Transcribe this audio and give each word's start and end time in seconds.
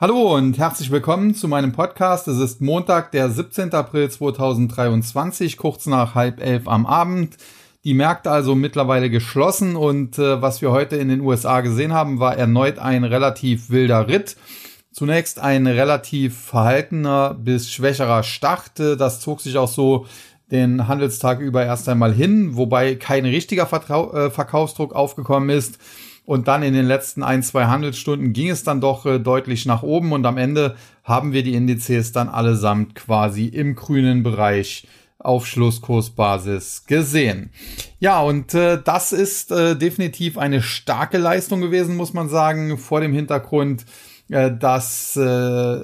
Hallo 0.00 0.34
und 0.34 0.56
herzlich 0.56 0.90
willkommen 0.90 1.34
zu 1.34 1.46
meinem 1.46 1.72
Podcast. 1.72 2.26
Es 2.26 2.38
ist 2.38 2.62
Montag, 2.62 3.12
der 3.12 3.28
17. 3.28 3.74
April 3.74 4.10
2023, 4.10 5.58
kurz 5.58 5.84
nach 5.84 6.14
halb 6.14 6.40
elf 6.40 6.66
am 6.68 6.86
Abend. 6.86 7.36
Die 7.84 7.92
Märkte 7.92 8.30
also 8.30 8.54
mittlerweile 8.54 9.10
geschlossen 9.10 9.76
und 9.76 10.18
äh, 10.18 10.40
was 10.40 10.62
wir 10.62 10.70
heute 10.70 10.96
in 10.96 11.08
den 11.08 11.20
USA 11.20 11.60
gesehen 11.60 11.92
haben, 11.92 12.18
war 12.18 12.34
erneut 12.34 12.78
ein 12.78 13.04
relativ 13.04 13.68
wilder 13.68 14.08
Ritt. 14.08 14.38
Zunächst 14.90 15.38
ein 15.38 15.66
relativ 15.66 16.34
verhaltener 16.46 17.34
bis 17.34 17.70
schwächerer 17.70 18.22
Start. 18.22 18.78
Das 18.78 19.20
zog 19.20 19.42
sich 19.42 19.58
auch 19.58 19.68
so 19.68 20.06
den 20.50 20.88
Handelstag 20.88 21.40
über 21.40 21.66
erst 21.66 21.90
einmal 21.90 22.14
hin, 22.14 22.56
wobei 22.56 22.94
kein 22.94 23.26
richtiger 23.26 23.66
Vertrau 23.66 24.14
äh, 24.14 24.30
Verkaufsdruck 24.30 24.94
aufgekommen 24.94 25.50
ist. 25.50 25.78
Und 26.30 26.46
dann 26.46 26.62
in 26.62 26.74
den 26.74 26.86
letzten 26.86 27.24
ein, 27.24 27.42
zwei 27.42 27.64
Handelsstunden 27.64 28.32
ging 28.32 28.50
es 28.50 28.62
dann 28.62 28.80
doch 28.80 29.04
äh, 29.04 29.18
deutlich 29.18 29.66
nach 29.66 29.82
oben 29.82 30.12
und 30.12 30.24
am 30.26 30.38
Ende 30.38 30.76
haben 31.02 31.32
wir 31.32 31.42
die 31.42 31.54
Indizes 31.54 32.12
dann 32.12 32.28
allesamt 32.28 32.94
quasi 32.94 33.46
im 33.46 33.74
grünen 33.74 34.22
Bereich 34.22 34.86
auf 35.18 35.44
Schlusskursbasis 35.48 36.84
gesehen. 36.86 37.50
Ja, 37.98 38.20
und 38.20 38.54
äh, 38.54 38.80
das 38.80 39.10
ist 39.10 39.50
äh, 39.50 39.74
definitiv 39.74 40.38
eine 40.38 40.62
starke 40.62 41.18
Leistung 41.18 41.60
gewesen, 41.60 41.96
muss 41.96 42.12
man 42.12 42.28
sagen, 42.28 42.78
vor 42.78 43.00
dem 43.00 43.12
Hintergrund, 43.12 43.84
äh, 44.28 44.52
dass 44.56 45.16
äh, 45.16 45.20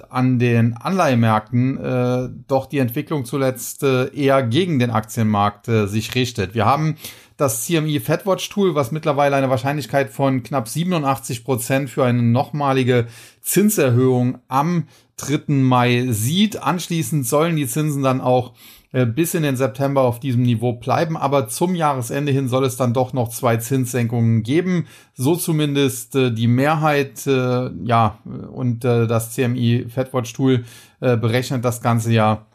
an 0.09 0.38
den 0.38 0.74
Anleihemärkten 0.74 1.76
äh, 1.76 2.28
doch 2.46 2.66
die 2.66 2.78
Entwicklung 2.78 3.24
zuletzt 3.24 3.82
äh, 3.82 4.15
eher 4.15 4.45
gegen 4.45 4.78
den 4.78 4.92
Aktienmarkt 4.92 5.66
äh, 5.66 5.88
sich 5.88 6.15
richtet. 6.15 6.54
Wir 6.54 6.66
haben 6.66 6.95
das 7.36 7.64
CME 7.64 8.00
FedWatch 8.00 8.48
Tool, 8.48 8.74
was 8.74 8.92
mittlerweile 8.92 9.36
eine 9.36 9.50
Wahrscheinlichkeit 9.50 10.10
von 10.10 10.42
knapp 10.42 10.68
87 10.68 11.45
Prozent 11.45 11.90
für 11.90 12.04
eine 12.04 12.22
nochmalige 12.22 13.06
Zinserhöhung 13.42 14.38
am 14.48 14.88
3. 15.18 15.52
Mai 15.54 16.06
sieht. 16.10 16.62
Anschließend 16.62 17.26
sollen 17.26 17.56
die 17.56 17.66
Zinsen 17.66 18.02
dann 18.02 18.20
auch 18.20 18.54
äh, 18.93 19.04
bis 19.04 19.34
in 19.34 19.43
den 19.43 19.56
September 19.56 20.02
auf 20.02 20.20
diesem 20.20 20.43
Niveau 20.43 20.73
bleiben, 20.73 21.16
aber 21.16 21.48
zum 21.48 21.74
Jahresende 21.74 22.32
hin 22.32 22.48
soll 22.48 22.65
es 22.65 22.76
dann 22.76 22.95
doch 22.95 23.12
noch 23.12 23.28
zwei 23.28 23.59
Zinssenkungen 23.59 24.43
geben. 24.43 24.87
So 25.15 25.37
zumindest 25.37 26.15
äh, 26.16 26.32
die 26.32 26.46
Mehrheit, 26.46 27.26
äh, 27.26 27.71
ja, 27.84 28.18
und 28.24 28.84
das 28.84 29.32
CME 29.32 29.88
FedWatch 29.88 30.32
Tool 30.32 30.65
berechnet 31.00 31.65
das 31.65 31.82
ganze 31.82 32.12
Jahr 32.12 32.46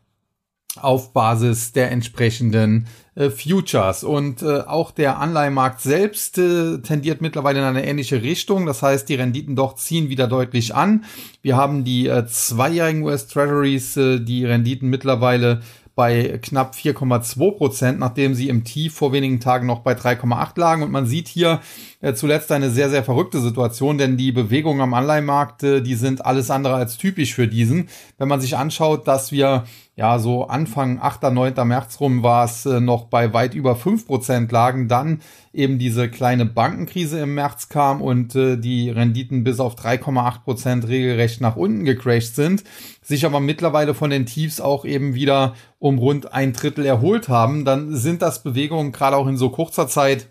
auf 0.80 1.14
Basis 1.14 1.73
der 1.73 1.91
entsprechenden 1.91 2.88
äh, 3.16 3.30
Futures. 3.30 4.03
Und 4.03 4.41
äh, 4.41 4.61
auch 4.61 4.91
der 4.91 5.19
Anleihemarkt 5.19 5.81
selbst 5.81 6.38
äh, 6.38 6.78
tendiert 6.80 7.22
mittlerweile 7.22 7.59
in 7.59 7.66
eine 7.66 7.86
ähnliche 7.86 8.22
Richtung. 8.22 8.66
Das 8.66 8.81
heißt, 8.81 9.09
die 9.09 9.16
Renditen 9.16 9.55
doch 9.55 9.75
ziehen 9.75 10.09
wieder 10.09 10.28
deutlich 10.28 10.73
an. 10.73 11.03
Wir 11.41 11.58
haben 11.58 11.83
die 11.83 12.08
äh, 12.08 12.25
zweijährigen 12.25 13.03
US 13.03 13.28
Treasuries, 13.28 13.97
äh, 13.97 14.19
die 14.19 14.45
Renditen 14.45 14.89
mittlerweile 14.89 15.61
bei 15.94 16.39
knapp 16.41 16.73
4,2 16.73 17.58
Prozent, 17.58 18.00
nachdem 18.00 18.33
sie 18.33 18.47
im 18.47 18.63
Tief 18.63 18.95
vor 18.95 19.11
wenigen 19.11 19.39
Tagen 19.39 19.67
noch 19.67 19.80
bei 19.80 19.94
3,8 19.94 20.59
lagen. 20.59 20.83
Und 20.83 20.91
man 20.91 21.06
sieht 21.06 21.28
hier 21.28 21.59
äh, 22.00 22.13
zuletzt 22.13 22.52
eine 22.52 22.69
sehr, 22.69 22.89
sehr 22.89 23.03
verrückte 23.03 23.41
Situation, 23.41 23.97
denn 23.97 24.17
die 24.17 24.31
Bewegungen 24.31 24.81
am 24.81 24.94
Anleihenmarkt, 24.94 25.63
äh, 25.63 25.81
die 25.81 25.95
sind 25.95 26.25
alles 26.25 26.50
andere 26.50 26.75
als 26.75 26.97
typisch 26.97 27.33
für 27.33 27.47
diesen. 27.47 27.89
Wenn 28.17 28.30
man 28.30 28.41
sich 28.41 28.56
anschaut, 28.56 29.08
dass 29.08 29.31
wir 29.31 29.66
ja, 30.02 30.17
so 30.17 30.45
Anfang 30.47 30.97
8., 30.99 31.31
9. 31.31 31.53
März 31.63 31.99
rum 31.99 32.23
war 32.23 32.45
es 32.45 32.66
äh, 32.66 32.80
noch 32.80 33.03
bei 33.05 33.35
weit 33.35 33.53
über 33.53 33.73
5% 33.75 34.52
lagen, 34.52 34.88
dann 34.88 35.21
eben 35.53 35.77
diese 35.77 36.09
kleine 36.09 36.47
Bankenkrise 36.47 37.19
im 37.19 37.35
März 37.35 37.69
kam 37.69 38.02
und 38.02 38.35
äh, 38.35 38.57
die 38.57 38.89
Renditen 38.89 39.44
bis 39.44 39.59
auf 39.59 39.75
3,8% 39.75 40.88
regelrecht 40.88 41.39
nach 41.39 41.55
unten 41.55 41.85
gecrashed 41.85 42.35
sind, 42.35 42.63
sich 43.03 43.27
aber 43.27 43.39
mittlerweile 43.39 43.94
von 43.94 44.09
den 44.09 44.25
Tiefs 44.25 44.59
auch 44.59 44.85
eben 44.85 45.13
wieder 45.13 45.53
um 45.77 45.99
rund 45.99 46.33
ein 46.33 46.53
Drittel 46.53 46.83
erholt 46.83 47.29
haben, 47.29 47.63
dann 47.63 47.95
sind 47.95 48.23
das 48.23 48.41
Bewegungen 48.41 48.94
gerade 48.94 49.17
auch 49.17 49.27
in 49.27 49.38
so 49.38 49.51
kurzer 49.51 49.88
Zeit, 49.88 50.29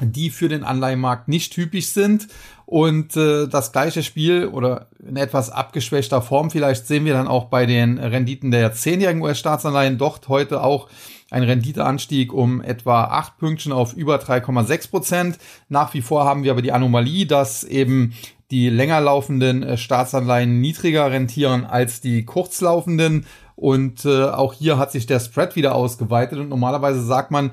die 0.00 0.30
für 0.30 0.48
den 0.48 0.64
Anleihenmarkt 0.64 1.28
nicht 1.28 1.52
typisch 1.52 1.88
sind. 1.88 2.28
Und 2.66 3.16
äh, 3.16 3.46
das 3.48 3.72
gleiche 3.72 4.02
Spiel 4.02 4.46
oder 4.46 4.86
in 5.06 5.16
etwas 5.16 5.50
abgeschwächter 5.50 6.22
Form 6.22 6.50
vielleicht 6.50 6.86
sehen 6.86 7.04
wir 7.04 7.12
dann 7.12 7.28
auch 7.28 7.46
bei 7.46 7.66
den 7.66 7.98
Renditen 7.98 8.50
der 8.50 8.72
zehnjährigen 8.72 9.22
US-Staatsanleihen. 9.22 9.98
Dort 9.98 10.28
heute 10.28 10.62
auch 10.62 10.88
ein 11.30 11.42
Renditeanstieg 11.42 12.32
um 12.32 12.62
etwa 12.62 13.04
acht 13.04 13.38
Pünktchen 13.38 13.72
auf 13.72 13.94
über 13.94 14.16
3,6 14.16 14.90
Prozent. 14.90 15.38
Nach 15.68 15.92
wie 15.94 16.02
vor 16.02 16.24
haben 16.24 16.44
wir 16.44 16.52
aber 16.52 16.62
die 16.62 16.72
Anomalie, 16.72 17.26
dass 17.26 17.64
eben 17.64 18.14
die 18.50 18.68
länger 18.68 19.00
laufenden 19.00 19.62
äh, 19.62 19.76
Staatsanleihen 19.76 20.60
niedriger 20.60 21.10
rentieren 21.10 21.64
als 21.64 22.00
die 22.00 22.24
kurzlaufenden. 22.24 23.26
Und 23.56 24.04
äh, 24.04 24.24
auch 24.24 24.54
hier 24.54 24.78
hat 24.78 24.92
sich 24.92 25.06
der 25.06 25.20
Spread 25.20 25.56
wieder 25.56 25.74
ausgeweitet. 25.74 26.38
Und 26.38 26.48
normalerweise 26.48 27.02
sagt 27.02 27.30
man, 27.30 27.52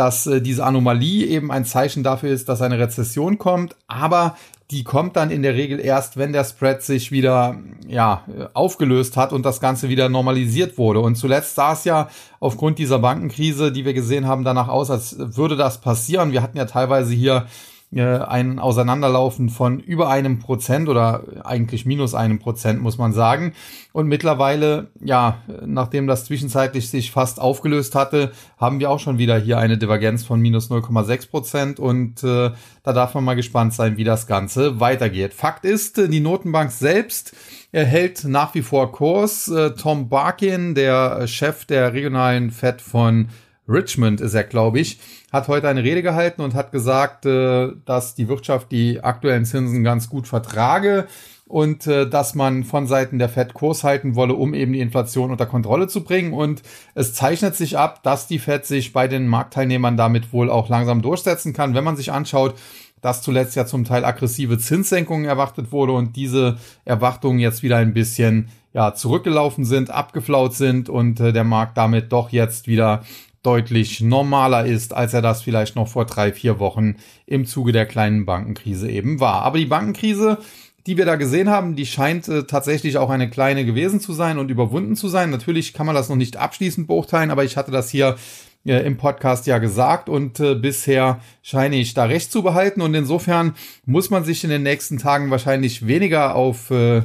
dass 0.00 0.26
äh, 0.26 0.40
diese 0.40 0.64
Anomalie 0.64 1.26
eben 1.26 1.52
ein 1.52 1.66
Zeichen 1.66 2.02
dafür 2.02 2.30
ist, 2.30 2.48
dass 2.48 2.62
eine 2.62 2.78
Rezession 2.78 3.36
kommt, 3.36 3.76
aber 3.86 4.34
die 4.70 4.82
kommt 4.82 5.14
dann 5.16 5.30
in 5.30 5.42
der 5.42 5.56
Regel 5.56 5.78
erst, 5.78 6.16
wenn 6.16 6.32
der 6.32 6.44
Spread 6.44 6.82
sich 6.82 7.12
wieder 7.12 7.56
ja 7.86 8.24
aufgelöst 8.54 9.18
hat 9.18 9.34
und 9.34 9.44
das 9.44 9.60
Ganze 9.60 9.90
wieder 9.90 10.08
normalisiert 10.08 10.78
wurde. 10.78 11.00
Und 11.00 11.16
zuletzt 11.16 11.54
sah 11.54 11.74
es 11.74 11.84
ja 11.84 12.08
aufgrund 12.38 12.78
dieser 12.78 12.98
Bankenkrise, 13.00 13.72
die 13.72 13.84
wir 13.84 13.92
gesehen 13.92 14.26
haben, 14.26 14.42
danach 14.42 14.68
aus, 14.68 14.90
als 14.90 15.16
würde 15.18 15.56
das 15.56 15.82
passieren. 15.82 16.32
Wir 16.32 16.40
hatten 16.40 16.56
ja 16.56 16.64
teilweise 16.64 17.12
hier 17.12 17.46
äh, 17.92 18.02
ein 18.02 18.58
Auseinanderlaufen 18.60 19.48
von 19.48 19.80
über 19.80 20.08
einem 20.08 20.38
Prozent 20.38 20.88
oder 20.88 21.24
eigentlich 21.44 21.86
minus 21.86 22.14
einem 22.14 22.38
Prozent, 22.38 22.80
muss 22.80 22.98
man 22.98 23.12
sagen. 23.12 23.52
Und 23.92 24.06
mittlerweile, 24.06 24.88
ja, 25.00 25.38
nachdem 25.66 26.06
das 26.06 26.24
zwischenzeitlich 26.24 26.88
sich 26.88 27.10
fast 27.10 27.40
aufgelöst 27.40 27.96
hatte, 27.96 28.30
haben 28.58 28.78
wir 28.78 28.90
auch 28.90 29.00
schon 29.00 29.18
wieder 29.18 29.38
hier 29.38 29.58
eine 29.58 29.76
Divergenz 29.76 30.24
von 30.24 30.40
minus 30.40 30.70
0,6 30.70 31.30
Prozent 31.30 31.80
und 31.80 32.22
äh, 32.22 32.52
da 32.82 32.92
darf 32.92 33.14
man 33.14 33.24
mal 33.24 33.34
gespannt 33.34 33.74
sein, 33.74 33.96
wie 33.96 34.04
das 34.04 34.26
Ganze 34.28 34.78
weitergeht. 34.78 35.34
Fakt 35.34 35.64
ist, 35.64 35.96
die 35.96 36.20
Notenbank 36.20 36.70
selbst 36.70 37.34
erhält 37.72 38.24
nach 38.24 38.54
wie 38.54 38.62
vor 38.62 38.92
Kurs. 38.92 39.48
Äh, 39.48 39.72
Tom 39.72 40.08
Barkin, 40.08 40.74
der 40.74 41.26
Chef 41.26 41.64
der 41.64 41.92
regionalen 41.92 42.52
Fed 42.52 42.80
von 42.80 43.28
Richmond 43.70 44.20
ist 44.20 44.34
er, 44.34 44.44
glaube 44.44 44.80
ich, 44.80 44.98
hat 45.32 45.48
heute 45.48 45.68
eine 45.68 45.84
Rede 45.84 46.02
gehalten 46.02 46.42
und 46.42 46.54
hat 46.54 46.72
gesagt, 46.72 47.24
äh, 47.26 47.68
dass 47.84 48.14
die 48.14 48.28
Wirtschaft 48.28 48.72
die 48.72 49.02
aktuellen 49.02 49.44
Zinsen 49.44 49.84
ganz 49.84 50.08
gut 50.08 50.26
vertrage 50.26 51.06
und 51.46 51.86
äh, 51.86 52.08
dass 52.08 52.34
man 52.34 52.64
von 52.64 52.86
Seiten 52.86 53.18
der 53.18 53.28
Fed 53.28 53.54
Kurs 53.54 53.82
halten 53.82 54.14
wolle, 54.14 54.34
um 54.34 54.54
eben 54.54 54.72
die 54.72 54.80
Inflation 54.80 55.30
unter 55.30 55.46
Kontrolle 55.46 55.88
zu 55.88 56.04
bringen. 56.04 56.32
Und 56.32 56.62
es 56.94 57.12
zeichnet 57.12 57.56
sich 57.56 57.76
ab, 57.76 58.02
dass 58.02 58.28
die 58.28 58.38
Fed 58.38 58.66
sich 58.66 58.92
bei 58.92 59.08
den 59.08 59.26
Marktteilnehmern 59.26 59.96
damit 59.96 60.32
wohl 60.32 60.48
auch 60.48 60.68
langsam 60.68 61.02
durchsetzen 61.02 61.52
kann. 61.52 61.74
Wenn 61.74 61.84
man 61.84 61.96
sich 61.96 62.12
anschaut, 62.12 62.54
dass 63.00 63.22
zuletzt 63.22 63.56
ja 63.56 63.66
zum 63.66 63.84
Teil 63.84 64.04
aggressive 64.04 64.58
Zinssenkungen 64.58 65.24
erwartet 65.24 65.72
wurde 65.72 65.92
und 65.92 66.16
diese 66.16 66.58
Erwartungen 66.84 67.38
jetzt 67.38 67.62
wieder 67.62 67.78
ein 67.78 67.94
bisschen 67.94 68.48
ja, 68.72 68.94
zurückgelaufen 68.94 69.64
sind, 69.64 69.90
abgeflaut 69.90 70.54
sind 70.54 70.88
und 70.88 71.18
äh, 71.18 71.32
der 71.32 71.44
Markt 71.44 71.76
damit 71.76 72.12
doch 72.12 72.30
jetzt 72.30 72.68
wieder 72.68 73.02
deutlich 73.42 74.00
normaler 74.00 74.66
ist, 74.66 74.92
als 74.94 75.14
er 75.14 75.22
das 75.22 75.42
vielleicht 75.42 75.76
noch 75.76 75.88
vor 75.88 76.04
drei, 76.04 76.32
vier 76.32 76.58
Wochen 76.58 76.96
im 77.26 77.46
Zuge 77.46 77.72
der 77.72 77.86
kleinen 77.86 78.26
Bankenkrise 78.26 78.90
eben 78.90 79.20
war. 79.20 79.42
Aber 79.42 79.58
die 79.58 79.66
Bankenkrise, 79.66 80.38
die 80.86 80.96
wir 80.96 81.06
da 81.06 81.16
gesehen 81.16 81.48
haben, 81.48 81.76
die 81.76 81.86
scheint 81.86 82.28
äh, 82.28 82.44
tatsächlich 82.44 82.98
auch 82.98 83.10
eine 83.10 83.30
kleine 83.30 83.64
gewesen 83.64 84.00
zu 84.00 84.12
sein 84.12 84.38
und 84.38 84.50
überwunden 84.50 84.96
zu 84.96 85.08
sein. 85.08 85.30
Natürlich 85.30 85.72
kann 85.72 85.86
man 85.86 85.94
das 85.94 86.08
noch 86.08 86.16
nicht 86.16 86.36
abschließend 86.36 86.86
beurteilen, 86.86 87.30
aber 87.30 87.44
ich 87.44 87.56
hatte 87.56 87.70
das 87.70 87.90
hier 87.90 88.16
äh, 88.66 88.84
im 88.84 88.98
Podcast 88.98 89.46
ja 89.46 89.58
gesagt 89.58 90.08
und 90.08 90.38
äh, 90.40 90.54
bisher 90.54 91.20
scheine 91.42 91.76
ich 91.76 91.94
da 91.94 92.04
recht 92.04 92.30
zu 92.30 92.42
behalten 92.42 92.82
und 92.82 92.94
insofern 92.94 93.54
muss 93.86 94.10
man 94.10 94.24
sich 94.24 94.44
in 94.44 94.50
den 94.50 94.62
nächsten 94.62 94.98
Tagen 94.98 95.30
wahrscheinlich 95.30 95.86
weniger 95.86 96.34
auf 96.34 96.70
äh, 96.70 97.02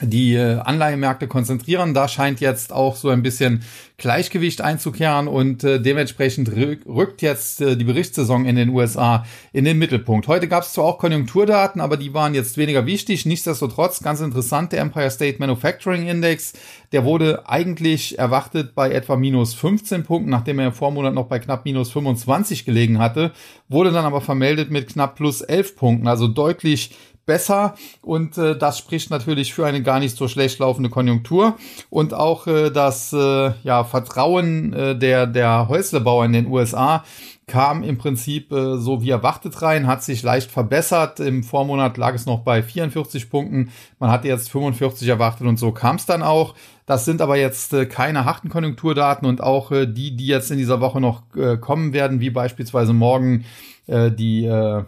die 0.00 0.34
äh, 0.34 0.58
Anleihemärkte 0.58 1.28
konzentrieren. 1.28 1.94
Da 1.94 2.08
scheint 2.08 2.40
jetzt 2.40 2.72
auch 2.72 2.96
so 2.96 3.10
ein 3.10 3.22
bisschen 3.22 3.62
Gleichgewicht 3.96 4.60
einzukehren 4.60 5.28
und 5.28 5.62
äh, 5.62 5.80
dementsprechend 5.80 6.50
rückt 6.50 7.22
jetzt 7.22 7.60
äh, 7.60 7.76
die 7.76 7.84
Berichtssaison 7.84 8.44
in 8.44 8.56
den 8.56 8.70
USA 8.70 9.24
in 9.52 9.64
den 9.64 9.78
Mittelpunkt. 9.78 10.26
Heute 10.26 10.48
gab 10.48 10.64
es 10.64 10.72
zwar 10.72 10.86
auch 10.86 10.98
Konjunkturdaten, 10.98 11.80
aber 11.80 11.96
die 11.96 12.12
waren 12.12 12.34
jetzt 12.34 12.56
weniger 12.56 12.86
wichtig. 12.86 13.24
Nichtsdestotrotz 13.24 14.02
ganz 14.02 14.20
interessant, 14.20 14.72
der 14.72 14.80
Empire 14.80 15.10
State 15.12 15.38
Manufacturing 15.38 16.08
Index, 16.08 16.54
der 16.90 17.04
wurde 17.04 17.48
eigentlich 17.48 18.18
erwartet 18.18 18.74
bei 18.74 18.90
etwa 18.90 19.14
minus 19.14 19.54
15 19.54 20.02
Punkten, 20.02 20.30
nachdem 20.30 20.58
er 20.58 20.66
im 20.66 20.72
Vormonat 20.72 21.14
noch 21.14 21.26
bei 21.26 21.38
knapp 21.38 21.64
minus 21.64 21.92
25 21.92 22.64
gelegen 22.64 22.98
hatte, 22.98 23.30
wurde 23.68 23.92
dann 23.92 24.04
aber 24.04 24.20
vermeldet 24.20 24.72
mit 24.72 24.88
knapp 24.88 25.14
plus 25.14 25.40
11 25.40 25.76
Punkten, 25.76 26.08
also 26.08 26.26
deutlich 26.26 26.96
besser 27.26 27.74
und 28.02 28.38
äh, 28.38 28.56
das 28.56 28.78
spricht 28.78 29.10
natürlich 29.10 29.54
für 29.54 29.66
eine 29.66 29.82
gar 29.82 30.00
nicht 30.00 30.16
so 30.16 30.28
schlecht 30.28 30.58
laufende 30.58 30.90
Konjunktur 30.90 31.56
und 31.90 32.14
auch 32.14 32.46
äh, 32.46 32.70
das 32.70 33.12
äh, 33.12 33.52
ja, 33.62 33.84
Vertrauen 33.84 34.72
äh, 34.72 34.98
der, 34.98 35.26
der 35.26 35.68
Häuslebauer 35.68 36.24
in 36.24 36.32
den 36.32 36.46
USA 36.46 37.04
kam 37.46 37.82
im 37.82 37.98
Prinzip 37.98 38.52
äh, 38.52 38.78
so 38.78 39.02
wie 39.02 39.10
erwartet 39.10 39.60
rein, 39.60 39.86
hat 39.86 40.02
sich 40.02 40.22
leicht 40.22 40.50
verbessert. 40.50 41.20
Im 41.20 41.42
Vormonat 41.42 41.96
lag 41.98 42.14
es 42.14 42.26
noch 42.26 42.40
bei 42.40 42.62
44 42.62 43.28
Punkten. 43.28 43.70
Man 43.98 44.10
hatte 44.10 44.28
jetzt 44.28 44.50
45 44.50 45.06
erwartet 45.08 45.46
und 45.46 45.58
so 45.58 45.72
kam 45.72 45.96
es 45.96 46.06
dann 46.06 46.22
auch. 46.22 46.54
Das 46.86 47.04
sind 47.04 47.20
aber 47.20 47.36
jetzt 47.36 47.74
äh, 47.74 47.86
keine 47.86 48.24
harten 48.24 48.48
Konjunkturdaten 48.48 49.28
und 49.28 49.42
auch 49.42 49.70
äh, 49.72 49.86
die, 49.86 50.16
die 50.16 50.26
jetzt 50.26 50.50
in 50.50 50.58
dieser 50.58 50.80
Woche 50.80 51.00
noch 51.00 51.22
äh, 51.36 51.58
kommen 51.58 51.92
werden, 51.92 52.20
wie 52.20 52.30
beispielsweise 52.30 52.92
morgen 52.92 53.44
äh, 53.86 54.10
die 54.10 54.44
äh, 54.46 54.84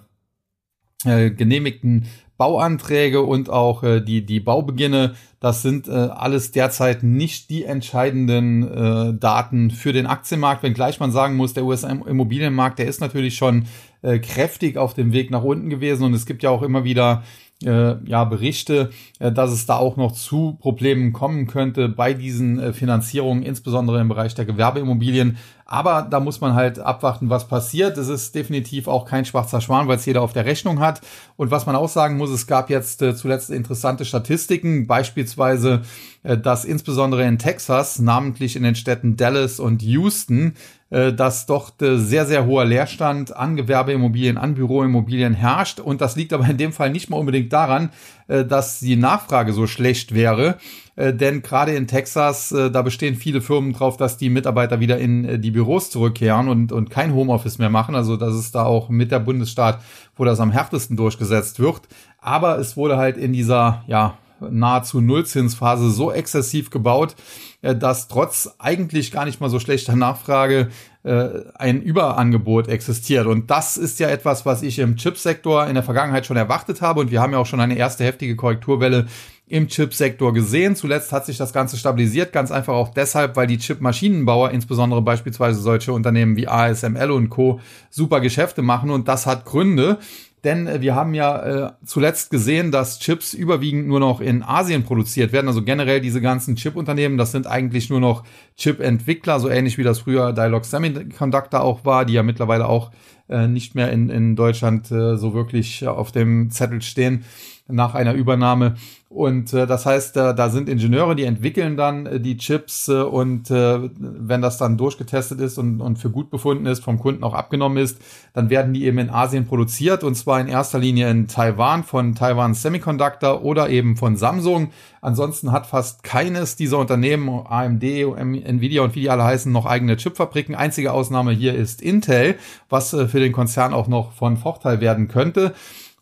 äh, 1.05 1.31
genehmigten 1.31 2.07
Bauanträge 2.37 3.23
und 3.23 3.51
auch 3.51 3.83
äh, 3.83 4.01
die, 4.01 4.25
die 4.25 4.41
Baubeginne, 4.41 5.15
das 5.41 5.63
sind 5.63 5.89
äh, 5.89 5.93
alles 5.93 6.51
derzeit 6.51 7.03
nicht 7.03 7.51
die 7.51 7.65
entscheidenden 7.65 8.63
äh, 8.63 9.19
Daten 9.19 9.71
für 9.71 9.93
den 9.93 10.07
Aktienmarkt, 10.07 10.63
wenngleich 10.63 11.01
man 11.01 11.13
sagen 11.13 11.37
muss, 11.37 11.55
der 11.55 11.65
US-Immobilienmarkt, 11.65 12.79
der 12.79 12.87
ist 12.87 13.01
natürlich 13.01 13.37
schon 13.37 13.67
äh, 14.03 14.19
kräftig 14.19 14.77
auf 14.77 14.95
dem 14.95 15.13
Weg 15.13 15.31
nach 15.31 15.43
unten 15.43 15.71
gewesen. 15.71 16.05
Und 16.05 16.15
es 16.15 16.27
gibt 16.27 16.43
ja 16.43 16.51
auch 16.51 16.63
immer 16.63 16.85
wieder 16.85 17.23
äh, 17.65 17.97
ja, 18.05 18.25
Berichte, 18.25 18.91
äh, 19.19 19.33
dass 19.33 19.51
es 19.51 19.67
da 19.67 19.77
auch 19.77 19.97
noch 19.97 20.13
zu 20.13 20.57
Problemen 20.61 21.13
kommen 21.13 21.47
könnte 21.47 21.89
bei 21.89 22.13
diesen 22.13 22.59
äh, 22.59 22.73
Finanzierungen, 22.73 23.43
insbesondere 23.43 24.01
im 24.01 24.09
Bereich 24.09 24.35
der 24.35 24.45
Gewerbeimmobilien. 24.45 25.39
Aber 25.69 26.07
da 26.09 26.21
muss 26.21 26.41
man 26.41 26.55
halt 26.55 26.79
abwarten, 26.79 27.29
was 27.29 27.49
passiert. 27.49 27.99
Es 27.99 28.07
ist 28.07 28.37
definitiv 28.37 28.87
auch 28.87 29.05
kein 29.05 29.25
schwarzer 29.25 29.61
Schwan, 29.61 29.89
weil 29.89 29.97
es 29.97 30.07
jeder 30.07 30.23
auf 30.23 30.33
der 30.33 30.45
Rechnung 30.45 30.79
hat. 30.79 31.01
Und 31.37 31.51
was 31.51 31.67
man 31.67 31.75
auch 31.75 31.89
sagen 31.89 32.17
muss, 32.17 32.31
es 32.31 32.47
gab 32.47 32.71
jetzt 32.71 33.03
äh, 33.03 33.17
zuletzt 33.17 33.51
interessante 33.51 34.05
Statistiken, 34.05 34.87
beispielsweise, 34.87 35.83
äh, 36.23 36.39
dass 36.39 36.65
insbesondere 36.65 37.25
in 37.25 37.41
Texas, 37.41 37.99
namentlich 37.99 38.55
in 38.55 38.63
den 38.63 38.77
Städten 38.77 39.17
Dallas 39.17 39.59
und 39.59 39.83
Houston, 39.83 40.55
äh, 40.91 41.13
dass 41.13 41.47
dort 41.47 41.83
äh, 41.83 41.99
sehr, 41.99 42.27
sehr 42.27 42.47
hoher 42.47 42.65
Leerstand 42.65 43.35
an 43.35 43.57
Gewerbeimmobilien, 43.57 44.39
an 44.39 44.55
Büroimmobilien 44.55 45.35
herrscht. 45.35 45.81
Und 45.81 46.01
das 46.01 46.15
liegt 46.15 46.33
aber 46.33 46.47
in 46.49 46.59
dem 46.59 46.73
Fall 46.73 46.91
nicht 46.91 47.11
mal 47.11 47.17
unbedingt 47.17 47.53
daran, 47.53 47.91
äh, 48.29 48.45
dass 48.45 48.79
die 48.79 48.95
Nachfrage 48.95 49.53
so 49.53 49.67
schlecht 49.67 50.15
wäre. 50.15 50.59
Denn 50.99 51.43
gerade 51.43 51.75
in 51.75 51.87
Texas, 51.87 52.49
da 52.49 52.81
bestehen 52.81 53.17
viele 53.17 53.43
Firmen 53.43 53.75
drauf, 53.75 53.99
dass 53.99 54.17
die 54.17 54.31
Mitarbeiter 54.31 54.81
wieder 54.81 54.97
in 54.97 55.43
die 55.43 55.51
Büros 55.51 55.91
zurückkehren 55.91 56.49
und, 56.49 56.73
und 56.73 56.89
kein 56.89 57.13
Homeoffice 57.13 57.59
mehr 57.59 57.69
machen. 57.69 57.95
Also 57.95 58.17
das 58.17 58.35
ist 58.35 58.55
da 58.55 58.65
auch 58.65 58.89
mit 58.89 59.13
der 59.13 59.21
Bundesstaat, 59.21 59.83
wo 60.17 60.25
das 60.25 60.41
am 60.41 60.53
härtesten 60.53 60.97
durchgesetzt 60.97 61.61
wird. 61.61 61.83
Aber 62.19 62.59
es 62.59 62.79
wurde 62.79 62.97
halt 62.97 63.19
in 63.19 63.35
dieser, 63.35 63.85
ja, 63.87 64.17
nahezu 64.41 65.01
Nullzinsphase 65.01 65.91
so 65.91 66.13
exzessiv 66.13 66.71
gebaut, 66.71 67.15
äh, 67.63 67.75
dass 67.75 68.09
trotz 68.09 68.55
eigentlich 68.59 69.13
gar 69.13 69.25
nicht 69.25 69.41
mal 69.41 69.51
so 69.51 69.59
schlechter 69.59 69.97
Nachfrage 69.97 70.69
äh, 71.05 71.29
ein 71.55 71.81
Überangebot 71.81 72.69
existiert. 72.69 73.27
Und 73.27 73.51
das 73.51 73.77
ist 73.77 73.99
ja 73.99 74.09
etwas, 74.09 74.45
was 74.47 74.63
ich 74.63 74.79
im 74.79 74.97
Chipsektor 74.97 75.67
in 75.67 75.75
der 75.75 75.83
Vergangenheit 75.83 76.27
schon 76.27 76.37
erwartet 76.37 76.83
habe. 76.83 77.01
Und 77.01 77.11
wir 77.11 77.21
haben 77.21 77.33
ja 77.33 77.39
auch 77.39 77.47
schon 77.47 77.61
eine 77.61 77.77
erste 77.77 78.05
heftige 78.05 78.37
Korrekturwelle 78.37 79.07
im 79.49 79.69
Chipsektor 79.69 80.33
gesehen. 80.33 80.75
Zuletzt 80.75 81.13
hat 81.13 81.25
sich 81.27 81.37
das 81.37 81.53
Ganze 81.53 81.77
stabilisiert, 81.77 82.33
ganz 82.33 82.51
einfach 82.51 82.75
auch 82.75 82.89
deshalb, 82.89 83.37
weil 83.37 83.47
die 83.47 83.59
Chipmaschinenbauer, 83.59 84.51
insbesondere 84.51 85.03
beispielsweise 85.03 85.61
solche 85.61 85.93
Unternehmen 85.93 86.37
wie 86.37 86.49
ASML 86.49 87.11
und 87.11 87.29
Co., 87.29 87.61
super 87.91 88.21
Geschäfte 88.21 88.63
machen 88.63 88.91
und 88.91 89.07
das 89.09 89.27
hat 89.27 89.45
Gründe. 89.45 89.99
Denn 90.43 90.67
äh, 90.67 90.81
wir 90.81 90.95
haben 90.95 91.15
ja 91.15 91.67
äh, 91.67 91.73
zuletzt 91.85 92.31
gesehen, 92.31 92.71
dass 92.71 92.99
Chips 92.99 93.35
überwiegend 93.35 93.87
nur 93.89 94.01
noch 94.01 94.21
in 94.21 94.43
Asien 94.43 94.85
produziert 94.85 95.33
werden. 95.33 95.49
Also 95.49 95.63
generell 95.63 96.01
diese 96.01 96.21
ganzen 96.21 96.57
Chip-Unternehmen, 96.57 97.17
das 97.17 97.33
sind 97.33 97.47
eigentlich 97.47 97.89
nur 97.89 98.01
noch 98.01 98.25
Chip-Entwickler, 98.57 99.41
so 99.41 99.49
ähnlich 99.49 99.79
wie 99.79 99.83
das 99.83 100.01
früher 100.01 100.33
Dialog 100.33 100.65
Semiconductor 100.65 101.63
auch 101.63 101.85
war, 101.85 102.05
die 102.05 102.15
ja 102.15 102.23
mittlerweile 102.23 102.69
auch 102.69 102.91
äh, 103.29 103.49
nicht 103.49 103.75
mehr 103.75 103.91
in, 103.91 104.09
in 104.09 104.37
Deutschland 104.37 104.91
äh, 104.91 105.17
so 105.17 105.35
wirklich 105.35 105.87
auf 105.87 106.13
dem 106.13 106.51
Zettel 106.51 106.83
stehen 106.83 107.25
nach 107.69 107.95
einer 107.95 108.15
Übernahme. 108.15 108.77
Und 109.09 109.53
äh, 109.53 109.69
das 109.69 109.87
heißt, 109.87 110.17
äh, 110.17 110.35
da 110.35 110.51
sind 110.51 110.69
Ingenieure, 110.69 111.15
die 111.15 111.25
entwickeln 111.25 111.77
dann 111.77 112.07
äh, 112.07 112.21
die 112.21 112.37
Chips 112.37 112.89
äh, 112.89 113.03
und 113.03 113.53
äh, 113.53 113.89
wenn 113.99 114.43
das 114.43 114.59
dann 114.59 114.77
durchgetestet 114.77 115.41
ist 115.41 115.59
und, 115.59 115.81
und 115.81 116.01
für 116.01 116.11
gut 116.11 116.29
befunden 116.29 116.67
ist, 116.67 116.83
vom 116.83 116.99
Kunden 116.99 117.23
auch 117.23 117.33
abgenommen 117.33 117.79
ist, 117.79 118.01
dann 118.33 118.51
werden 118.51 118.75
die 118.75 118.85
eben 118.85 118.99
in 118.99 119.09
Asien 119.09 119.47
produziert 119.47 120.03
und 120.03 120.17
zwar 120.17 120.41
in 120.41 120.49
erster 120.49 120.81
Linie 120.81 121.09
in 121.09 121.29
Taiwan 121.29 121.85
von 121.85 122.17
Taiwan 122.17 122.55
Semiconductor 122.55 123.45
oder 123.45 123.71
eben 123.71 123.97
von 123.97 124.17
Samsung. 124.17 124.73
Ansonsten 125.01 125.53
hat 125.53 125.69
fast 125.69 126.03
keines 126.03 126.57
dieser 126.57 126.79
Unternehmen, 126.79 127.29
AMD, 127.29 127.85
Nvidia 127.85 128.83
und 128.83 128.97
wie 128.97 129.03
die 129.03 129.11
alle 129.11 129.23
heißen, 129.23 129.53
noch 129.53 129.67
eigene 129.67 129.97
Chipfabriken. 129.97 130.57
Einzige 130.57 130.93
Ausnahme 130.93 131.31
hier 131.31 131.55
ist 131.55 131.81
Intel, 131.81 132.35
was 132.69 132.93
äh, 132.93 133.07
für 133.07 133.21
den 133.21 133.33
Konzern 133.33 133.73
auch 133.73 133.87
noch 133.87 134.11
von 134.15 134.37
Vorteil 134.37 134.81
werden 134.81 135.07
könnte. 135.07 135.55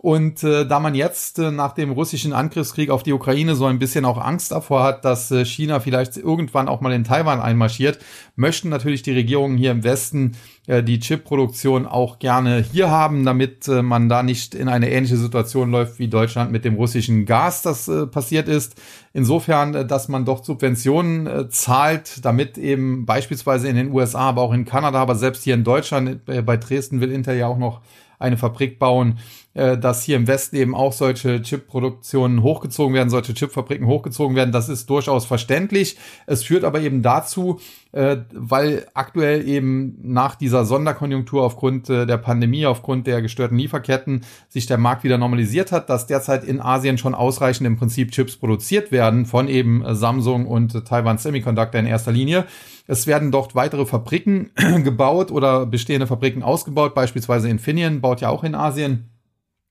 Und 0.05 0.45
äh, 0.45 0.67
da 0.67 0.81
man 0.81 0.95
jetzt 0.95 1.39
äh, 1.39 1.51
nach 1.51 1.73
dem 1.73 1.91
russischen 1.91 2.35
Angriffskrieg 2.35 2.91
auf 2.91 3.03
die 3.03 3.15
Ukraine 3.15 3.55
so 3.55 3.65
ein 3.65 3.79
bisschen 3.79 4.05
auch 4.05 4.19
Angst 4.19 4.53
davor 4.53 4.83
hat, 4.83 5.03
dass 5.07 5.31
äh, 5.31 5.47
China 5.47 5.81
vielleicht 5.81 6.19
irgendwann 6.19 6.69
auch 6.69 6.83
mal 6.83 6.93
in 6.93 7.05
Taiwan 7.05 7.41
einmarschiert, 7.41 8.01
möchten 8.37 8.69
natürlich 8.69 9.01
die 9.01 9.13
Regierungen 9.13 9.57
hier 9.57 9.71
im 9.71 9.83
Westen 9.83 10.33
äh, 10.67 10.83
die 10.83 11.01
Chipproduktion 11.01 11.87
auch 11.87 12.19
gerne 12.19 12.63
hier 12.71 12.91
haben, 12.91 13.25
damit 13.25 13.67
äh, 13.67 13.81
man 13.81 14.11
da 14.11 14.23
nicht 14.23 14.55
in 14.55 14.69
eine 14.69 14.91
ähnliche 14.91 15.17
Situation 15.17 15.71
läuft 15.71 15.99
wie 15.99 16.09
Deutschland 16.09 16.53
mit 16.53 16.67
dem 16.67 16.75
russischen 16.75 17.25
Gas, 17.25 17.63
das 17.63 17.89
äh, 17.89 18.07
passiert 18.07 18.47
ist. 18.47 18.75
Insofern, 19.15 19.75
äh, 19.75 19.87
dass 19.87 20.09
man 20.09 20.27
doch 20.27 20.45
Subventionen 20.45 21.27
äh, 21.27 21.49
zahlt, 21.49 22.23
damit 22.27 22.59
eben 22.59 23.07
beispielsweise 23.07 23.69
in 23.69 23.77
den 23.77 23.91
USA, 23.91 24.29
aber 24.29 24.43
auch 24.43 24.53
in 24.53 24.67
Kanada, 24.67 25.01
aber 25.01 25.15
selbst 25.15 25.45
hier 25.45 25.55
in 25.55 25.65
Deutschland, 25.65 26.29
äh, 26.29 26.43
bei 26.43 26.59
Dresden 26.59 27.01
will 27.01 27.11
Intel 27.11 27.39
ja 27.39 27.47
auch 27.47 27.57
noch 27.57 27.81
eine 28.25 28.37
Fabrik 28.37 28.79
bauen, 28.79 29.19
äh, 29.55 29.79
dass 29.79 30.03
hier 30.03 30.17
im 30.17 30.27
Westen 30.27 30.57
eben 30.57 30.75
auch 30.75 30.93
solche 30.93 31.41
Chip-Produktionen 31.41 32.43
hochgezogen 32.43 32.95
werden, 32.95 33.11
solche 33.11 33.35
Chipfabriken 33.35 33.87
hochgezogen 33.87 34.35
werden. 34.35 34.51
Das 34.51 34.69
ist 34.69 34.91
durchaus 34.91 35.27
verständlich. 35.27 35.97
Es 36.27 36.43
führt 36.43 36.65
aber 36.65 36.81
eben 36.81 37.03
dazu, 37.03 37.61
äh, 37.93 38.17
weil 38.33 38.87
aktuell 38.95 39.47
eben 39.47 39.97
nach 40.03 40.35
dieser 40.35 40.65
Sonderkonjunktur 40.65 41.45
aufgrund 41.45 41.89
äh, 41.89 42.05
der 42.07 42.17
Pandemie, 42.17 42.67
aufgrund 42.67 43.07
der 43.07 43.23
gestörten 43.23 43.57
Lieferketten 43.57 44.25
sich 44.49 44.67
der 44.67 44.79
Markt 44.79 45.05
wieder 45.05 45.19
normalisiert 45.19 45.71
hat, 45.71 45.89
dass 45.89 46.09
derzeit 46.09 46.43
in 46.43 46.61
Asien 46.61 46.99
schon 46.99 47.15
ausreichend 47.15 47.67
im 47.67 47.77
Prinzip 47.77 48.11
Chips 48.11 48.37
produziert 48.37 48.91
werden 48.91 49.25
von 49.27 49.47
eben 49.47 49.85
Samsung 49.95 50.47
und 50.47 50.85
Taiwan 50.85 51.19
Semiconductor 51.19 51.79
in 51.79 51.87
erster 51.87 52.11
Linie. 52.11 52.47
Es 52.87 53.07
werden 53.07 53.31
dort 53.31 53.55
weitere 53.55 53.87
Fabriken 53.87 54.51
gebaut 54.85 55.31
oder 55.31 55.67
bestehende 55.67 56.07
Fabriken 56.07 56.43
ausgebaut, 56.43 56.95
beispielsweise 56.95 57.49
Infineon 57.49 58.01
baut 58.01 58.21
ja 58.21 58.29
auch 58.29 58.45
in 58.45 58.55
Asien 58.55 59.11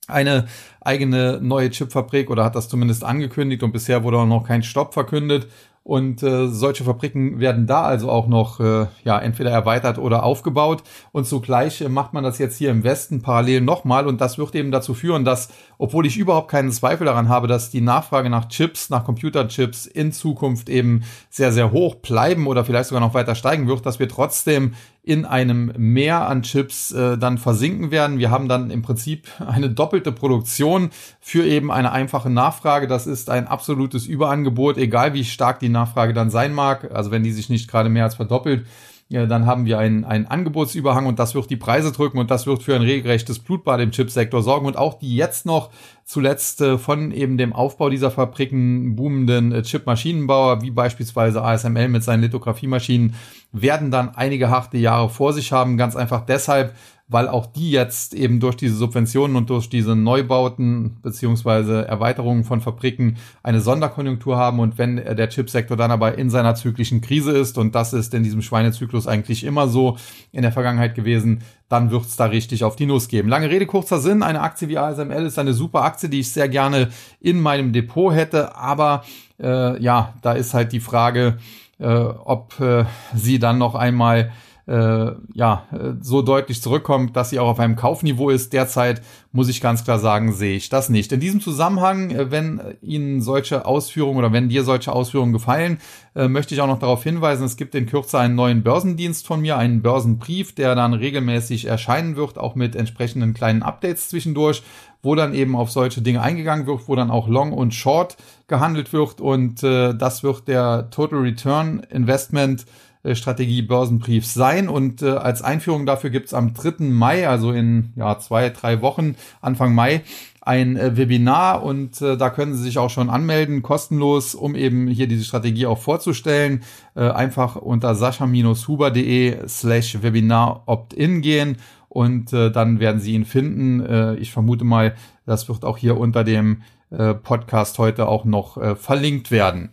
eine 0.08 0.48
eigene 0.82 1.40
neue 1.42 1.70
Chipfabrik 1.70 2.30
oder 2.30 2.44
hat 2.44 2.56
das 2.56 2.68
zumindest 2.68 3.04
angekündigt 3.04 3.64
und 3.64 3.72
bisher 3.72 4.04
wurde 4.04 4.18
auch 4.18 4.26
noch 4.26 4.46
kein 4.46 4.64
Stopp 4.64 4.94
verkündet. 4.94 5.48
Und 5.86 6.24
äh, 6.24 6.48
solche 6.48 6.86
Fabriken 6.86 7.42
werden 7.42 7.68
da 7.68 7.84
also 7.84 8.10
auch 8.10 8.28
noch 8.28 8.62
äh, 8.62 8.88
ja 9.04 9.20
entweder 9.20 9.52
erweitert 9.52 9.98
oder 9.98 10.24
aufgebaut. 10.24 10.82
Und 11.12 11.28
zugleich 11.28 11.82
äh, 11.82 11.90
macht 11.90 12.14
man 12.14 12.24
das 12.24 12.38
jetzt 12.38 12.58
hier 12.58 12.72
im 12.72 12.86
Westen 12.86 13.22
parallel 13.22 13.60
nochmal. 13.60 14.08
Und 14.08 14.22
das 14.22 14.38
wird 14.38 14.56
eben 14.56 14.72
dazu 14.72 14.94
führen, 14.94 15.26
dass, 15.26 15.50
obwohl 15.78 16.06
ich 16.06 16.16
überhaupt 16.16 16.50
keinen 16.50 16.72
Zweifel 16.72 17.04
daran 17.04 17.28
habe, 17.28 17.48
dass 17.48 17.70
die 17.70 17.82
Nachfrage 17.82 18.30
nach 18.30 18.48
Chips, 18.48 18.90
nach 18.90 19.04
Computerchips 19.04 19.86
in 19.86 20.14
Zukunft 20.14 20.70
eben 20.70 21.04
sehr, 21.30 21.52
sehr 21.52 21.74
hoch 21.74 21.96
bleiben 21.96 22.48
oder 22.48 22.64
vielleicht 22.64 22.88
sogar 22.88 23.02
noch 23.02 23.14
weiter 23.14 23.36
steigen 23.36 23.68
wird, 23.68 23.86
dass 23.86 24.00
wir 24.00 24.08
trotzdem 24.08 24.76
in 25.06 25.26
einem 25.26 25.74
Meer 25.78 26.30
an 26.30 26.44
Chips 26.44 26.94
äh, 26.94 27.18
dann 27.18 27.38
versinken 27.38 27.92
werden. 27.92 28.20
Wir 28.20 28.32
haben 28.32 28.48
dann 28.48 28.72
im 28.72 28.82
Prinzip 28.82 29.28
eine 29.46 29.70
doppelte 29.70 30.14
Produktion 30.14 30.92
für 31.20 31.46
eben 31.46 31.72
eine 31.72 31.92
einfache 31.92 32.30
Nachfrage. 32.30 32.88
Das 32.88 33.06
ist 33.06 33.30
ein 33.30 33.46
absolutes 33.48 34.06
Überangebot, 34.06 34.78
egal 34.78 35.14
wie 35.14 35.26
stark 35.26 35.60
die 35.60 35.70
Nachfrage 35.70 36.14
dann 36.14 36.30
sein 36.30 36.54
mag. 36.54 36.90
Also 36.94 37.12
wenn 37.12 37.24
die 37.24 37.34
sich 37.34 37.50
nicht 37.50 37.70
gerade 37.70 37.90
mehr 37.90 38.06
als 38.06 38.16
verdoppelt, 38.16 38.66
ja, 39.10 39.26
dann 39.26 39.46
haben 39.46 39.66
wir 39.66 39.78
einen, 39.78 40.06
einen 40.06 40.26
Angebotsüberhang 40.26 41.06
und 41.06 41.20
das 41.20 41.36
wird 41.36 41.50
die 41.50 41.58
Preise 41.58 41.92
drücken 41.92 42.18
und 42.18 42.32
das 42.32 42.48
wird 42.48 42.64
für 42.64 42.74
ein 42.74 42.82
regelrechtes 42.82 43.40
Blutbad 43.40 43.82
im 43.82 43.92
Chipsektor 43.92 44.42
sorgen 44.42 44.66
und 44.66 44.78
auch 44.78 44.98
die 44.98 45.16
jetzt 45.16 45.46
noch 45.46 45.70
zuletzt 46.06 46.62
äh, 46.62 46.78
von 46.78 47.12
eben 47.12 47.38
dem 47.38 47.54
Aufbau 47.54 47.90
dieser 47.90 48.10
Fabriken 48.10 48.96
boomenden 48.96 49.52
äh, 49.52 49.62
Chipmaschinenbauer 49.62 50.62
wie 50.62 50.72
beispielsweise 50.72 51.44
ASML 51.44 51.90
mit 51.90 52.04
seinen 52.04 52.22
Lithografiemaschinen 52.22 53.14
werden 53.54 53.92
dann 53.92 54.16
einige 54.16 54.50
harte 54.50 54.78
Jahre 54.78 55.10
vor 55.10 55.32
sich 55.32 55.52
haben, 55.54 55.78
ganz 55.78 55.96
einfach 55.96 56.26
deshalb, 56.26 56.76
weil 57.14 57.30
auch 57.30 57.46
die 57.46 57.70
jetzt 57.70 58.16
eben 58.16 58.40
durch 58.40 58.56
diese 58.56 58.76
Subventionen 58.76 59.38
und 59.38 59.52
durch 59.52 59.70
diese 59.70 59.96
Neubauten 59.96 60.98
beziehungsweise 61.04 61.88
Erweiterungen 61.88 62.44
von 62.44 62.60
Fabriken 62.60 63.18
eine 63.44 63.62
Sonderkonjunktur 63.62 64.36
haben 64.36 64.60
und 64.60 64.80
wenn 64.80 64.96
der 64.96 65.30
Chipsektor 65.30 65.78
dann 65.78 65.92
aber 65.92 66.18
in 66.18 66.32
seiner 66.32 66.56
zyklischen 66.56 67.02
Krise 67.02 67.32
ist 67.32 67.60
und 67.60 67.76
das 67.76 67.94
ist 67.94 68.16
in 68.16 68.24
diesem 68.24 68.42
Schweinezyklus 68.42 69.06
eigentlich 69.06 69.44
immer 69.44 69.68
so 69.68 69.96
in 70.32 70.42
der 70.42 70.52
Vergangenheit 70.52 70.96
gewesen, 70.96 71.44
dann 71.70 71.92
wird's 71.92 72.16
da 72.16 72.26
richtig 72.26 72.64
auf 72.64 72.76
die 72.76 72.88
Nuss 72.88 73.08
geben. 73.08 73.30
Lange 73.30 73.48
Rede, 73.48 73.68
kurzer 73.68 74.00
Sinn, 74.00 74.24
eine 74.24 74.42
Aktie 74.42 74.68
wie 74.68 74.80
ASML 74.80 75.28
ist 75.28 75.38
eine 75.38 75.54
super 75.54 75.84
Aktie, 75.84 76.10
die 76.10 76.22
ich 76.22 76.32
sehr 76.32 76.50
gerne 76.50 76.90
in 77.20 77.40
meinem 77.40 77.74
Depot 77.74 78.12
hätte, 78.12 78.56
aber 78.56 79.04
äh, 79.40 79.80
ja, 79.80 80.16
da 80.24 80.34
ist 80.34 80.56
halt 80.56 80.72
die 80.72 80.80
Frage, 80.80 81.38
äh, 81.80 81.86
ob 81.86 82.60
äh, 82.60 82.86
sie 83.16 83.38
dann 83.38 83.60
noch 83.60 83.76
einmal 83.76 84.32
äh, 84.66 85.12
ja, 85.34 85.68
so 86.02 86.22
deutlich 86.22 86.62
zurückkommt, 86.62 87.16
dass 87.16 87.30
sie 87.30 87.40
auch 87.40 87.50
auf 87.50 87.60
einem 87.60 87.76
Kaufniveau 87.76 88.30
ist. 88.30 88.54
Derzeit 88.54 89.02
muss 89.34 89.50
ich 89.50 89.60
ganz 89.60 89.84
klar 89.84 90.00
sagen, 90.00 90.32
sehe 90.32 90.56
ich 90.56 90.70
das 90.70 90.90
nicht. 90.90 91.12
In 91.12 91.20
diesem 91.20 91.42
Zusammenhang, 91.42 92.12
äh, 92.12 92.32
wenn 92.32 92.62
Ihnen 92.82 93.22
solche 93.22 93.66
Ausführungen 93.66 94.20
oder 94.20 94.32
wenn 94.32 94.48
dir 94.48 94.64
solche 94.64 94.94
Ausführungen 94.94 95.34
gefallen, 95.34 95.80
äh, 96.16 96.28
möchte 96.28 96.54
ich 96.54 96.62
auch 96.62 96.68
noch 96.68 96.80
darauf 96.80 97.04
hinweisen, 97.04 97.46
es 97.46 97.58
gibt 97.58 97.76
in 97.76 97.88
Kürze 97.88 98.20
einen 98.20 98.36
neuen 98.36 98.64
Börsendienst 98.64 99.28
von 99.28 99.42
mir, 99.42 99.58
einen 99.58 99.82
Börsenbrief, 99.82 100.54
der 100.54 100.76
dann 100.76 100.94
regelmäßig 100.94 101.66
erscheinen 101.66 102.16
wird, 102.16 102.38
auch 102.38 102.56
mit 102.56 102.76
entsprechenden 102.76 103.34
kleinen 103.34 103.64
Updates 103.64 104.10
zwischendurch, 104.10 104.64
wo 105.02 105.16
dann 105.16 105.34
eben 105.34 105.56
auf 105.56 105.72
solche 105.72 106.02
Dinge 106.02 106.22
eingegangen 106.22 106.68
wird, 106.68 106.88
wo 106.88 106.96
dann 106.96 107.12
auch 107.12 107.28
Long 107.28 107.52
und 107.52 107.74
Short 107.74 108.16
gehandelt 108.48 108.94
wird 108.94 109.20
und 109.20 109.64
äh, 109.64 109.94
das 109.94 110.24
wird 110.24 110.48
der 110.48 110.90
Total 110.92 111.20
Return 111.20 111.82
Investment 111.90 112.62
äh, 112.62 112.66
Strategie 113.12 113.62
Börsenbrief 113.62 114.26
sein. 114.26 114.70
Und 114.70 115.02
äh, 115.02 115.12
als 115.12 115.42
Einführung 115.42 115.86
dafür 115.86 116.10
gibt's 116.10 116.34
am 116.34 116.54
3. 116.54 116.86
Mai, 116.86 117.28
also 117.28 117.52
in 117.52 117.94
ja, 117.96 118.18
zwei, 118.20 118.50
drei 118.50 118.82
Wochen, 118.82 119.16
Anfang 119.42 119.76
Mai, 119.76 120.04
ein 120.42 120.76
äh, 120.76 120.98
Webinar 120.98 121.64
und 121.64 122.02
äh, 122.02 122.18
da 122.18 122.30
können 122.30 122.54
Sie 122.54 122.64
sich 122.64 122.78
auch 122.78 122.90
schon 122.90 123.10
anmelden, 123.10 123.62
kostenlos, 123.62 124.36
um 124.36 124.56
eben 124.56 124.88
hier 124.88 125.08
diese 125.08 125.24
Strategie 125.24 125.66
auch 125.66 125.80
vorzustellen. 125.80 126.64
Äh, 126.96 127.10
einfach 127.10 127.56
unter 127.56 127.96
sascha-huber.de 127.96 129.48
slash 129.48 130.02
Webinar 130.02 130.64
Opt-in 130.66 131.22
gehen 131.22 131.58
und 131.88 132.34
äh, 132.34 132.52
dann 132.52 132.80
werden 132.80 133.00
Sie 133.00 133.14
ihn 133.14 133.26
finden. 133.26 133.86
Äh, 133.86 134.16
ich 134.16 134.32
vermute 134.32 134.66
mal, 134.66 134.96
das 135.26 135.48
wird 135.48 135.64
auch 135.64 135.78
hier 135.78 135.98
unter 135.98 136.24
dem 136.24 136.64
äh, 136.90 137.14
Podcast 137.14 137.80
heute 137.80 138.08
auch 138.08 138.26
noch 138.26 138.58
äh, 138.58 138.76
verlinkt 138.76 139.32
werden. 139.32 139.70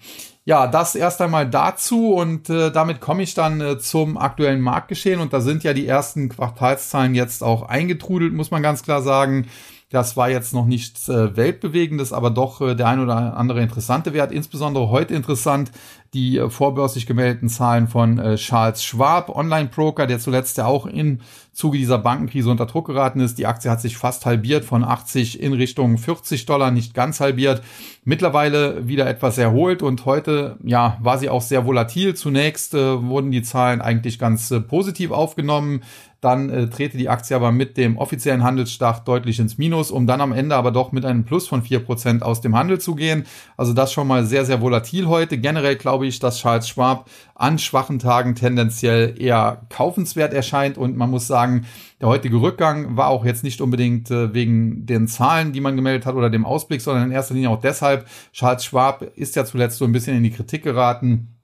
Ja, 0.50 0.66
das 0.66 0.96
erst 0.96 1.20
einmal 1.20 1.48
dazu 1.48 2.12
und 2.12 2.50
äh, 2.50 2.72
damit 2.72 3.00
komme 3.00 3.22
ich 3.22 3.34
dann 3.34 3.60
äh, 3.60 3.78
zum 3.78 4.18
aktuellen 4.18 4.60
Marktgeschehen 4.60 5.20
und 5.20 5.32
da 5.32 5.40
sind 5.40 5.62
ja 5.62 5.74
die 5.74 5.86
ersten 5.86 6.28
Quartalszahlen 6.28 7.14
jetzt 7.14 7.44
auch 7.44 7.68
eingetrudelt, 7.68 8.32
muss 8.32 8.50
man 8.50 8.60
ganz 8.60 8.82
klar 8.82 9.00
sagen. 9.00 9.46
Das 9.90 10.16
war 10.16 10.30
jetzt 10.30 10.54
noch 10.54 10.66
nichts 10.66 11.08
äh, 11.08 11.36
Weltbewegendes, 11.36 12.12
aber 12.12 12.30
doch 12.30 12.60
äh, 12.60 12.76
der 12.76 12.86
ein 12.86 13.00
oder 13.00 13.36
andere 13.36 13.60
interessante 13.60 14.12
Wert. 14.12 14.30
Insbesondere 14.30 14.88
heute 14.88 15.14
interessant 15.14 15.72
die 16.14 16.38
äh, 16.38 16.48
vorbörslich 16.48 17.06
gemeldeten 17.06 17.48
Zahlen 17.48 17.88
von 17.88 18.20
äh, 18.20 18.36
Charles 18.36 18.84
Schwab, 18.84 19.28
Online-Broker, 19.28 20.06
der 20.06 20.20
zuletzt 20.20 20.58
ja 20.58 20.66
auch 20.66 20.86
im 20.86 21.18
Zuge 21.52 21.76
dieser 21.76 21.98
Bankenkrise 21.98 22.50
unter 22.50 22.66
Druck 22.66 22.86
geraten 22.86 23.18
ist. 23.18 23.38
Die 23.38 23.46
Aktie 23.46 23.68
hat 23.68 23.80
sich 23.80 23.96
fast 23.96 24.26
halbiert 24.26 24.64
von 24.64 24.84
80 24.84 25.40
in 25.40 25.52
Richtung 25.54 25.98
40 25.98 26.46
Dollar, 26.46 26.70
nicht 26.70 26.94
ganz 26.94 27.18
halbiert. 27.18 27.62
Mittlerweile 28.04 28.86
wieder 28.86 29.08
etwas 29.08 29.38
erholt 29.38 29.82
und 29.82 30.04
heute, 30.04 30.56
ja, 30.62 30.98
war 31.00 31.18
sie 31.18 31.28
auch 31.28 31.42
sehr 31.42 31.66
volatil. 31.66 32.14
Zunächst 32.14 32.74
äh, 32.74 33.02
wurden 33.02 33.32
die 33.32 33.42
Zahlen 33.42 33.80
eigentlich 33.80 34.20
ganz 34.20 34.52
äh, 34.52 34.60
positiv 34.60 35.10
aufgenommen. 35.10 35.82
Dann 36.20 36.50
äh, 36.50 36.68
trete 36.68 36.98
die 36.98 37.08
Aktie 37.08 37.34
aber 37.34 37.50
mit 37.50 37.76
dem 37.76 37.96
offiziellen 37.96 38.42
Handelsstart 38.42 39.08
deutlich 39.08 39.38
ins 39.38 39.56
Minus, 39.56 39.90
um 39.90 40.06
dann 40.06 40.20
am 40.20 40.32
Ende 40.32 40.54
aber 40.54 40.70
doch 40.70 40.92
mit 40.92 41.04
einem 41.04 41.24
Plus 41.24 41.48
von 41.48 41.62
vier 41.62 41.80
Prozent 41.80 42.22
aus 42.22 42.42
dem 42.42 42.56
Handel 42.56 42.78
zu 42.78 42.94
gehen. 42.94 43.24
Also 43.56 43.72
das 43.72 43.92
schon 43.92 44.06
mal 44.06 44.26
sehr, 44.26 44.44
sehr 44.44 44.60
volatil 44.60 45.06
heute. 45.06 45.38
Generell 45.38 45.76
glaube 45.76 46.06
ich, 46.06 46.18
dass 46.18 46.38
Charles 46.38 46.68
Schwab 46.68 47.08
an 47.34 47.58
schwachen 47.58 47.98
Tagen 47.98 48.34
tendenziell 48.34 49.14
eher 49.18 49.62
kaufenswert 49.70 50.34
erscheint 50.34 50.76
und 50.76 50.96
man 50.96 51.10
muss 51.10 51.26
sagen, 51.26 51.66
der 52.00 52.08
heutige 52.08 52.36
Rückgang 52.36 52.96
war 52.98 53.08
auch 53.08 53.24
jetzt 53.24 53.42
nicht 53.44 53.62
unbedingt 53.62 54.10
äh, 54.10 54.34
wegen 54.34 54.84
den 54.84 55.08
Zahlen, 55.08 55.52
die 55.52 55.60
man 55.60 55.76
gemeldet 55.76 56.04
hat 56.04 56.16
oder 56.16 56.28
dem 56.28 56.44
Ausblick, 56.44 56.82
sondern 56.82 57.04
in 57.04 57.12
erster 57.12 57.34
Linie 57.34 57.50
auch 57.50 57.60
deshalb. 57.60 58.06
Charles 58.32 58.64
Schwab 58.64 59.02
ist 59.16 59.36
ja 59.36 59.46
zuletzt 59.46 59.78
so 59.78 59.86
ein 59.86 59.92
bisschen 59.92 60.16
in 60.16 60.22
die 60.22 60.30
Kritik 60.30 60.62
geraten 60.64 61.39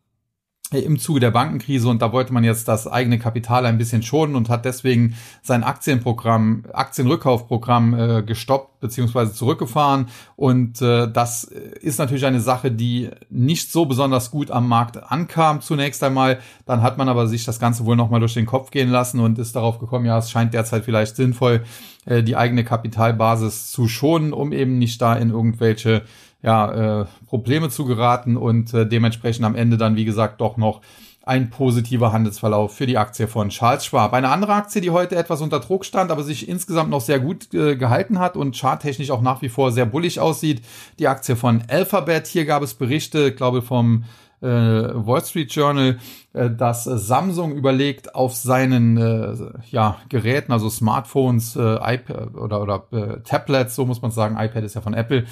im 0.73 0.99
Zuge 0.99 1.21
der 1.21 1.31
Bankenkrise 1.31 1.89
und 1.89 2.03
da 2.03 2.13
wollte 2.13 2.33
man 2.33 2.43
jetzt 2.43 2.67
das 2.67 2.89
eigene 2.89 3.21
Kapital 3.21 3.67
ein 3.67 3.79
bisschen 3.79 4.03
schonen 4.03 4.35
und 4.35 4.49
hat 4.49 4.65
deswegen 4.65 5.15
sein 5.43 5.63
Aktienprogramm, 5.63 6.65
Aktienrückkaufprogramm 6.73 7.95
äh, 7.95 8.23
gestoppt 8.23 8.81
beziehungsweise 8.81 9.33
zurückgefahren 9.33 10.09
und 10.35 10.83
äh, 10.83 11.09
das 11.11 11.45
ist 11.45 11.99
natürlich 11.99 12.27
eine 12.27 12.41
Sache, 12.41 12.73
die 12.73 13.11
nicht 13.31 13.71
so 13.71 13.87
besonders 13.87 14.33
gut 14.33 14.51
am 14.51 14.69
Markt 14.69 15.11
ankam 15.11 15.61
zunächst 15.61 16.03
einmal. 16.03 16.41
Dann 16.65 16.83
hat 16.83 16.99
man 16.99 17.09
aber 17.09 17.29
sich 17.29 17.45
das 17.45 17.61
Ganze 17.61 17.87
wohl 17.87 17.97
nochmal 17.97 18.21
durch 18.21 18.35
den 18.35 18.47
Kopf 18.47 18.73
gehen 18.73 18.91
lassen 18.91 19.21
und 19.21 19.39
ist 19.39 19.55
darauf 19.55 19.79
gekommen, 19.79 20.05
ja, 20.05 20.19
es 20.19 20.31
scheint 20.33 20.53
derzeit 20.53 20.85
vielleicht 20.85 21.15
sinnvoll, 21.15 21.63
äh, 22.07 22.25
die 22.25 22.37
eigene 22.37 22.65
Kapitalbasis 22.65 23.71
zu 23.71 23.87
schonen, 23.87 24.33
um 24.33 24.53
eben 24.53 24.79
nicht 24.79 25.01
da 25.01 25.15
in 25.15 25.31
irgendwelche 25.31 26.03
ja, 26.47 27.01
äh, 27.01 27.07
Probleme 27.27 27.69
zu 27.69 27.85
geraten 27.85 28.37
und 28.37 28.73
äh, 28.73 28.87
dementsprechend 28.87 29.45
am 29.45 29.57
Ende 29.57 29.77
dann, 29.77 29.97
wie 29.97 30.05
gesagt, 30.05 30.41
doch 30.41 30.57
noch 30.57 30.81
ein 31.25 31.51
positiver 31.51 32.13
Handelsverlauf 32.13 32.73
für 32.73 32.87
die 32.87 32.99
Aktie 32.99 33.27
von 33.27 33.49
Charles 33.49 33.85
Schwab. 33.85 34.13
Eine 34.13 34.29
andere 34.29 34.55
Aktie, 34.55 34.81
die 34.81 34.93
heute 34.93 35.17
etwas 35.17 35.41
unter 35.41 35.59
Druck 35.59 35.85
stand, 35.85 36.13
aber 36.13 36.23
sich 36.23 36.49
insgesamt 36.49 36.89
noch 36.89 37.01
sehr 37.01 37.19
gut 37.19 37.53
äh, 37.53 37.75
gehalten 37.75 38.21
hat 38.21 38.37
und 38.37 38.57
charttechnisch 38.57 39.11
auch 39.11 39.23
nach 39.23 39.43
wie 39.43 39.49
vor 39.49 39.73
sehr 39.73 39.87
bullig 39.87 40.21
aussieht. 40.21 40.63
Die 41.01 41.09
Aktie 41.09 41.35
von 41.35 41.65
Alphabet. 41.67 42.29
Hier 42.29 42.45
gab 42.45 42.63
es 42.63 42.75
Berichte, 42.75 43.33
glaube 43.33 43.61
vom 43.61 44.05
äh, 44.41 44.47
Wall 44.47 45.25
Street 45.25 45.53
Journal, 45.53 45.99
äh, 46.33 46.51
dass 46.51 46.85
Samsung 46.85 47.53
überlegt, 47.53 48.15
auf 48.15 48.35
seinen 48.35 48.97
äh, 48.97 49.35
ja, 49.71 49.99
Geräten, 50.09 50.53
also 50.53 50.69
Smartphones, 50.69 51.57
äh, 51.57 51.61
iPad 51.61 52.35
oder, 52.35 52.61
oder 52.61 52.87
äh, 52.93 53.21
Tablets, 53.23 53.75
so 53.75 53.87
muss 53.87 54.03
man 54.03 54.11
sagen, 54.11 54.37
iPad 54.39 54.65
ist 54.65 54.75
ja 54.75 54.81
von 54.81 54.95
Apple, 54.95 55.25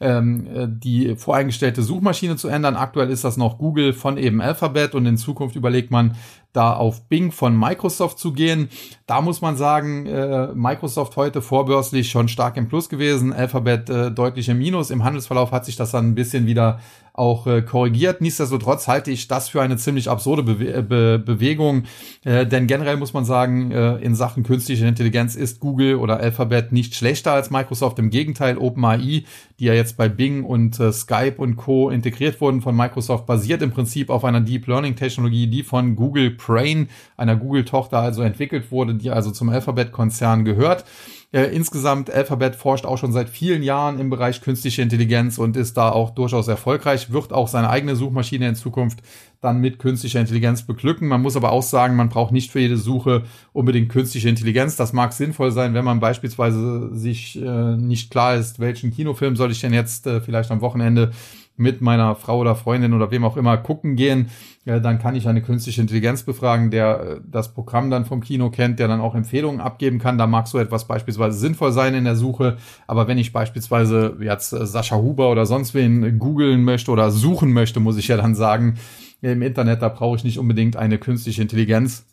ähm, 0.00 0.46
äh, 0.46 0.66
die 0.68 1.16
voreingestellte 1.16 1.82
Suchmaschine 1.82 2.36
zu 2.36 2.48
ändern. 2.48 2.76
Aktuell 2.76 3.10
ist 3.10 3.24
das 3.24 3.36
noch 3.36 3.58
Google 3.58 3.92
von 3.92 4.16
eben 4.16 4.40
Alphabet 4.40 4.94
und 4.94 5.06
in 5.06 5.16
Zukunft 5.16 5.56
überlegt 5.56 5.90
man, 5.90 6.16
da 6.56 6.72
auf 6.72 7.06
Bing 7.08 7.32
von 7.32 7.56
Microsoft 7.58 8.18
zu 8.18 8.32
gehen. 8.32 8.70
Da 9.06 9.20
muss 9.20 9.42
man 9.42 9.56
sagen, 9.56 10.06
äh, 10.06 10.48
Microsoft 10.54 11.16
heute 11.16 11.42
vorbörslich 11.42 12.10
schon 12.10 12.28
stark 12.28 12.56
im 12.56 12.66
Plus 12.66 12.88
gewesen, 12.88 13.34
Alphabet 13.34 13.90
äh, 13.90 14.10
deutlich 14.10 14.48
im 14.48 14.58
Minus. 14.58 14.90
Im 14.90 15.04
Handelsverlauf 15.04 15.52
hat 15.52 15.66
sich 15.66 15.76
das 15.76 15.90
dann 15.90 16.08
ein 16.08 16.14
bisschen 16.14 16.46
wieder 16.46 16.80
auch 17.16 17.46
äh, 17.46 17.62
korrigiert. 17.62 18.20
Nichtsdestotrotz 18.20 18.88
halte 18.88 19.10
ich 19.10 19.28
das 19.28 19.48
für 19.48 19.62
eine 19.62 19.76
ziemlich 19.76 20.08
absurde 20.08 20.42
Bewe 20.42 20.72
äh, 20.72 20.82
Be 20.82 21.18
Bewegung, 21.18 21.84
äh, 22.24 22.46
denn 22.46 22.66
generell 22.66 22.96
muss 22.96 23.12
man 23.12 23.24
sagen, 23.24 23.70
äh, 23.70 23.96
in 23.96 24.14
Sachen 24.14 24.42
künstliche 24.42 24.86
Intelligenz 24.86 25.34
ist 25.34 25.60
Google 25.60 25.96
oder 25.96 26.18
Alphabet 26.18 26.72
nicht 26.72 26.94
schlechter 26.94 27.32
als 27.32 27.50
Microsoft. 27.50 27.98
Im 27.98 28.10
Gegenteil, 28.10 28.58
OpenAI, 28.58 29.24
die 29.58 29.64
ja 29.64 29.74
jetzt 29.74 29.96
bei 29.96 30.08
Bing 30.08 30.44
und 30.44 30.78
äh, 30.78 30.92
Skype 30.92 31.36
und 31.38 31.56
Co. 31.56 31.90
integriert 31.90 32.40
wurden 32.40 32.60
von 32.60 32.76
Microsoft, 32.76 33.26
basiert 33.26 33.62
im 33.62 33.70
Prinzip 33.70 34.10
auf 34.10 34.24
einer 34.24 34.40
Deep 34.40 34.66
Learning 34.66 34.96
Technologie, 34.96 35.46
die 35.46 35.62
von 35.62 35.96
Google 35.96 36.30
Brain, 36.30 36.88
einer 37.16 37.36
Google-Tochter 37.36 37.98
also 37.98 38.22
entwickelt 38.22 38.70
wurde, 38.70 38.94
die 38.94 39.10
also 39.10 39.30
zum 39.30 39.48
Alphabet-Konzern 39.48 40.44
gehört. 40.44 40.84
Äh, 41.32 41.54
insgesamt 41.54 42.10
Alphabet 42.10 42.54
forscht 42.54 42.86
auch 42.86 42.98
schon 42.98 43.12
seit 43.12 43.28
vielen 43.28 43.62
Jahren 43.62 43.98
im 43.98 44.10
Bereich 44.10 44.40
künstliche 44.40 44.82
Intelligenz 44.82 45.38
und 45.38 45.56
ist 45.56 45.76
da 45.76 45.90
auch 45.90 46.10
durchaus 46.10 46.46
erfolgreich, 46.46 47.10
wird 47.10 47.32
auch 47.32 47.48
seine 47.48 47.68
eigene 47.68 47.96
Suchmaschine 47.96 48.48
in 48.48 48.54
Zukunft 48.54 49.00
dann 49.40 49.60
mit 49.60 49.78
künstlicher 49.78 50.20
Intelligenz 50.20 50.62
beglücken. 50.62 51.08
Man 51.08 51.22
muss 51.22 51.36
aber 51.36 51.52
auch 51.52 51.62
sagen, 51.62 51.96
man 51.96 52.08
braucht 52.08 52.32
nicht 52.32 52.52
für 52.52 52.60
jede 52.60 52.76
Suche 52.76 53.24
unbedingt 53.52 53.88
künstliche 53.88 54.28
Intelligenz. 54.28 54.76
Das 54.76 54.92
mag 54.92 55.12
sinnvoll 55.12 55.50
sein, 55.50 55.74
wenn 55.74 55.84
man 55.84 56.00
beispielsweise 56.00 56.94
sich 56.94 57.40
äh, 57.42 57.76
nicht 57.76 58.10
klar 58.10 58.36
ist, 58.36 58.60
welchen 58.60 58.92
Kinofilm 58.92 59.36
soll 59.36 59.50
ich 59.50 59.60
denn 59.60 59.72
jetzt 59.72 60.06
äh, 60.06 60.20
vielleicht 60.20 60.50
am 60.50 60.60
Wochenende 60.60 61.10
mit 61.56 61.80
meiner 61.80 62.14
Frau 62.14 62.38
oder 62.40 62.54
Freundin 62.54 62.92
oder 62.92 63.10
wem 63.10 63.24
auch 63.24 63.36
immer 63.36 63.56
gucken 63.56 63.96
gehen, 63.96 64.30
äh, 64.64 64.80
dann 64.80 64.98
kann 64.98 65.14
ich 65.14 65.28
eine 65.28 65.42
künstliche 65.42 65.80
Intelligenz 65.80 66.22
befragen, 66.22 66.70
der 66.70 67.00
äh, 67.00 67.20
das 67.24 67.54
Programm 67.54 67.90
dann 67.90 68.04
vom 68.04 68.20
Kino 68.20 68.50
kennt, 68.50 68.78
der 68.78 68.88
dann 68.88 69.00
auch 69.00 69.14
Empfehlungen 69.14 69.60
abgeben 69.60 69.98
kann. 69.98 70.18
Da 70.18 70.26
mag 70.26 70.48
so 70.48 70.58
etwas 70.58 70.86
beispielsweise 70.86 71.38
sinnvoll 71.38 71.72
sein 71.72 71.94
in 71.94 72.04
der 72.04 72.16
Suche. 72.16 72.56
Aber 72.86 73.08
wenn 73.08 73.18
ich 73.18 73.32
beispielsweise 73.32 74.16
jetzt 74.20 74.52
äh, 74.52 74.66
Sascha 74.66 74.96
Huber 74.96 75.30
oder 75.30 75.46
sonst 75.46 75.74
wen 75.74 76.18
googeln 76.18 76.64
möchte 76.64 76.90
oder 76.90 77.10
suchen 77.10 77.52
möchte, 77.52 77.80
muss 77.80 77.96
ich 77.96 78.08
ja 78.08 78.16
dann 78.16 78.34
sagen, 78.34 78.76
im 79.22 79.42
Internet, 79.42 79.82
da 79.82 79.88
brauche 79.88 80.16
ich 80.16 80.24
nicht 80.24 80.38
unbedingt 80.38 80.76
eine 80.76 80.98
künstliche 80.98 81.42
Intelligenz 81.42 82.04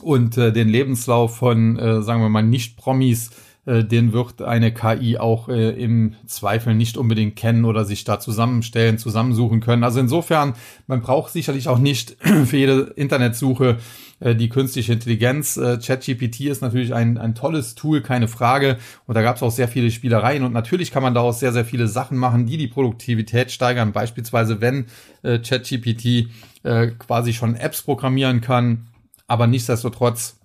und 0.00 0.36
äh, 0.36 0.52
den 0.52 0.68
Lebenslauf 0.68 1.36
von, 1.36 1.78
äh, 1.78 2.02
sagen 2.02 2.20
wir 2.20 2.28
mal, 2.28 2.42
Nicht-Promis 2.42 3.30
äh, 3.66 3.84
den 3.84 4.12
wird 4.12 4.42
eine 4.42 4.72
KI 4.72 5.18
auch 5.18 5.48
äh, 5.48 5.70
im 5.70 6.14
Zweifel 6.26 6.74
nicht 6.74 6.96
unbedingt 6.96 7.36
kennen 7.36 7.64
oder 7.64 7.84
sich 7.84 8.04
da 8.04 8.20
zusammenstellen, 8.20 8.98
zusammensuchen 8.98 9.60
können. 9.60 9.84
Also 9.84 10.00
insofern, 10.00 10.54
man 10.86 11.00
braucht 11.00 11.32
sicherlich 11.32 11.68
auch 11.68 11.78
nicht 11.78 12.16
für 12.46 12.56
jede 12.56 12.92
Internetsuche 12.96 13.78
äh, 14.20 14.34
die 14.34 14.48
künstliche 14.48 14.92
Intelligenz. 14.92 15.56
Äh, 15.56 15.78
ChatGPT 15.78 16.40
ist 16.42 16.62
natürlich 16.62 16.94
ein, 16.94 17.18
ein 17.18 17.34
tolles 17.34 17.74
Tool, 17.74 18.02
keine 18.02 18.28
Frage. 18.28 18.78
Und 19.06 19.14
da 19.14 19.22
gab 19.22 19.36
es 19.36 19.42
auch 19.42 19.50
sehr 19.50 19.68
viele 19.68 19.90
Spielereien. 19.90 20.44
Und 20.44 20.52
natürlich 20.52 20.90
kann 20.90 21.02
man 21.02 21.14
daraus 21.14 21.40
sehr, 21.40 21.52
sehr 21.52 21.64
viele 21.64 21.88
Sachen 21.88 22.18
machen, 22.18 22.46
die 22.46 22.56
die 22.56 22.68
Produktivität 22.68 23.50
steigern. 23.50 23.92
Beispielsweise, 23.92 24.60
wenn 24.60 24.86
äh, 25.22 25.38
ChatGPT 25.38 26.28
äh, 26.64 26.88
quasi 26.98 27.32
schon 27.32 27.54
Apps 27.54 27.82
programmieren 27.82 28.40
kann, 28.40 28.88
aber 29.26 29.46
nichtsdestotrotz 29.46 30.36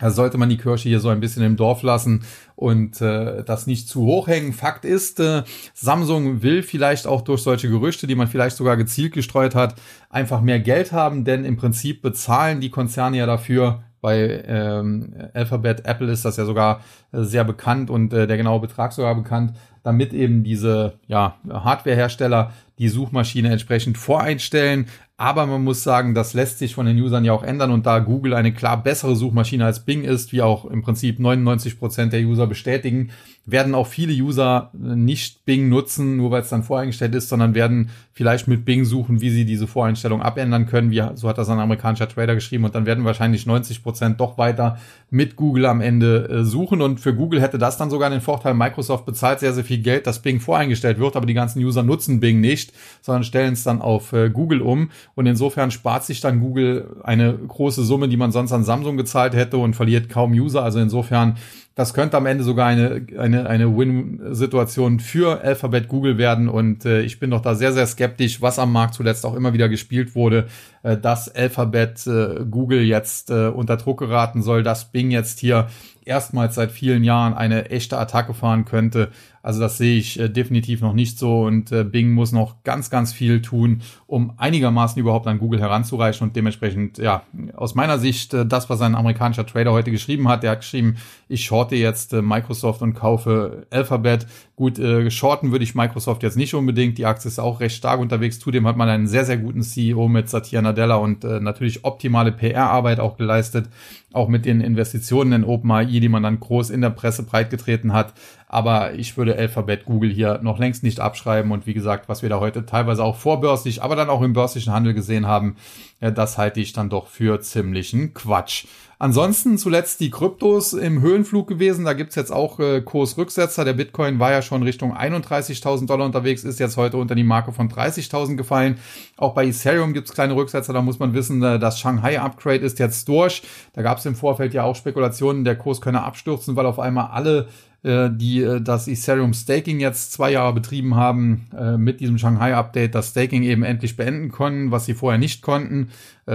also 0.00 0.16
sollte 0.16 0.38
man 0.38 0.48
die 0.48 0.56
Kirche 0.56 0.88
hier 0.88 1.00
so 1.00 1.08
ein 1.08 1.20
bisschen 1.20 1.44
im 1.44 1.56
Dorf 1.56 1.82
lassen 1.82 2.24
und 2.56 3.00
äh, 3.00 3.44
das 3.44 3.66
nicht 3.66 3.88
zu 3.88 4.02
hoch 4.02 4.26
hängen. 4.26 4.52
Fakt 4.52 4.84
ist, 4.84 5.20
äh, 5.20 5.44
Samsung 5.72 6.42
will 6.42 6.62
vielleicht 6.62 7.06
auch 7.06 7.22
durch 7.22 7.42
solche 7.42 7.68
Gerüchte, 7.68 8.06
die 8.06 8.16
man 8.16 8.26
vielleicht 8.26 8.56
sogar 8.56 8.76
gezielt 8.76 9.12
gestreut 9.12 9.54
hat, 9.54 9.76
einfach 10.10 10.40
mehr 10.40 10.58
Geld 10.58 10.92
haben, 10.92 11.24
denn 11.24 11.44
im 11.44 11.56
Prinzip 11.56 12.02
bezahlen 12.02 12.60
die 12.60 12.70
Konzerne 12.70 13.18
ja 13.18 13.26
dafür, 13.26 13.84
bei 14.04 14.44
ähm, 14.46 15.14
Alphabet, 15.32 15.86
Apple 15.86 16.12
ist 16.12 16.26
das 16.26 16.36
ja 16.36 16.44
sogar 16.44 16.82
äh, 17.12 17.22
sehr 17.22 17.42
bekannt 17.42 17.88
und 17.88 18.12
äh, 18.12 18.26
der 18.26 18.36
genaue 18.36 18.60
Betrag 18.60 18.92
sogar 18.92 19.14
bekannt, 19.14 19.56
damit 19.82 20.12
eben 20.12 20.44
diese 20.44 20.98
ja, 21.06 21.36
Hardwarehersteller 21.48 22.52
die 22.78 22.90
Suchmaschine 22.90 23.50
entsprechend 23.50 23.96
voreinstellen. 23.96 24.88
Aber 25.16 25.46
man 25.46 25.62
muss 25.62 25.84
sagen, 25.84 26.12
das 26.12 26.34
lässt 26.34 26.58
sich 26.58 26.74
von 26.74 26.86
den 26.86 27.00
Usern 27.00 27.24
ja 27.24 27.32
auch 27.32 27.44
ändern 27.44 27.70
und 27.70 27.86
da 27.86 28.00
Google 28.00 28.34
eine 28.34 28.52
klar 28.52 28.82
bessere 28.82 29.14
Suchmaschine 29.14 29.64
als 29.64 29.84
Bing 29.84 30.02
ist, 30.02 30.32
wie 30.32 30.42
auch 30.42 30.64
im 30.64 30.82
Prinzip 30.82 31.20
99 31.20 31.78
Prozent 31.78 32.12
der 32.12 32.22
User 32.22 32.48
bestätigen, 32.48 33.10
werden 33.46 33.74
auch 33.74 33.86
viele 33.86 34.12
User 34.12 34.70
nicht 34.72 35.44
Bing 35.44 35.68
nutzen, 35.68 36.16
nur 36.16 36.30
weil 36.30 36.42
es 36.42 36.48
dann 36.48 36.62
voreingestellt 36.62 37.14
ist, 37.14 37.28
sondern 37.28 37.54
werden 37.54 37.90
vielleicht 38.12 38.48
mit 38.48 38.64
Bing 38.64 38.84
suchen, 38.84 39.20
wie 39.20 39.28
sie 39.28 39.44
diese 39.44 39.66
Voreinstellung 39.66 40.22
abändern 40.22 40.66
können. 40.66 40.90
Wie, 40.90 41.02
so 41.14 41.28
hat 41.28 41.36
das 41.36 41.50
ein 41.50 41.58
amerikanischer 41.58 42.08
Trader 42.08 42.34
geschrieben. 42.34 42.64
Und 42.64 42.74
dann 42.74 42.86
werden 42.86 43.04
wahrscheinlich 43.04 43.44
90 43.44 43.82
Prozent 43.82 44.20
doch 44.20 44.38
weiter 44.38 44.78
mit 45.10 45.36
Google 45.36 45.66
am 45.66 45.80
Ende 45.80 46.28
äh, 46.28 46.44
suchen. 46.44 46.80
Und 46.80 47.00
für 47.00 47.14
Google 47.14 47.42
hätte 47.42 47.58
das 47.58 47.76
dann 47.76 47.90
sogar 47.90 48.08
den 48.08 48.20
Vorteil, 48.20 48.54
Microsoft 48.54 49.04
bezahlt 49.04 49.40
sehr, 49.40 49.52
sehr 49.52 49.64
viel 49.64 49.78
Geld, 49.78 50.06
dass 50.06 50.22
Bing 50.22 50.40
voreingestellt 50.40 50.98
wird, 50.98 51.16
aber 51.16 51.26
die 51.26 51.34
ganzen 51.34 51.62
User 51.62 51.82
nutzen 51.82 52.20
Bing 52.20 52.40
nicht, 52.40 52.72
sondern 53.02 53.24
stellen 53.24 53.52
es 53.52 53.64
dann 53.64 53.82
auf 53.82 54.12
äh, 54.12 54.30
Google 54.30 54.62
um. 54.62 54.90
Und 55.16 55.26
insofern 55.26 55.70
spart 55.70 56.04
sich 56.04 56.20
dann 56.20 56.40
Google 56.40 56.96
eine 57.02 57.34
große 57.34 57.84
Summe, 57.84 58.08
die 58.08 58.16
man 58.16 58.32
sonst 58.32 58.52
an 58.52 58.64
Samsung 58.64 58.96
gezahlt 58.96 59.34
hätte 59.34 59.58
und 59.58 59.74
verliert 59.74 60.08
kaum 60.08 60.32
User. 60.32 60.62
Also 60.62 60.78
insofern 60.78 61.36
das 61.74 61.92
könnte 61.92 62.16
am 62.16 62.26
Ende 62.26 62.44
sogar 62.44 62.68
eine, 62.68 63.04
eine, 63.18 63.48
eine 63.48 63.76
Win-Situation 63.76 65.00
für 65.00 65.40
Alphabet 65.40 65.88
Google 65.88 66.18
werden. 66.18 66.48
Und 66.48 66.84
äh, 66.84 67.02
ich 67.02 67.18
bin 67.18 67.30
doch 67.30 67.40
da 67.40 67.56
sehr, 67.56 67.72
sehr 67.72 67.86
skeptisch, 67.86 68.40
was 68.40 68.60
am 68.60 68.72
Markt 68.72 68.94
zuletzt 68.94 69.26
auch 69.26 69.34
immer 69.34 69.54
wieder 69.54 69.68
gespielt 69.68 70.14
wurde, 70.14 70.46
äh, 70.84 70.96
dass 70.96 71.34
Alphabet 71.34 72.06
äh, 72.06 72.44
Google 72.48 72.82
jetzt 72.82 73.30
äh, 73.30 73.48
unter 73.48 73.76
Druck 73.76 73.98
geraten 73.98 74.42
soll, 74.42 74.62
dass 74.62 74.92
Bing 74.92 75.10
jetzt 75.10 75.40
hier 75.40 75.66
erstmals 76.04 76.54
seit 76.54 76.70
vielen 76.70 77.04
Jahren 77.04 77.34
eine 77.34 77.70
echte 77.70 77.98
Attacke 77.98 78.34
fahren 78.34 78.64
könnte. 78.64 79.10
Also 79.42 79.60
das 79.60 79.76
sehe 79.76 79.98
ich 79.98 80.18
äh, 80.18 80.28
definitiv 80.30 80.80
noch 80.80 80.94
nicht 80.94 81.18
so 81.18 81.42
und 81.42 81.70
äh, 81.70 81.84
Bing 81.84 82.12
muss 82.12 82.32
noch 82.32 82.62
ganz, 82.64 82.88
ganz 82.88 83.12
viel 83.12 83.42
tun, 83.42 83.82
um 84.06 84.32
einigermaßen 84.38 84.98
überhaupt 84.98 85.26
an 85.26 85.38
Google 85.38 85.60
heranzureichen 85.60 86.26
und 86.26 86.34
dementsprechend, 86.34 86.96
ja, 86.96 87.24
aus 87.54 87.74
meiner 87.74 87.98
Sicht, 87.98 88.32
äh, 88.32 88.46
das, 88.46 88.70
was 88.70 88.80
ein 88.80 88.94
amerikanischer 88.94 89.44
Trader 89.44 89.72
heute 89.72 89.90
geschrieben 89.90 90.28
hat, 90.28 90.42
der 90.42 90.52
hat 90.52 90.60
geschrieben, 90.60 90.96
ich 91.28 91.44
shorte 91.44 91.76
jetzt 91.76 92.14
äh, 92.14 92.22
Microsoft 92.22 92.80
und 92.80 92.94
kaufe 92.94 93.66
Alphabet. 93.70 94.26
Gut, 94.56 94.78
äh, 94.78 95.10
shorten 95.10 95.50
würde 95.50 95.64
ich 95.64 95.74
Microsoft 95.74 96.22
jetzt 96.22 96.36
nicht 96.36 96.54
unbedingt, 96.54 96.96
die 96.96 97.06
Aktie 97.06 97.28
ist 97.28 97.40
auch 97.40 97.58
recht 97.58 97.76
stark 97.76 97.98
unterwegs, 97.98 98.38
zudem 98.38 98.68
hat 98.68 98.76
man 98.76 98.88
einen 98.88 99.08
sehr, 99.08 99.24
sehr 99.24 99.36
guten 99.36 99.62
CEO 99.62 100.06
mit 100.06 100.28
Satya 100.28 100.62
Nadella 100.62 100.94
und 100.94 101.24
äh, 101.24 101.40
natürlich 101.40 101.84
optimale 101.84 102.30
PR-Arbeit 102.30 103.00
auch 103.00 103.16
geleistet 103.16 103.68
auch 104.14 104.28
mit 104.28 104.46
den 104.46 104.60
Investitionen 104.60 105.32
in 105.32 105.44
OpenAI, 105.44 106.00
die 106.00 106.08
man 106.08 106.22
dann 106.22 106.40
groß 106.40 106.70
in 106.70 106.80
der 106.80 106.90
Presse 106.90 107.24
breitgetreten 107.24 107.92
hat. 107.92 108.14
Aber 108.46 108.94
ich 108.94 109.16
würde 109.16 109.36
Alphabet 109.36 109.84
Google 109.84 110.10
hier 110.10 110.38
noch 110.42 110.58
längst 110.58 110.84
nicht 110.84 111.00
abschreiben. 111.00 111.50
Und 111.50 111.66
wie 111.66 111.74
gesagt, 111.74 112.08
was 112.08 112.22
wir 112.22 112.28
da 112.28 112.38
heute 112.38 112.64
teilweise 112.64 113.02
auch 113.02 113.16
vorbörslich, 113.16 113.82
aber 113.82 113.96
dann 113.96 114.08
auch 114.08 114.22
im 114.22 114.32
börslichen 114.32 114.72
Handel 114.72 114.94
gesehen 114.94 115.26
haben, 115.26 115.56
das 116.00 116.38
halte 116.38 116.60
ich 116.60 116.72
dann 116.72 116.90
doch 116.90 117.08
für 117.08 117.40
ziemlichen 117.40 118.14
Quatsch. 118.14 118.66
Ansonsten 119.04 119.58
zuletzt 119.58 120.00
die 120.00 120.08
Kryptos 120.08 120.72
im 120.72 121.02
Höhenflug 121.02 121.46
gewesen. 121.46 121.84
Da 121.84 121.92
gibt's 121.92 122.14
jetzt 122.14 122.32
auch 122.32 122.58
äh, 122.58 122.80
Kursrücksetzer. 122.80 123.66
Der 123.66 123.74
Bitcoin 123.74 124.18
war 124.18 124.32
ja 124.32 124.40
schon 124.40 124.62
Richtung 124.62 124.96
31.000 124.96 125.86
Dollar 125.86 126.06
unterwegs, 126.06 126.42
ist 126.42 126.58
jetzt 126.58 126.78
heute 126.78 126.96
unter 126.96 127.14
die 127.14 127.22
Marke 127.22 127.52
von 127.52 127.68
30.000 127.68 128.36
gefallen. 128.36 128.78
Auch 129.18 129.34
bei 129.34 129.44
Ethereum 129.44 129.92
gibt's 129.92 130.14
kleine 130.14 130.34
Rücksetzer. 130.34 130.72
Da 130.72 130.80
muss 130.80 131.00
man 131.00 131.12
wissen, 131.12 131.42
äh, 131.42 131.58
das 131.58 131.78
Shanghai-Upgrade 131.80 132.64
ist 132.64 132.78
jetzt 132.78 133.06
durch. 133.06 133.42
Da 133.74 133.82
gab's 133.82 134.06
im 134.06 134.14
Vorfeld 134.14 134.54
ja 134.54 134.62
auch 134.62 134.74
Spekulationen, 134.74 135.44
der 135.44 135.56
Kurs 135.56 135.82
könne 135.82 136.02
abstürzen, 136.02 136.56
weil 136.56 136.64
auf 136.64 136.78
einmal 136.78 137.08
alle 137.08 137.48
äh, 137.84 138.08
die 138.10 138.40
äh, 138.40 138.62
das 138.62 138.88
Ethereum 138.88 139.34
Staking 139.34 139.78
jetzt 139.78 140.12
zwei 140.12 140.32
Jahre 140.32 140.54
betrieben 140.54 140.94
haben, 140.96 141.48
äh, 141.54 141.76
mit 141.76 142.00
diesem 142.00 142.16
Shanghai-Update 142.16 142.94
das 142.94 143.10
Staking 143.10 143.42
eben 143.42 143.62
endlich 143.62 143.96
beenden 143.98 144.32
können, 144.32 144.70
was 144.70 144.86
sie 144.86 144.94
vorher 144.94 145.18
nicht 145.18 145.42
konnten. 145.42 145.90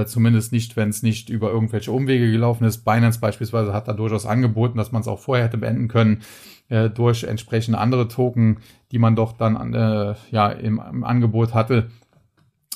Zumindest 0.06 0.52
nicht, 0.52 0.78
wenn 0.78 0.90
es 0.90 1.02
nicht 1.02 1.32
über 1.32 1.50
irgendwelche 1.50 1.92
Umwege 1.92 2.32
gelaufen 2.32 2.64
ist. 2.66 2.86
Binance 2.86 3.20
beispielsweise 3.20 3.74
hat 3.74 3.88
da 3.88 3.94
durchaus 3.94 4.28
angeboten, 4.28 4.78
dass 4.78 4.92
man 4.92 5.02
es 5.02 5.08
auch 5.08 5.18
vorher 5.18 5.46
hätte 5.46 5.58
beenden 5.58 5.88
können 5.88 6.22
durch 6.94 7.24
entsprechende 7.24 7.80
andere 7.80 8.08
Token, 8.08 8.58
die 8.92 9.00
man 9.00 9.16
doch 9.16 9.32
dann 9.32 9.74
äh, 9.74 10.14
ja 10.30 10.50
im, 10.50 10.80
im 10.92 11.04
Angebot 11.04 11.56
hatte. 11.56 11.90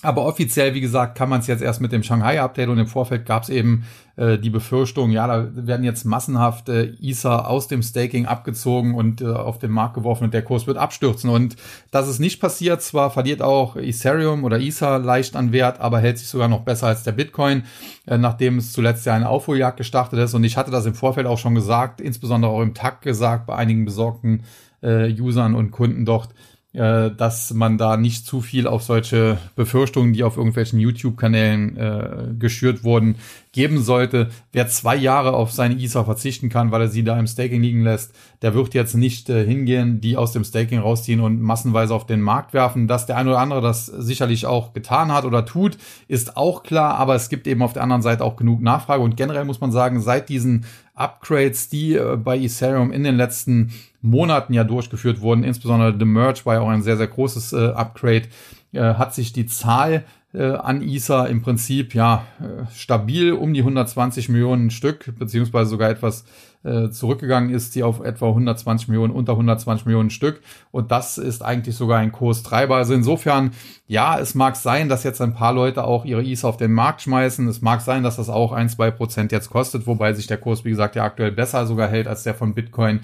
Aber 0.04 0.26
offiziell, 0.26 0.74
wie 0.74 0.82
gesagt, 0.82 1.18
kann 1.18 1.30
man 1.30 1.40
es 1.40 1.48
jetzt 1.48 1.64
erst 1.64 1.80
mit 1.82 1.94
dem 1.94 2.04
Shanghai-Update 2.04 2.68
und 2.68 2.78
im 2.78 2.88
Vorfeld 2.88 3.26
gab 3.26 3.44
es 3.44 3.50
eben 3.50 3.86
äh, 4.18 4.38
die 4.38 4.50
Befürchtung, 4.50 5.12
ja, 5.12 5.26
da 5.26 5.48
werden 5.56 5.86
jetzt 5.86 6.04
massenhaft 6.06 6.68
äh, 6.68 6.94
Ether 7.02 7.50
aus 7.50 7.70
dem 7.70 7.82
Staking 7.82 8.26
abgezogen 8.26 8.96
und 8.96 9.22
äh, 9.22 9.28
auf 9.28 9.60
den 9.60 9.72
Markt 9.72 9.96
geworfen 9.96 10.26
und 10.26 10.34
der 10.34 10.44
Kurs 10.44 10.68
wird 10.68 10.78
abstürzen. 10.78 11.30
Und 11.30 11.56
das 11.90 12.10
ist 12.10 12.20
nicht 12.20 12.42
passiert. 12.42 12.82
Zwar 12.82 13.12
verliert 13.12 13.42
auch 13.42 13.78
Ethereum 13.78 14.44
oder 14.44 14.60
Ether 14.60 15.00
leicht 15.00 15.38
an 15.38 15.54
Wert, 15.54 15.80
aber 15.80 16.00
hält 16.00 16.18
sich 16.18 16.28
sogar 16.28 16.50
noch 16.50 16.62
besser 16.62 16.88
als 16.88 17.04
der 17.04 17.14
Bitcoin, 17.14 17.64
äh, 18.06 18.18
nachdem 18.18 18.58
es 18.58 18.74
zuletzt 18.74 19.06
ja 19.06 19.14
eine 19.14 19.30
Aufholjagd 19.30 19.78
gestartet 19.78 20.20
ist. 20.20 20.34
Und 20.34 20.44
ich 20.44 20.58
hatte 20.58 20.70
das 20.70 20.86
im 20.86 20.96
Vorfeld 20.96 21.28
auch 21.28 21.38
schon 21.38 21.56
gesagt, 21.56 22.02
insbesondere 22.02 22.52
auch 22.52 22.62
im 22.62 22.74
Takt 22.74 23.04
gesagt, 23.04 23.48
bei 23.48 23.56
einigen 23.56 23.86
besorgten 23.86 24.44
äh, 24.82 25.10
Usern 25.20 25.56
und 25.56 25.72
Kunden 25.72 26.06
dort, 26.06 26.30
äh, 26.74 27.12
dass 27.12 27.54
man 27.54 27.78
da 27.78 27.98
nicht 27.98 28.26
zu 28.26 28.42
viel 28.42 28.66
auf 28.66 28.82
solche 28.82 29.38
Befürchtungen, 29.56 30.14
die 30.14 30.24
auf 30.24 30.38
irgendwelchen 30.38 30.80
YouTube-Kanälen 30.80 31.78
äh, 31.78 32.34
geschürt 32.40 32.84
wurden, 32.84 33.16
geben 33.52 33.80
sollte. 33.80 34.30
Wer 34.52 34.68
zwei 34.68 34.96
Jahre 34.96 35.34
auf 35.34 35.52
seine 35.52 35.76
ISA 35.76 36.04
verzichten 36.04 36.50
kann, 36.50 36.72
weil 36.72 36.82
er 36.82 36.88
sie 36.88 37.04
da 37.04 37.20
im 37.20 37.28
Staking 37.28 37.62
liegen 37.62 37.84
lässt, 37.84 38.16
der 38.42 38.56
wird 38.56 38.74
jetzt 38.74 38.96
nicht 38.96 39.30
äh, 39.30 39.46
hingehen, 39.46 40.02
die 40.02 40.18
aus 40.18 40.32
dem 40.32 40.44
Staking 40.44 40.80
rausziehen 40.80 41.20
und 41.20 41.42
massenweise 41.42 41.94
auf 41.94 42.08
den 42.08 42.22
Markt 42.22 42.54
werfen. 42.54 42.88
Dass 42.88 43.06
der 43.06 43.18
eine 43.18 43.30
oder 43.30 43.40
andere 43.40 43.62
das 43.62 43.86
sicherlich 43.86 44.48
auch 44.48 44.74
getan 44.74 45.12
hat 45.12 45.26
oder 45.26 45.46
tut, 45.46 45.78
ist 46.08 46.38
auch 46.38 46.64
klar, 46.64 46.96
aber 46.96 47.14
es 47.14 47.30
gibt 47.30 47.46
eben 47.46 47.62
auf 47.62 47.74
der 47.74 47.84
anderen 47.84 48.02
Seite 48.02 48.24
auch 48.24 48.36
genug 48.36 48.62
Nachfrage 48.62 49.04
und 49.04 49.16
generell 49.16 49.46
muss 49.46 49.62
man 49.62 49.72
sagen, 49.72 50.02
seit 50.02 50.28
diesen 50.28 50.66
Upgrades, 50.96 51.70
die 51.70 51.96
äh, 51.96 52.18
bei 52.18 52.38
Ethereum 52.38 52.92
in 52.92 53.04
den 53.04 53.16
letzten 53.16 53.74
Monaten 54.02 54.54
ja 54.54 54.64
durchgeführt 54.64 55.22
wurden, 55.22 55.44
insbesondere 55.44 55.98
The 55.98 56.06
Merge 56.06 56.42
war 56.46 56.56
ja 56.56 56.62
auch 56.62 56.70
ein 56.70 56.84
sehr, 56.84 56.98
sehr 56.98 57.08
großes 57.08 57.54
äh, 57.54 57.68
Upgrade, 57.72 58.28
äh, 58.74 58.82
hat 58.82 59.14
sich 59.14 59.34
die 59.34 59.46
Zahl 59.46 60.04
an 60.40 60.82
ISA 60.82 61.26
im 61.26 61.42
Prinzip 61.42 61.94
ja 61.94 62.26
äh, 62.40 62.66
stabil 62.74 63.34
um 63.34 63.54
die 63.54 63.62
120 63.62 64.30
Millionen 64.30 64.72
Stück, 64.72 65.14
beziehungsweise 65.20 65.70
sogar 65.70 65.90
etwas 65.90 66.26
äh, 66.64 66.90
zurückgegangen 66.90 67.50
ist, 67.50 67.76
die 67.76 67.84
auf 67.84 68.00
etwa 68.00 68.30
120 68.30 68.88
Millionen, 68.88 69.14
unter 69.14 69.34
120 69.34 69.86
Millionen 69.86 70.10
Stück. 70.10 70.42
Und 70.72 70.92
das 70.92 71.18
ist 71.18 71.44
eigentlich 71.44 71.76
sogar 71.76 72.00
ein 72.00 72.12
Kurstreiber. 72.12 72.78
Also 72.78 72.94
insofern, 72.94 73.52
ja, 73.88 74.18
es 74.18 74.34
mag 74.34 74.56
sein, 74.56 74.90
dass 74.90 75.04
jetzt 75.04 75.22
ein 75.22 75.34
paar 75.34 75.54
Leute 75.54 75.84
auch 75.84 76.06
ihre 76.06 76.24
ISA 76.24 76.48
auf 76.48 76.58
den 76.58 76.72
Markt 76.72 77.02
schmeißen. 77.02 77.48
Es 77.48 77.62
mag 77.62 77.82
sein, 77.82 78.02
dass 78.04 78.16
das 78.16 78.30
auch 78.30 78.54
ein, 78.54 78.70
zwei 78.70 78.92
Prozent 78.92 79.32
jetzt 79.32 79.50
kostet, 79.50 79.86
wobei 79.88 80.14
sich 80.14 80.28
der 80.28 80.38
Kurs, 80.38 80.66
wie 80.66 80.70
gesagt, 80.70 80.96
ja 80.96 81.04
aktuell 81.04 81.32
besser 81.32 81.68
sogar 81.68 81.90
hält 81.90 82.08
als 82.08 82.24
der 82.24 82.34
von 82.34 82.54
Bitcoin. 82.54 83.02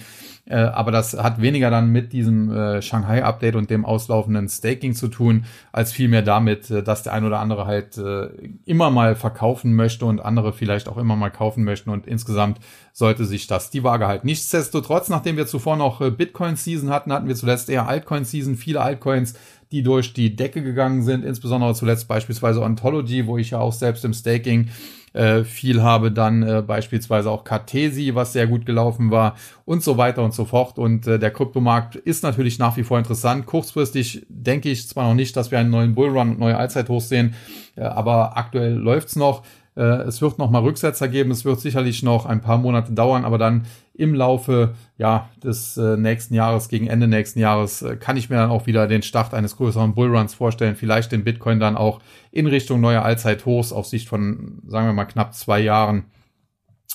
Äh, 0.49 0.57
aber 0.57 0.91
das 0.91 1.13
hat 1.13 1.41
weniger 1.41 1.69
dann 1.69 1.89
mit 1.91 2.11
diesem 2.11 2.51
äh, 2.51 2.81
Shanghai-Update 2.81 3.55
und 3.55 3.69
dem 3.69 3.85
auslaufenden 3.85 4.49
Staking 4.49 4.95
zu 4.95 5.07
tun, 5.07 5.45
als 5.71 5.91
vielmehr 5.91 6.23
damit, 6.23 6.71
äh, 6.71 6.81
dass 6.81 7.03
der 7.03 7.13
ein 7.13 7.23
oder 7.23 7.39
andere 7.39 7.65
halt 7.65 7.97
äh, 7.97 8.29
immer 8.65 8.89
mal 8.89 9.15
verkaufen 9.15 9.75
möchte 9.75 10.05
und 10.05 10.19
andere 10.19 10.51
vielleicht 10.51 10.89
auch 10.89 10.97
immer 10.97 11.15
mal 11.15 11.29
kaufen 11.29 11.63
möchten. 11.63 11.91
Und 11.91 12.07
insgesamt 12.07 12.59
sollte 12.93 13.25
sich 13.25 13.45
das 13.45 13.69
die 13.69 13.83
Waage 13.83 14.07
halt. 14.07 14.25
Nichtsdestotrotz, 14.25 15.07
nachdem 15.09 15.37
wir 15.37 15.45
zuvor 15.45 15.77
noch 15.77 16.01
äh, 16.01 16.09
Bitcoin-Season 16.09 16.89
hatten, 16.89 17.13
hatten 17.13 17.27
wir 17.27 17.35
zuletzt 17.35 17.69
eher 17.69 17.87
Altcoin-Season, 17.87 18.55
viele 18.55 18.81
Altcoins, 18.81 19.35
die 19.71 19.83
durch 19.83 20.13
die 20.13 20.35
Decke 20.35 20.63
gegangen 20.63 21.03
sind, 21.03 21.23
insbesondere 21.23 21.75
zuletzt 21.75 22.07
beispielsweise 22.07 22.61
Ontology, 22.61 23.27
wo 23.27 23.37
ich 23.37 23.51
ja 23.51 23.59
auch 23.59 23.73
selbst 23.73 24.03
im 24.03 24.13
Staking 24.13 24.69
äh, 25.13 25.43
viel 25.43 25.81
habe, 25.81 26.11
dann 26.11 26.43
äh, 26.43 26.63
beispielsweise 26.65 27.29
auch 27.29 27.43
Cartesi, 27.43 28.13
was 28.15 28.33
sehr 28.33 28.47
gut 28.47 28.65
gelaufen 28.65 29.11
war 29.11 29.35
und 29.65 29.83
so 29.83 29.97
weiter 29.97 30.23
und 30.23 30.33
so 30.33 30.45
fort. 30.45 30.77
Und 30.77 31.07
äh, 31.07 31.19
der 31.19 31.31
Kryptomarkt 31.31 31.95
ist 31.95 32.23
natürlich 32.23 32.59
nach 32.59 32.77
wie 32.77 32.83
vor 32.83 32.97
interessant. 32.97 33.45
Kurzfristig 33.45 34.25
denke 34.29 34.69
ich 34.69 34.87
zwar 34.87 35.07
noch 35.07 35.15
nicht, 35.15 35.35
dass 35.35 35.51
wir 35.51 35.59
einen 35.59 35.71
neuen 35.71 35.95
Bullrun 35.95 36.31
und 36.31 36.39
neue 36.39 36.57
Allzeithochs 36.57 37.09
sehen, 37.09 37.33
äh, 37.75 37.81
aber 37.81 38.37
aktuell 38.37 38.73
läuft's 38.73 39.15
noch. 39.15 39.43
Äh, 39.79 40.03
es 40.03 40.21
wird 40.21 40.37
noch 40.37 40.51
mal 40.51 40.61
Rücksetzer 40.61 41.07
geben. 41.07 41.31
Es 41.31 41.45
wird 41.45 41.61
sicherlich 41.61 42.03
noch 42.03 42.25
ein 42.25 42.41
paar 42.41 42.57
Monate 42.57 42.91
dauern, 42.91 43.23
aber 43.23 43.37
dann 43.37 43.65
im 43.93 44.13
Laufe 44.13 44.75
ja, 44.97 45.29
des 45.41 45.77
äh, 45.77 45.95
nächsten 45.95 46.33
Jahres, 46.33 46.67
gegen 46.67 46.87
Ende 46.87 47.07
nächsten 47.07 47.39
Jahres, 47.39 47.81
äh, 47.81 47.95
kann 47.95 48.17
ich 48.17 48.29
mir 48.29 48.35
dann 48.35 48.51
auch 48.51 48.67
wieder 48.67 48.87
den 48.87 49.03
Start 49.03 49.33
eines 49.33 49.55
größeren 49.55 49.93
Bullruns 49.95 50.33
vorstellen. 50.33 50.75
Vielleicht 50.75 51.13
den 51.13 51.23
Bitcoin 51.23 51.59
dann 51.61 51.77
auch 51.77 52.01
in 52.31 52.47
Richtung 52.47 52.81
neuer 52.81 53.03
Allzeithochs 53.03 53.71
auf 53.71 53.85
Sicht 53.87 54.09
von, 54.09 54.61
sagen 54.67 54.87
wir 54.87 54.93
mal, 54.93 55.05
knapp 55.05 55.33
zwei 55.33 55.61
Jahren 55.61 56.05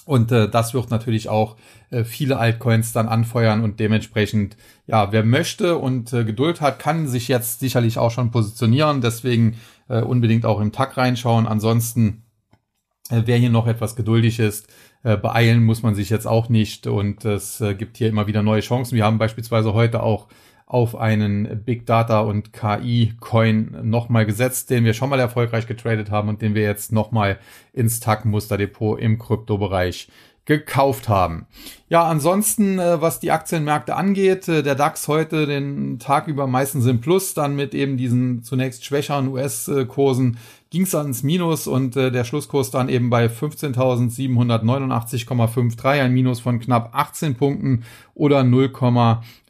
Und 0.06 0.32
äh, 0.32 0.48
das 0.48 0.74
wird 0.74 0.90
natürlich 0.90 1.28
auch 1.28 1.56
äh, 1.90 2.04
viele 2.04 2.36
Altcoins 2.36 2.92
dann 2.92 3.08
anfeuern 3.08 3.62
und 3.62 3.80
dementsprechend, 3.80 4.56
ja, 4.86 5.12
wer 5.12 5.24
möchte 5.24 5.78
und 5.78 6.12
äh, 6.12 6.24
Geduld 6.24 6.60
hat, 6.60 6.78
kann 6.78 7.08
sich 7.08 7.28
jetzt 7.28 7.60
sicherlich 7.60 7.98
auch 7.98 8.10
schon 8.10 8.30
positionieren. 8.30 9.00
Deswegen 9.00 9.56
äh, 9.88 10.02
unbedingt 10.02 10.44
auch 10.44 10.60
im 10.60 10.72
Tag 10.72 10.96
reinschauen. 10.98 11.46
Ansonsten, 11.46 12.23
wer 13.10 13.36
hier 13.36 13.50
noch 13.50 13.66
etwas 13.66 13.96
geduldig 13.96 14.38
ist, 14.38 14.68
äh, 15.02 15.16
beeilen 15.16 15.64
muss 15.64 15.82
man 15.82 15.94
sich 15.94 16.10
jetzt 16.10 16.26
auch 16.26 16.48
nicht. 16.48 16.86
Und 16.86 17.24
es 17.24 17.60
äh, 17.60 17.74
gibt 17.74 17.96
hier 17.96 18.08
immer 18.08 18.26
wieder 18.26 18.42
neue 18.42 18.60
Chancen. 18.60 18.96
Wir 18.96 19.04
haben 19.04 19.18
beispielsweise 19.18 19.74
heute 19.74 20.02
auch 20.02 20.28
auf 20.66 20.96
einen 20.96 21.62
Big 21.64 21.84
Data 21.86 22.20
und 22.20 22.52
KI 22.52 23.12
Coin 23.20 23.76
nochmal 23.82 24.24
gesetzt, 24.24 24.70
den 24.70 24.84
wir 24.84 24.94
schon 24.94 25.10
mal 25.10 25.20
erfolgreich 25.20 25.66
getradet 25.66 26.10
haben 26.10 26.30
und 26.30 26.40
den 26.40 26.54
wir 26.54 26.62
jetzt 26.62 26.90
nochmal 26.90 27.38
ins 27.74 28.00
TAC 28.00 28.24
Musterdepot 28.24 28.98
im 28.98 29.18
Kryptobereich 29.18 30.08
gekauft 30.46 31.08
haben. 31.08 31.46
Ja, 31.88 32.04
ansonsten, 32.04 32.78
äh, 32.78 33.00
was 33.00 33.20
die 33.20 33.30
Aktienmärkte 33.30 33.96
angeht, 33.96 34.48
äh, 34.48 34.62
der 34.62 34.74
DAX 34.74 35.08
heute 35.08 35.46
den 35.46 35.98
Tag 35.98 36.28
über 36.28 36.46
meistens 36.46 36.86
im 36.86 37.00
Plus, 37.00 37.34
dann 37.34 37.56
mit 37.56 37.74
eben 37.74 37.96
diesen 37.96 38.42
zunächst 38.42 38.84
schwächeren 38.84 39.28
US-Kursen 39.28 40.38
ging 40.74 40.82
es 40.82 40.94
ans 40.96 41.22
Minus 41.22 41.68
und 41.68 41.96
äh, 41.96 42.10
der 42.10 42.24
Schlusskurs 42.24 42.72
dann 42.72 42.88
eben 42.88 43.08
bei 43.08 43.26
15.789,53, 43.26 46.02
ein 46.02 46.12
Minus 46.12 46.40
von 46.40 46.58
knapp 46.58 46.90
18 46.92 47.36
Punkten 47.36 47.84
oder 48.14 48.42
0, 48.42 48.72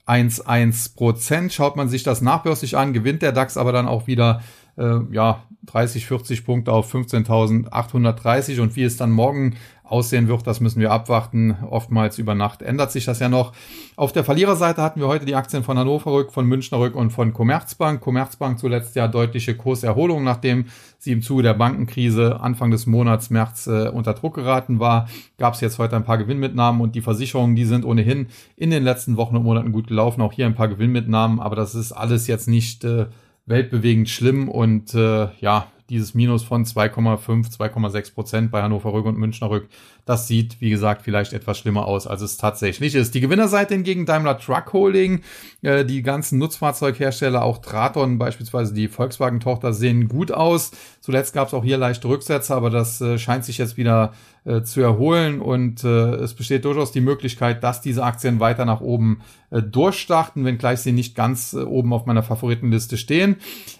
1,1 0.06 0.94
Prozent. 0.94 1.54
Schaut 1.54 1.76
man 1.76 1.88
sich 1.88 2.02
das 2.02 2.20
nachbörslich 2.20 2.76
an, 2.76 2.92
gewinnt 2.92 3.22
der 3.22 3.32
DAX 3.32 3.56
aber 3.56 3.72
dann 3.72 3.88
auch 3.88 4.06
wieder 4.06 4.42
äh, 4.76 4.98
ja 5.12 5.44
30, 5.64 6.04
40 6.04 6.44
Punkte 6.44 6.72
auf 6.72 6.94
15.830 6.94 8.60
und 8.60 8.76
wie 8.76 8.82
es 8.82 8.98
dann 8.98 9.10
morgen 9.10 9.56
aussehen 9.84 10.28
wird, 10.28 10.46
das 10.46 10.60
müssen 10.60 10.80
wir 10.80 10.90
abwarten. 10.90 11.56
Oftmals 11.68 12.18
über 12.18 12.34
Nacht 12.34 12.62
ändert 12.62 12.90
sich 12.90 13.04
das 13.04 13.20
ja 13.20 13.28
noch. 13.28 13.52
Auf 13.96 14.12
der 14.12 14.24
Verliererseite 14.24 14.82
hatten 14.82 14.98
wir 14.98 15.08
heute 15.08 15.26
die 15.26 15.34
Aktien 15.34 15.62
von 15.62 15.78
Hannover 15.78 16.12
Rück, 16.12 16.32
von 16.32 16.46
Münchner 16.46 16.80
Rück 16.80 16.94
und 16.96 17.10
von 17.10 17.34
Commerzbank. 17.34 18.00
Commerzbank 18.00 18.58
zuletzt 18.58 18.96
ja 18.96 19.08
deutliche 19.08 19.54
Kurserholung, 19.54 20.24
nachdem 20.24 20.64
sie 20.98 21.12
im 21.12 21.20
Zuge 21.20 21.42
der 21.42 21.54
Bankenkrise 21.54 22.40
Anfang 22.40 22.70
des 22.70 22.86
Monats 22.86 23.28
März 23.28 23.66
äh, 23.66 23.88
unter 23.88 24.14
Druck 24.14 24.34
geraten 24.34 24.80
war. 24.80 25.06
Gab 25.36 25.54
es 25.54 25.60
jetzt 25.60 25.78
heute 25.78 25.96
ein 25.96 26.04
paar 26.04 26.18
Gewinnmitnahmen 26.18 26.80
und 26.80 26.94
die 26.94 27.02
Versicherungen, 27.02 27.54
die 27.54 27.66
sind 27.66 27.84
ohnehin 27.84 28.28
in 28.56 28.70
den 28.70 28.82
letzten 28.82 29.18
Wochen 29.18 29.36
und 29.36 29.42
Monaten 29.42 29.70
gut 29.70 29.88
gelaufen. 29.88 30.22
Auch 30.22 30.32
hier 30.32 30.46
ein 30.46 30.54
paar 30.54 30.68
Gewinnmitnahmen, 30.68 31.40
aber 31.40 31.56
das 31.56 31.74
ist 31.74 31.92
alles 31.92 32.26
jetzt 32.26 32.48
nicht 32.48 32.84
äh, 32.84 33.06
weltbewegend 33.46 34.08
schlimm 34.08 34.48
und 34.48 34.94
äh, 34.94 35.28
ja, 35.40 35.66
dieses 35.88 36.14
Minus 36.14 36.42
von 36.42 36.64
2,5, 36.64 37.56
2,6 37.56 38.14
Prozent 38.14 38.50
bei 38.50 38.62
Hannover 38.62 38.92
Rück 38.92 39.06
und 39.06 39.18
Münchner 39.18 39.50
Rück. 39.50 39.68
Das 40.04 40.28
sieht, 40.28 40.60
wie 40.60 40.70
gesagt, 40.70 41.02
vielleicht 41.02 41.32
etwas 41.32 41.58
schlimmer 41.58 41.86
aus, 41.86 42.06
als 42.06 42.20
es 42.20 42.36
tatsächlich 42.36 42.94
ist. 42.94 43.14
Die 43.14 43.20
Gewinnerseite 43.20 43.74
hingegen 43.74 44.04
Daimler 44.04 44.38
Truck 44.38 44.72
Holding, 44.72 45.22
äh, 45.62 45.84
die 45.84 46.02
ganzen 46.02 46.38
Nutzfahrzeughersteller, 46.38 47.42
auch 47.42 47.58
Traton, 47.58 48.18
beispielsweise 48.18 48.74
die 48.74 48.88
Volkswagen-Tochter, 48.88 49.72
sehen 49.72 50.08
gut 50.08 50.30
aus. 50.30 50.72
Zuletzt 51.00 51.32
gab 51.32 51.48
es 51.48 51.54
auch 51.54 51.64
hier 51.64 51.78
leichte 51.78 52.08
Rücksätze, 52.08 52.54
aber 52.54 52.70
das 52.70 53.00
äh, 53.00 53.18
scheint 53.18 53.44
sich 53.44 53.58
jetzt 53.58 53.76
wieder 53.76 54.12
äh, 54.44 54.62
zu 54.62 54.82
erholen 54.82 55.40
und 55.40 55.84
äh, 55.84 56.16
es 56.16 56.34
besteht 56.34 56.66
durchaus 56.66 56.92
die 56.92 57.00
Möglichkeit, 57.00 57.64
dass 57.64 57.80
diese 57.80 58.04
Aktien 58.04 58.40
weiter 58.40 58.66
nach 58.66 58.82
oben 58.82 59.22
äh, 59.54 59.62
durchstarten, 59.62 60.44
wenngleich 60.44 60.80
sie 60.80 60.92
nicht 60.92 61.14
ganz 61.14 61.54
äh, 61.54 61.62
oben 61.62 61.92
auf 61.92 62.06
meiner 62.06 62.22
Favoritenliste 62.22 62.98
stehen. 62.98 63.36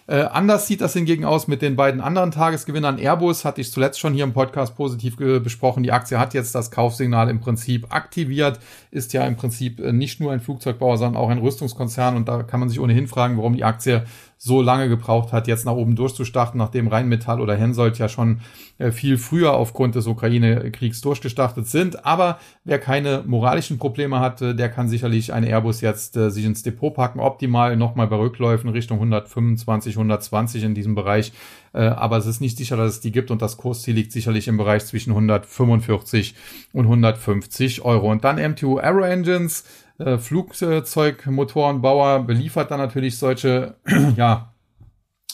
Äh, 0.07 0.21
anders 0.21 0.67
sieht 0.67 0.81
das 0.81 0.93
hingegen 0.93 1.25
aus 1.25 1.47
mit 1.47 1.61
den 1.61 1.75
beiden 1.75 2.01
anderen 2.01 2.31
Tagesgewinnern. 2.31 2.97
Airbus 2.97 3.45
hatte 3.45 3.61
ich 3.61 3.71
zuletzt 3.71 3.99
schon 3.99 4.13
hier 4.13 4.23
im 4.23 4.33
Podcast 4.33 4.75
positiv 4.75 5.17
besprochen. 5.17 5.83
Die 5.83 5.91
Aktie 5.91 6.14
hat 6.19 6.33
jetzt 6.33 6.55
das 6.55 6.71
Kaufsignal 6.71 7.29
im 7.29 7.39
Prinzip 7.39 7.93
aktiviert, 7.93 8.59
ist 8.91 9.13
ja 9.13 9.25
im 9.25 9.35
Prinzip 9.35 9.79
äh, 9.79 9.91
nicht 9.91 10.19
nur 10.19 10.31
ein 10.31 10.39
Flugzeugbauer, 10.39 10.97
sondern 10.97 11.21
auch 11.21 11.29
ein 11.29 11.39
Rüstungskonzern. 11.39 12.15
Und 12.15 12.27
da 12.27 12.43
kann 12.43 12.59
man 12.59 12.69
sich 12.69 12.79
ohnehin 12.79 13.07
fragen, 13.07 13.37
warum 13.37 13.55
die 13.55 13.63
Aktie 13.63 14.05
so 14.37 14.61
lange 14.61 14.89
gebraucht 14.89 15.31
hat, 15.33 15.47
jetzt 15.47 15.65
nach 15.65 15.73
oben 15.73 15.95
durchzustarten, 15.95 16.57
nachdem 16.57 16.87
Rheinmetall 16.87 17.41
oder 17.41 17.55
Hensoldt 17.55 17.97
ja 17.97 18.09
schon 18.09 18.41
äh, 18.77 18.91
viel 18.91 19.17
früher 19.17 19.53
aufgrund 19.53 19.95
des 19.95 20.07
Ukraine-Kriegs 20.07 21.01
durchgestartet 21.01 21.67
sind. 21.67 22.05
Aber 22.05 22.39
wer 22.63 22.79
keine 22.79 23.23
moralischen 23.25 23.77
Probleme 23.77 24.19
hat, 24.19 24.41
der 24.41 24.69
kann 24.69 24.89
sicherlich 24.89 25.33
eine 25.33 25.47
Airbus 25.47 25.81
jetzt 25.81 26.17
äh, 26.17 26.29
sich 26.29 26.45
ins 26.45 26.63
Depot 26.63 26.93
packen, 26.93 27.19
optimal 27.19 27.77
nochmal 27.77 28.07
bei 28.07 28.17
Rückläufen 28.17 28.69
Richtung 28.69 28.97
125, 28.97 29.95
120 29.95 30.63
in 30.63 30.75
diesem 30.75 30.95
Bereich. 30.95 31.31
Äh, 31.73 31.87
aber 31.87 32.17
es 32.17 32.25
ist 32.25 32.41
nicht 32.41 32.57
sicher, 32.57 32.77
dass 32.77 32.93
es 32.93 32.99
die 33.01 33.11
gibt 33.11 33.31
und 33.31 33.41
das 33.41 33.57
Kursziel 33.57 33.95
liegt 33.95 34.11
sicherlich 34.11 34.47
im 34.47 34.57
Bereich 34.57 34.85
zwischen 34.85 35.11
145 35.11 36.35
und 36.73 36.85
150 36.85 37.83
Euro. 37.83 38.11
Und 38.11 38.23
dann 38.23 38.37
MTU 38.37 38.77
Aero 38.77 39.01
Engines 39.01 39.65
Flugzeugmotorenbauer 39.97 42.23
beliefert 42.23 42.71
dann 42.71 42.79
natürlich 42.79 43.17
solche, 43.17 43.75
ja, 44.15 44.53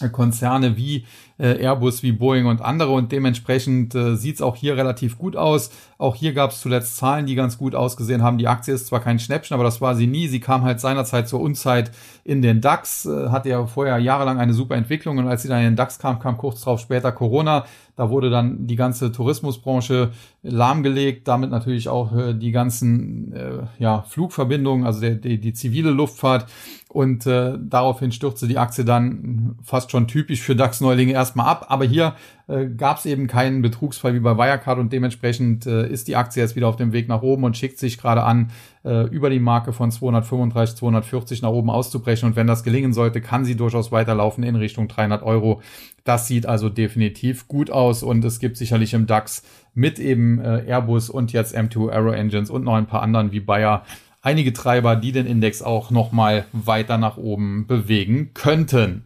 Konzerne 0.09 0.77
wie 0.77 1.05
äh, 1.37 1.63
Airbus, 1.63 2.03
wie 2.03 2.11
Boeing 2.11 2.45
und 2.45 2.61
andere 2.61 2.91
und 2.91 3.11
dementsprechend 3.11 3.95
äh, 3.95 4.15
sieht 4.15 4.35
es 4.35 4.41
auch 4.41 4.55
hier 4.55 4.77
relativ 4.77 5.17
gut 5.17 5.35
aus. 5.35 5.71
Auch 5.97 6.15
hier 6.15 6.33
gab 6.33 6.51
es 6.51 6.61
zuletzt 6.61 6.97
Zahlen, 6.97 7.25
die 7.25 7.35
ganz 7.35 7.57
gut 7.57 7.75
ausgesehen 7.75 8.21
haben. 8.21 8.37
Die 8.37 8.47
Aktie 8.47 8.73
ist 8.73 8.87
zwar 8.87 8.99
kein 8.99 9.19
Schnäppchen, 9.19 9.55
aber 9.55 9.63
das 9.63 9.81
war 9.81 9.95
sie 9.95 10.07
nie. 10.07 10.27
Sie 10.27 10.39
kam 10.39 10.63
halt 10.63 10.79
seinerzeit 10.79 11.27
zur 11.27 11.41
Unzeit 11.41 11.91
in 12.23 12.41
den 12.41 12.61
DAX, 12.61 13.05
äh, 13.05 13.29
hatte 13.29 13.49
ja 13.49 13.65
vorher 13.65 13.97
jahrelang 13.97 14.39
eine 14.39 14.53
super 14.53 14.75
Entwicklung 14.75 15.17
und 15.17 15.27
als 15.27 15.41
sie 15.41 15.47
dann 15.47 15.59
in 15.59 15.65
den 15.65 15.75
DAX 15.75 15.97
kam, 15.97 16.19
kam 16.19 16.37
kurz 16.37 16.61
darauf 16.61 16.79
später 16.79 17.11
Corona. 17.11 17.65
Da 17.95 18.09
wurde 18.09 18.29
dann 18.29 18.67
die 18.67 18.75
ganze 18.75 19.11
Tourismusbranche 19.11 20.11
lahmgelegt, 20.43 21.27
damit 21.27 21.51
natürlich 21.51 21.89
auch 21.89 22.15
äh, 22.15 22.33
die 22.33 22.51
ganzen 22.51 23.33
äh, 23.33 23.63
ja, 23.79 24.03
Flugverbindungen, 24.03 24.85
also 24.85 25.01
der, 25.01 25.15
die, 25.15 25.39
die 25.39 25.53
zivile 25.53 25.91
Luftfahrt. 25.91 26.45
Und 26.91 27.25
äh, 27.25 27.57
daraufhin 27.57 28.11
stürzte 28.11 28.49
die 28.49 28.57
Aktie 28.57 28.83
dann 28.83 29.55
fast 29.63 29.91
schon 29.91 30.09
typisch 30.09 30.41
für 30.41 30.57
DAX-Neulinge 30.57 31.13
erstmal 31.13 31.45
ab. 31.45 31.67
Aber 31.69 31.85
hier 31.85 32.15
äh, 32.49 32.65
gab 32.65 32.97
es 32.97 33.05
eben 33.05 33.27
keinen 33.27 33.61
Betrugsfall 33.61 34.13
wie 34.13 34.19
bei 34.19 34.35
Wirecard 34.35 34.77
und 34.77 34.91
dementsprechend 34.91 35.65
äh, 35.65 35.87
ist 35.87 36.09
die 36.09 36.17
Aktie 36.17 36.43
jetzt 36.43 36.57
wieder 36.57 36.67
auf 36.67 36.75
dem 36.75 36.91
Weg 36.91 37.07
nach 37.07 37.21
oben 37.21 37.45
und 37.45 37.55
schickt 37.55 37.79
sich 37.79 37.97
gerade 37.97 38.23
an, 38.23 38.51
äh, 38.83 39.07
über 39.07 39.29
die 39.29 39.39
Marke 39.39 39.71
von 39.71 39.89
235, 39.89 40.75
240 40.75 41.41
nach 41.41 41.51
oben 41.51 41.69
auszubrechen. 41.69 42.27
Und 42.27 42.35
wenn 42.35 42.47
das 42.47 42.61
gelingen 42.61 42.91
sollte, 42.91 43.21
kann 43.21 43.45
sie 43.45 43.55
durchaus 43.55 43.93
weiterlaufen 43.93 44.43
in 44.43 44.57
Richtung 44.57 44.89
300 44.89 45.23
Euro. 45.23 45.61
Das 46.03 46.27
sieht 46.27 46.45
also 46.45 46.67
definitiv 46.67 47.47
gut 47.47 47.71
aus 47.71 48.03
und 48.03 48.25
es 48.25 48.39
gibt 48.39 48.57
sicherlich 48.57 48.93
im 48.93 49.07
DAX 49.07 49.43
mit 49.73 49.97
eben 49.97 50.39
äh, 50.39 50.65
Airbus 50.67 51.09
und 51.09 51.31
jetzt 51.31 51.55
M2 51.55 51.89
Aero 51.89 52.11
Engines 52.11 52.49
und 52.49 52.65
noch 52.65 52.73
ein 52.73 52.87
paar 52.87 53.01
anderen 53.01 53.31
wie 53.31 53.39
Bayer 53.39 53.85
einige 54.21 54.53
Treiber, 54.53 54.95
die 54.95 55.11
den 55.11 55.25
Index 55.25 55.61
auch 55.61 55.91
nochmal 55.91 56.45
weiter 56.53 56.97
nach 56.97 57.17
oben 57.17 57.67
bewegen 57.67 58.31
könnten. 58.33 59.03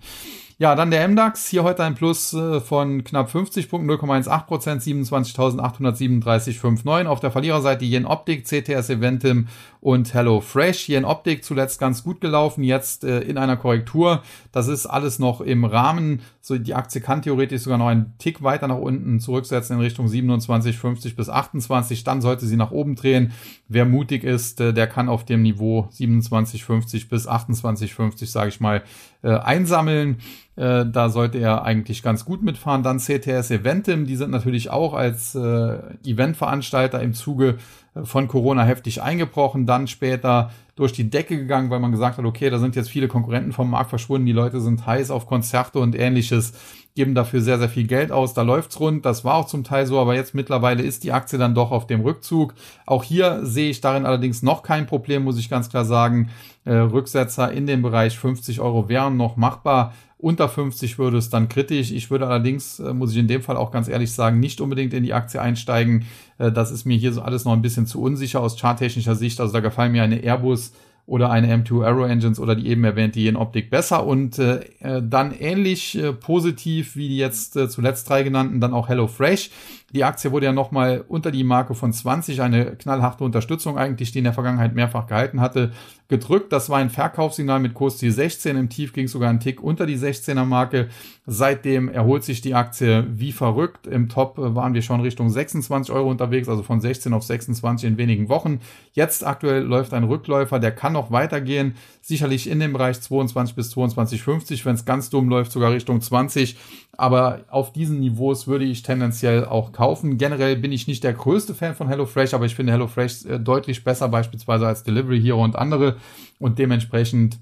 Ja, 0.58 0.74
dann 0.74 0.90
der 0.90 1.06
MDAX, 1.06 1.50
hier 1.50 1.64
heute 1.64 1.84
ein 1.84 1.96
Plus 1.96 2.34
äh, 2.34 2.62
von 2.62 3.04
knapp 3.04 3.30
50 3.30 3.70
Punkten, 3.70 3.92
0,18 3.92 4.46
Prozent, 4.46 4.82
27.837,59. 4.84 7.08
Auf 7.08 7.20
der 7.20 7.32
Verliererseite 7.32 7.84
Yen 7.84 8.06
Optik, 8.06 8.46
CTS 8.46 8.90
Eventim 8.90 9.50
und 9.86 10.16
Hello 10.16 10.42
Fresh. 10.42 10.90
Yen 10.90 11.06
Optik 11.06 11.44
zuletzt 11.44 11.80
ganz 11.80 12.04
gut 12.04 12.20
gelaufen, 12.20 12.64
jetzt 12.64 13.04
äh, 13.04 13.20
in 13.20 13.38
einer 13.38 13.56
Korrektur. 13.56 14.24
Das 14.52 14.68
ist 14.68 14.88
alles 14.88 15.20
noch 15.20 15.42
im 15.42 15.64
Rahmen. 15.64 16.22
So, 16.42 16.58
die 16.58 16.74
Aktie 16.74 17.02
kann 17.02 17.22
theoretisch 17.22 17.62
sogar 17.62 17.78
noch 17.78 17.86
einen 17.86 18.16
Tick 18.18 18.42
weiter 18.42 18.68
nach 18.68 18.80
unten 18.80 19.20
zurücksetzen 19.20 19.76
in 19.76 19.84
Richtung 19.84 20.08
27,50 20.08 21.16
bis 21.16 21.30
28. 21.30 22.04
Dann 22.04 22.22
sollte 22.22 22.48
sie 22.48 22.58
nach 22.58 22.72
oben 22.72 22.96
drehen. 22.96 23.34
Wer 23.68 23.86
mutig 23.86 24.24
ist, 24.24 24.60
äh, 24.60 24.74
der 24.74 24.88
kann 24.88 25.08
auf 25.08 25.24
dem 25.24 25.44
Niveau 25.44 25.88
27,50 25.94 27.08
bis 27.08 27.28
28,50, 27.28 28.26
sage 28.26 28.50
ich 28.50 28.60
mal, 28.60 28.82
äh, 29.22 29.38
einsammeln. 29.38 30.18
Äh, 30.56 30.86
da 30.88 31.10
sollte 31.10 31.38
er 31.38 31.64
eigentlich 31.64 32.02
ganz 32.02 32.26
gut 32.26 32.42
mitfahren. 32.42 32.82
Dann 32.82 32.98
CTS 32.98 33.52
Eventim, 33.52 34.08
die 34.08 34.16
sind 34.16 34.32
natürlich 34.32 34.72
auch 34.72 34.96
als 34.96 35.36
äh, 35.36 35.78
Eventveranstalter 36.04 37.04
im 37.04 37.14
Zuge 37.14 37.58
von 38.04 38.28
Corona 38.28 38.64
heftig 38.64 39.02
eingebrochen, 39.02 39.66
dann 39.66 39.88
später 39.88 40.52
durch 40.76 40.92
die 40.92 41.10
Decke 41.10 41.38
gegangen, 41.38 41.70
weil 41.70 41.80
man 41.80 41.92
gesagt 41.92 42.18
hat, 42.18 42.26
okay, 42.26 42.50
da 42.50 42.60
sind 42.60 42.76
jetzt 42.76 42.90
viele 42.90 43.08
Konkurrenten 43.08 43.54
vom 43.54 43.70
Markt 43.70 43.90
verschwunden, 43.90 44.26
die 44.26 44.34
Leute 44.34 44.60
sind 44.60 44.86
heiß 44.86 45.12
auf 45.12 45.26
Konzerte 45.26 45.80
und 45.80 45.98
ähnliches, 45.98 46.54
geben 46.96 47.14
dafür 47.14 47.42
sehr, 47.42 47.60
sehr 47.60 47.68
viel 47.68 47.88
Geld 47.88 48.14
aus, 48.14 48.34
da 48.34 48.42
läuft's 48.42 48.80
rund, 48.80 49.06
das 49.06 49.26
war 49.26 49.36
auch 49.36 49.48
zum 49.48 49.66
Teil 49.66 49.86
so, 49.86 50.00
aber 50.00 50.16
jetzt 50.16 50.34
mittlerweile 50.34 50.82
ist 50.82 51.04
die 51.04 51.12
Aktie 51.12 51.38
dann 51.38 51.54
doch 51.54 51.72
auf 51.72 51.88
dem 51.88 52.00
Rückzug. 52.00 52.54
Auch 52.86 53.04
hier 53.04 53.46
sehe 53.46 53.70
ich 53.70 53.82
darin 53.82 54.06
allerdings 54.06 54.42
noch 54.44 54.64
kein 54.64 54.88
Problem, 54.88 55.26
muss 55.26 55.38
ich 55.38 55.50
ganz 55.50 55.70
klar 55.70 55.84
sagen. 55.84 56.30
Äh, 56.64 56.76
Rücksetzer 56.76 57.52
in 57.52 57.68
dem 57.68 57.82
Bereich 57.82 58.18
50 58.18 58.62
Euro 58.62 58.88
wären 58.88 59.18
noch 59.18 59.36
machbar. 59.36 59.94
Unter 60.18 60.48
50 60.48 60.98
würde 60.98 61.18
es 61.18 61.30
dann 61.30 61.50
kritisch. 61.50 61.92
Ich 61.92 62.10
würde 62.10 62.28
allerdings, 62.28 62.80
äh, 62.80 62.94
muss 62.94 63.12
ich 63.12 63.18
in 63.18 63.28
dem 63.28 63.42
Fall 63.42 63.58
auch 63.58 63.72
ganz 63.72 63.90
ehrlich 63.90 64.14
sagen, 64.14 64.40
nicht 64.40 64.62
unbedingt 64.62 64.94
in 64.94 65.04
die 65.04 65.14
Aktie 65.14 65.42
einsteigen. 65.42 66.06
Äh, 66.38 66.54
das 66.54 66.72
ist 66.72 66.86
mir 66.86 66.98
hier 66.98 67.12
so 67.12 67.22
alles 67.22 67.44
noch 67.44 67.52
ein 67.52 67.62
bisschen 67.62 67.88
zu 67.88 68.02
unsicher 68.02 68.40
aus 68.40 68.58
charttechnischer 68.58 69.16
Sicht. 69.16 69.42
Also 69.42 69.52
da 69.52 69.60
gefallen 69.60 69.92
mir 69.92 70.04
eine 70.04 70.24
Airbus 70.24 70.72
oder 71.08 71.30
eine 71.30 71.54
M2 71.56 71.84
Aero 71.84 72.06
Engines 72.06 72.40
oder 72.40 72.56
die 72.56 72.68
eben 72.68 72.84
erwähnte 72.84 73.20
Yen 73.20 73.36
Optik 73.36 73.70
besser 73.70 74.06
und 74.06 74.40
äh, 74.40 74.62
äh, 74.80 75.02
dann 75.04 75.34
ähnlich 75.38 75.98
äh, 75.98 76.14
positiv 76.14 76.96
wie 76.96 77.10
die 77.10 77.18
jetzt 77.18 77.56
äh, 77.56 77.70
zuletzt 77.70 78.10
drei 78.10 78.24
genannten, 78.24 78.60
dann 78.60 78.74
auch 78.74 78.90
Hello 78.90 79.08
Fresh. 79.08 79.52
Die 79.96 80.04
Aktie 80.04 80.34
wurde 80.34 80.48
ja 80.48 80.52
nochmal 80.52 81.06
unter 81.08 81.32
die 81.32 81.46
Marke 81.46 81.74
von 81.74 81.94
20, 81.94 82.42
eine 82.42 82.76
knallharte 82.76 83.24
Unterstützung 83.24 83.78
eigentlich, 83.78 84.12
die 84.12 84.18
in 84.18 84.26
der 84.26 84.34
Vergangenheit 84.34 84.76
mehrfach 84.76 85.08
gehalten 85.08 85.40
hatte, 85.40 85.72
gedrückt. 86.10 86.52
Das 86.52 86.70
war 86.70 86.80
ein 86.80 86.90
Verkaufssignal 86.90 87.62
mit 87.62 87.74
Kursziel 87.74 88.12
16. 88.12 88.58
Im 88.58 88.68
Tief 88.68 88.92
ging 88.92 89.08
sogar 89.08 89.30
ein 89.30 89.40
Tick 89.40 89.64
unter 89.64 89.86
die 89.86 89.98
16er 89.98 90.44
Marke. 90.44 90.90
Seitdem 91.26 91.88
erholt 91.88 92.26
sich 92.26 92.42
die 92.42 92.56
Aktie 92.56 93.08
wie 93.10 93.32
verrückt. 93.32 93.88
Im 93.88 94.10
Top 94.10 94.34
waren 94.38 94.74
wir 94.74 94.82
schon 94.82 95.00
Richtung 95.00 95.30
26 95.30 95.96
Euro 95.96 96.12
unterwegs, 96.12 96.50
also 96.50 96.62
von 96.62 96.82
16 96.82 97.14
auf 97.14 97.24
26 97.24 97.88
in 97.88 97.98
wenigen 97.98 98.28
Wochen. 98.28 98.60
Jetzt 98.92 99.26
aktuell 99.26 99.64
läuft 99.64 99.94
ein 99.94 100.04
Rückläufer, 100.04 100.60
der 100.60 100.74
kann 100.74 100.92
noch 100.92 101.12
weitergehen. 101.12 101.76
Sicherlich 102.08 102.48
in 102.48 102.60
dem 102.60 102.72
Bereich 102.72 103.02
22 103.02 103.56
bis 103.56 103.76
22,50, 103.76 104.64
wenn 104.64 104.76
es 104.76 104.86
ganz 104.86 105.10
dumm 105.10 105.28
läuft, 105.28 105.52
sogar 105.52 105.72
Richtung 105.72 106.02
20. 106.02 106.56
Aber 106.96 107.46
auf 107.50 107.74
diesen 107.74 108.00
Niveaus 108.00 108.46
würde 108.46 108.64
ich 108.64 108.84
tendenziell 108.84 109.44
auch 109.44 109.72
kaufen. 109.72 110.20
Generell 110.20 110.56
bin 110.56 110.72
ich 110.72 110.86
nicht 110.86 111.04
der 111.04 111.14
größte 111.14 111.56
Fan 111.56 111.74
von 111.74 111.88
HelloFresh, 111.88 112.36
aber 112.36 112.46
ich 112.46 112.54
finde 112.54 112.74
HelloFresh 112.74 113.26
äh, 113.26 113.40
deutlich 113.40 113.84
besser 113.84 114.08
beispielsweise 114.08 114.68
als 114.68 114.84
Delivery 114.84 115.20
Hero 115.20 115.44
und 115.44 115.56
andere 115.56 115.96
und 116.38 116.60
dementsprechend 116.60 117.40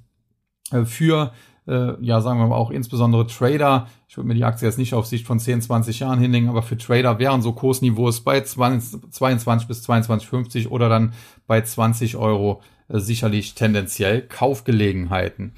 äh, 0.71 0.86
für 0.86 1.34
äh, 1.67 2.02
ja, 2.02 2.21
sagen 2.21 2.39
wir 2.39 2.47
mal 2.47 2.56
auch 2.56 2.71
insbesondere 2.71 3.28
Trader, 3.28 3.88
ich 4.08 4.15
würde 4.15 4.30
mir 4.30 4.36
die 4.36 4.45
Aktie 4.45 4.65
jetzt 4.65 4.78
nicht 4.78 4.93
auf 4.93 5.08
Sicht 5.08 5.28
von 5.28 5.39
10, 5.39 5.62
20 5.62 5.99
Jahren 5.99 6.19
hinlegen, 6.19 6.47
aber 6.47 6.62
für 6.62 6.78
Trader 6.78 7.19
wären 7.19 7.41
so 7.41 7.52
Kursniveaus 7.52 8.21
bei 8.21 8.39
20, 8.39 9.12
22 9.12 9.67
bis 9.67 9.89
22,50 9.89 10.69
oder 10.69 10.88
dann 10.88 11.13
bei 11.47 11.60
20 11.62 12.15
Euro 12.15 12.62
sicherlich 13.00 13.56
tendenziell 13.56 14.22
Kaufgelegenheiten. 14.22 15.54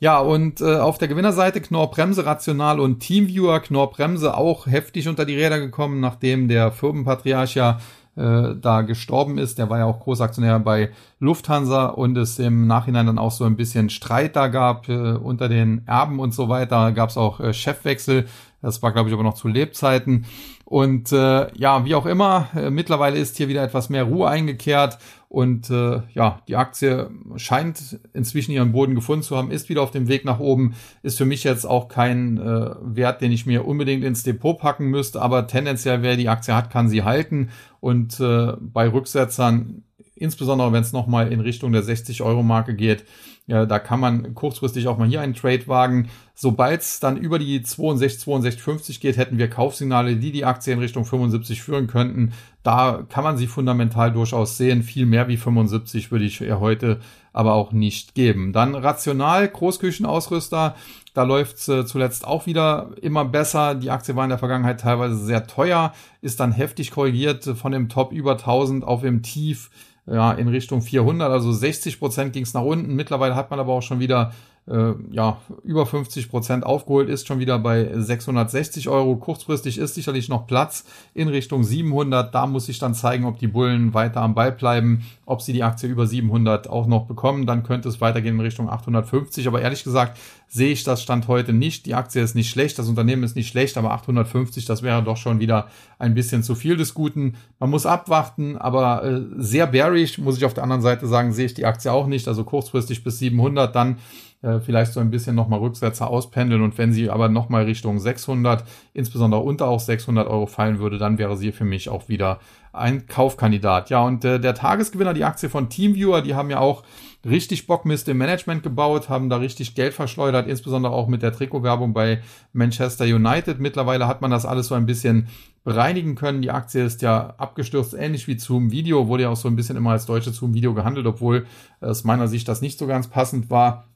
Ja, 0.00 0.18
und 0.18 0.60
äh, 0.60 0.76
auf 0.76 0.98
der 0.98 1.08
Gewinnerseite 1.08 1.60
Knorr 1.60 1.90
Bremse 1.90 2.26
Rational 2.26 2.80
und 2.80 3.00
Teamviewer. 3.00 3.60
Knorr 3.60 3.90
Bremse 3.90 4.36
auch 4.36 4.66
heftig 4.66 5.08
unter 5.08 5.24
die 5.24 5.36
Räder 5.36 5.58
gekommen, 5.58 6.00
nachdem 6.00 6.48
der 6.48 6.72
Firmenpatriarch 6.72 7.54
ja 7.54 7.78
äh, 8.16 8.54
da 8.60 8.82
gestorben 8.82 9.38
ist. 9.38 9.58
Der 9.58 9.70
war 9.70 9.78
ja 9.78 9.86
auch 9.86 10.00
Großaktionär 10.00 10.58
bei 10.60 10.90
Lufthansa 11.20 11.86
und 11.86 12.16
es 12.18 12.38
im 12.38 12.66
Nachhinein 12.66 13.06
dann 13.06 13.18
auch 13.18 13.30
so 13.30 13.44
ein 13.44 13.56
bisschen 13.56 13.88
Streit 13.88 14.36
da 14.36 14.48
gab 14.48 14.88
äh, 14.88 15.12
unter 15.12 15.48
den 15.48 15.82
Erben 15.86 16.20
und 16.20 16.34
so 16.34 16.48
weiter. 16.48 16.92
Gab 16.92 17.10
es 17.10 17.16
auch 17.16 17.40
äh, 17.40 17.52
Chefwechsel. 17.52 18.26
Das 18.62 18.82
war, 18.82 18.92
glaube 18.92 19.08
ich, 19.08 19.14
aber 19.14 19.24
noch 19.24 19.34
zu 19.34 19.48
Lebzeiten. 19.48 20.26
Und 20.64 21.12
äh, 21.12 21.52
ja, 21.56 21.84
wie 21.84 21.94
auch 21.94 22.06
immer, 22.06 22.48
äh, 22.54 22.70
mittlerweile 22.70 23.18
ist 23.18 23.36
hier 23.36 23.48
wieder 23.48 23.62
etwas 23.62 23.90
mehr 23.90 24.04
Ruhe 24.04 24.28
eingekehrt 24.28 24.98
und 25.34 25.68
äh, 25.68 26.00
ja, 26.12 26.40
die 26.46 26.54
Aktie 26.54 27.10
scheint 27.34 27.98
inzwischen 28.12 28.52
ihren 28.52 28.70
Boden 28.70 28.94
gefunden 28.94 29.24
zu 29.24 29.36
haben, 29.36 29.50
ist 29.50 29.68
wieder 29.68 29.82
auf 29.82 29.90
dem 29.90 30.06
Weg 30.06 30.24
nach 30.24 30.38
oben. 30.38 30.76
Ist 31.02 31.18
für 31.18 31.24
mich 31.24 31.42
jetzt 31.42 31.64
auch 31.64 31.88
kein 31.88 32.38
äh, 32.38 32.70
Wert, 32.80 33.20
den 33.20 33.32
ich 33.32 33.44
mir 33.44 33.66
unbedingt 33.66 34.04
ins 34.04 34.22
Depot 34.22 34.56
packen 34.56 34.86
müsste, 34.86 35.20
aber 35.20 35.48
tendenziell, 35.48 36.02
wer 36.02 36.16
die 36.16 36.28
Aktie 36.28 36.54
hat, 36.54 36.70
kann 36.70 36.88
sie 36.88 37.02
halten. 37.02 37.50
Und 37.80 38.20
äh, 38.20 38.52
bei 38.60 38.88
Rücksetzern 38.88 39.82
insbesondere 40.16 40.72
wenn 40.72 40.82
es 40.82 40.92
nochmal 40.92 41.32
in 41.32 41.40
Richtung 41.40 41.72
der 41.72 41.82
60-Euro-Marke 41.82 42.74
geht, 42.76 43.04
ja, 43.46 43.66
da 43.66 43.78
kann 43.78 44.00
man 44.00 44.34
kurzfristig 44.34 44.88
auch 44.88 44.96
mal 44.96 45.06
hier 45.06 45.20
einen 45.20 45.34
Trade 45.34 45.68
wagen. 45.68 46.08
Sobald 46.34 46.80
es 46.80 46.98
dann 46.98 47.18
über 47.18 47.38
die 47.38 47.62
62, 47.62 48.20
62, 48.20 48.62
50 48.62 49.00
geht, 49.00 49.18
hätten 49.18 49.36
wir 49.36 49.50
Kaufsignale, 49.50 50.16
die 50.16 50.32
die 50.32 50.46
Aktie 50.46 50.72
in 50.72 50.78
Richtung 50.78 51.04
75 51.04 51.62
führen 51.62 51.86
könnten. 51.86 52.32
Da 52.62 53.04
kann 53.08 53.22
man 53.22 53.36
sie 53.36 53.46
fundamental 53.46 54.12
durchaus 54.12 54.56
sehen. 54.56 54.82
Viel 54.82 55.04
mehr 55.04 55.28
wie 55.28 55.36
75 55.36 56.10
würde 56.10 56.24
ich 56.24 56.40
eher 56.40 56.58
heute 56.58 57.00
aber 57.34 57.52
auch 57.52 57.72
nicht 57.72 58.14
geben. 58.14 58.54
Dann 58.54 58.74
rational, 58.74 59.46
Großküchenausrüster. 59.48 60.74
Da 61.12 61.22
läuft 61.22 61.58
es 61.58 61.68
äh, 61.68 61.84
zuletzt 61.84 62.26
auch 62.26 62.46
wieder 62.46 62.92
immer 63.02 63.26
besser. 63.26 63.74
Die 63.74 63.90
Aktie 63.90 64.16
war 64.16 64.24
in 64.24 64.30
der 64.30 64.38
Vergangenheit 64.38 64.80
teilweise 64.80 65.16
sehr 65.16 65.46
teuer, 65.46 65.92
ist 66.22 66.40
dann 66.40 66.52
heftig 66.52 66.92
korrigiert 66.92 67.44
von 67.44 67.72
dem 67.72 67.90
Top 67.90 68.10
über 68.12 68.32
1000 68.32 68.84
auf 68.84 69.02
dem 69.02 69.22
Tief 69.22 69.70
ja, 70.06 70.32
in 70.32 70.48
Richtung 70.48 70.82
400, 70.82 71.30
also 71.30 71.52
60 71.52 71.98
Prozent 71.98 72.32
ging 72.32 72.42
es 72.42 72.54
nach 72.54 72.62
unten. 72.62 72.94
Mittlerweile 72.94 73.34
hat 73.34 73.50
man 73.50 73.60
aber 73.60 73.72
auch 73.72 73.82
schon 73.82 74.00
wieder 74.00 74.32
äh, 74.66 74.94
ja, 75.10 75.38
über 75.62 75.84
50 75.84 76.30
Prozent 76.30 76.64
aufgeholt, 76.64 77.08
ist 77.08 77.26
schon 77.26 77.38
wieder 77.38 77.58
bei 77.58 77.90
660 77.92 78.88
Euro. 78.88 79.16
Kurzfristig 79.16 79.78
ist 79.78 79.94
sicherlich 79.94 80.28
noch 80.28 80.46
Platz 80.46 80.84
in 81.12 81.28
Richtung 81.28 81.64
700. 81.64 82.34
Da 82.34 82.46
muss 82.46 82.68
ich 82.68 82.78
dann 82.78 82.94
zeigen, 82.94 83.26
ob 83.26 83.38
die 83.38 83.46
Bullen 83.46 83.92
weiter 83.92 84.22
am 84.22 84.34
Ball 84.34 84.52
bleiben, 84.52 85.04
ob 85.26 85.42
sie 85.42 85.52
die 85.52 85.62
Aktie 85.62 85.88
über 85.88 86.06
700 86.06 86.68
auch 86.68 86.86
noch 86.86 87.06
bekommen. 87.06 87.46
Dann 87.46 87.62
könnte 87.62 87.88
es 87.88 88.00
weitergehen 88.00 88.36
in 88.36 88.40
Richtung 88.40 88.70
850. 88.70 89.46
Aber 89.48 89.60
ehrlich 89.60 89.84
gesagt 89.84 90.18
sehe 90.48 90.72
ich 90.72 90.84
das 90.84 91.02
Stand 91.02 91.28
heute 91.28 91.52
nicht. 91.52 91.84
Die 91.84 91.94
Aktie 91.94 92.22
ist 92.22 92.34
nicht 92.34 92.48
schlecht, 92.48 92.78
das 92.78 92.88
Unternehmen 92.88 93.24
ist 93.24 93.34
nicht 93.34 93.48
schlecht, 93.48 93.76
aber 93.76 93.90
850, 93.90 94.64
das 94.64 94.82
wäre 94.82 95.02
doch 95.02 95.16
schon 95.16 95.40
wieder 95.40 95.68
ein 95.98 96.14
bisschen 96.14 96.44
zu 96.44 96.54
viel 96.54 96.76
des 96.76 96.94
Guten. 96.94 97.34
Man 97.58 97.70
muss 97.70 97.86
abwarten, 97.86 98.56
aber 98.56 99.04
äh, 99.04 99.20
sehr 99.36 99.66
bearish, 99.66 100.18
muss 100.18 100.36
ich 100.36 100.44
auf 100.44 100.54
der 100.54 100.62
anderen 100.62 100.82
Seite 100.82 101.08
sagen, 101.08 101.32
sehe 101.32 101.46
ich 101.46 101.54
die 101.54 101.66
Aktie 101.66 101.92
auch 101.92 102.06
nicht. 102.06 102.28
Also 102.28 102.44
kurzfristig 102.44 103.02
bis 103.02 103.18
700, 103.18 103.74
dann 103.74 103.96
äh, 104.44 104.60
vielleicht 104.60 104.92
so 104.92 105.00
ein 105.00 105.10
bisschen 105.10 105.34
nochmal 105.34 105.60
Rücksätze 105.60 106.06
auspendeln 106.06 106.60
und 106.60 106.76
wenn 106.76 106.92
sie 106.92 107.08
aber 107.08 107.28
nochmal 107.28 107.64
Richtung 107.64 107.98
600, 107.98 108.64
insbesondere 108.92 109.40
unter 109.40 109.68
auch 109.68 109.80
600 109.80 110.28
Euro 110.28 110.46
fallen 110.46 110.78
würde, 110.78 110.98
dann 110.98 111.16
wäre 111.16 111.36
sie 111.36 111.50
für 111.50 111.64
mich 111.64 111.88
auch 111.88 112.08
wieder 112.08 112.40
ein 112.74 113.06
Kaufkandidat. 113.06 113.88
Ja, 113.88 114.02
und 114.02 114.24
äh, 114.24 114.38
der 114.38 114.54
Tagesgewinner, 114.54 115.14
die 115.14 115.24
Aktie 115.24 115.48
von 115.48 115.70
Teamviewer, 115.70 116.20
die 116.20 116.34
haben 116.34 116.50
ja 116.50 116.58
auch 116.58 116.82
richtig 117.24 117.66
Bockmist 117.66 118.06
im 118.08 118.18
Management 118.18 118.62
gebaut, 118.62 119.08
haben 119.08 119.30
da 119.30 119.38
richtig 119.38 119.74
Geld 119.74 119.94
verschleudert, 119.94 120.46
insbesondere 120.46 120.92
auch 120.92 121.08
mit 121.08 121.22
der 121.22 121.32
Trikotwerbung 121.32 121.94
bei 121.94 122.20
Manchester 122.52 123.04
United. 123.04 123.60
Mittlerweile 123.60 124.06
hat 124.06 124.20
man 124.20 124.30
das 124.30 124.44
alles 124.44 124.68
so 124.68 124.74
ein 124.74 124.84
bisschen 124.84 125.28
bereinigen 125.62 126.16
können. 126.16 126.42
Die 126.42 126.50
Aktie 126.50 126.84
ist 126.84 127.00
ja 127.00 127.34
abgestürzt, 127.38 127.94
ähnlich 127.94 128.28
wie 128.28 128.38
Zoom 128.38 128.70
Video, 128.70 129.08
wurde 129.08 129.22
ja 129.22 129.30
auch 129.30 129.36
so 129.36 129.48
ein 129.48 129.56
bisschen 129.56 129.76
immer 129.76 129.92
als 129.92 130.04
deutsche 130.04 130.32
Zoom 130.32 130.52
Video 130.52 130.74
gehandelt, 130.74 131.06
obwohl 131.06 131.46
aus 131.80 132.04
meiner 132.04 132.28
Sicht 132.28 132.46
das 132.48 132.60
nicht 132.60 132.78
so 132.78 132.86
ganz 132.86 133.08
passend 133.08 133.48
war. 133.48 133.86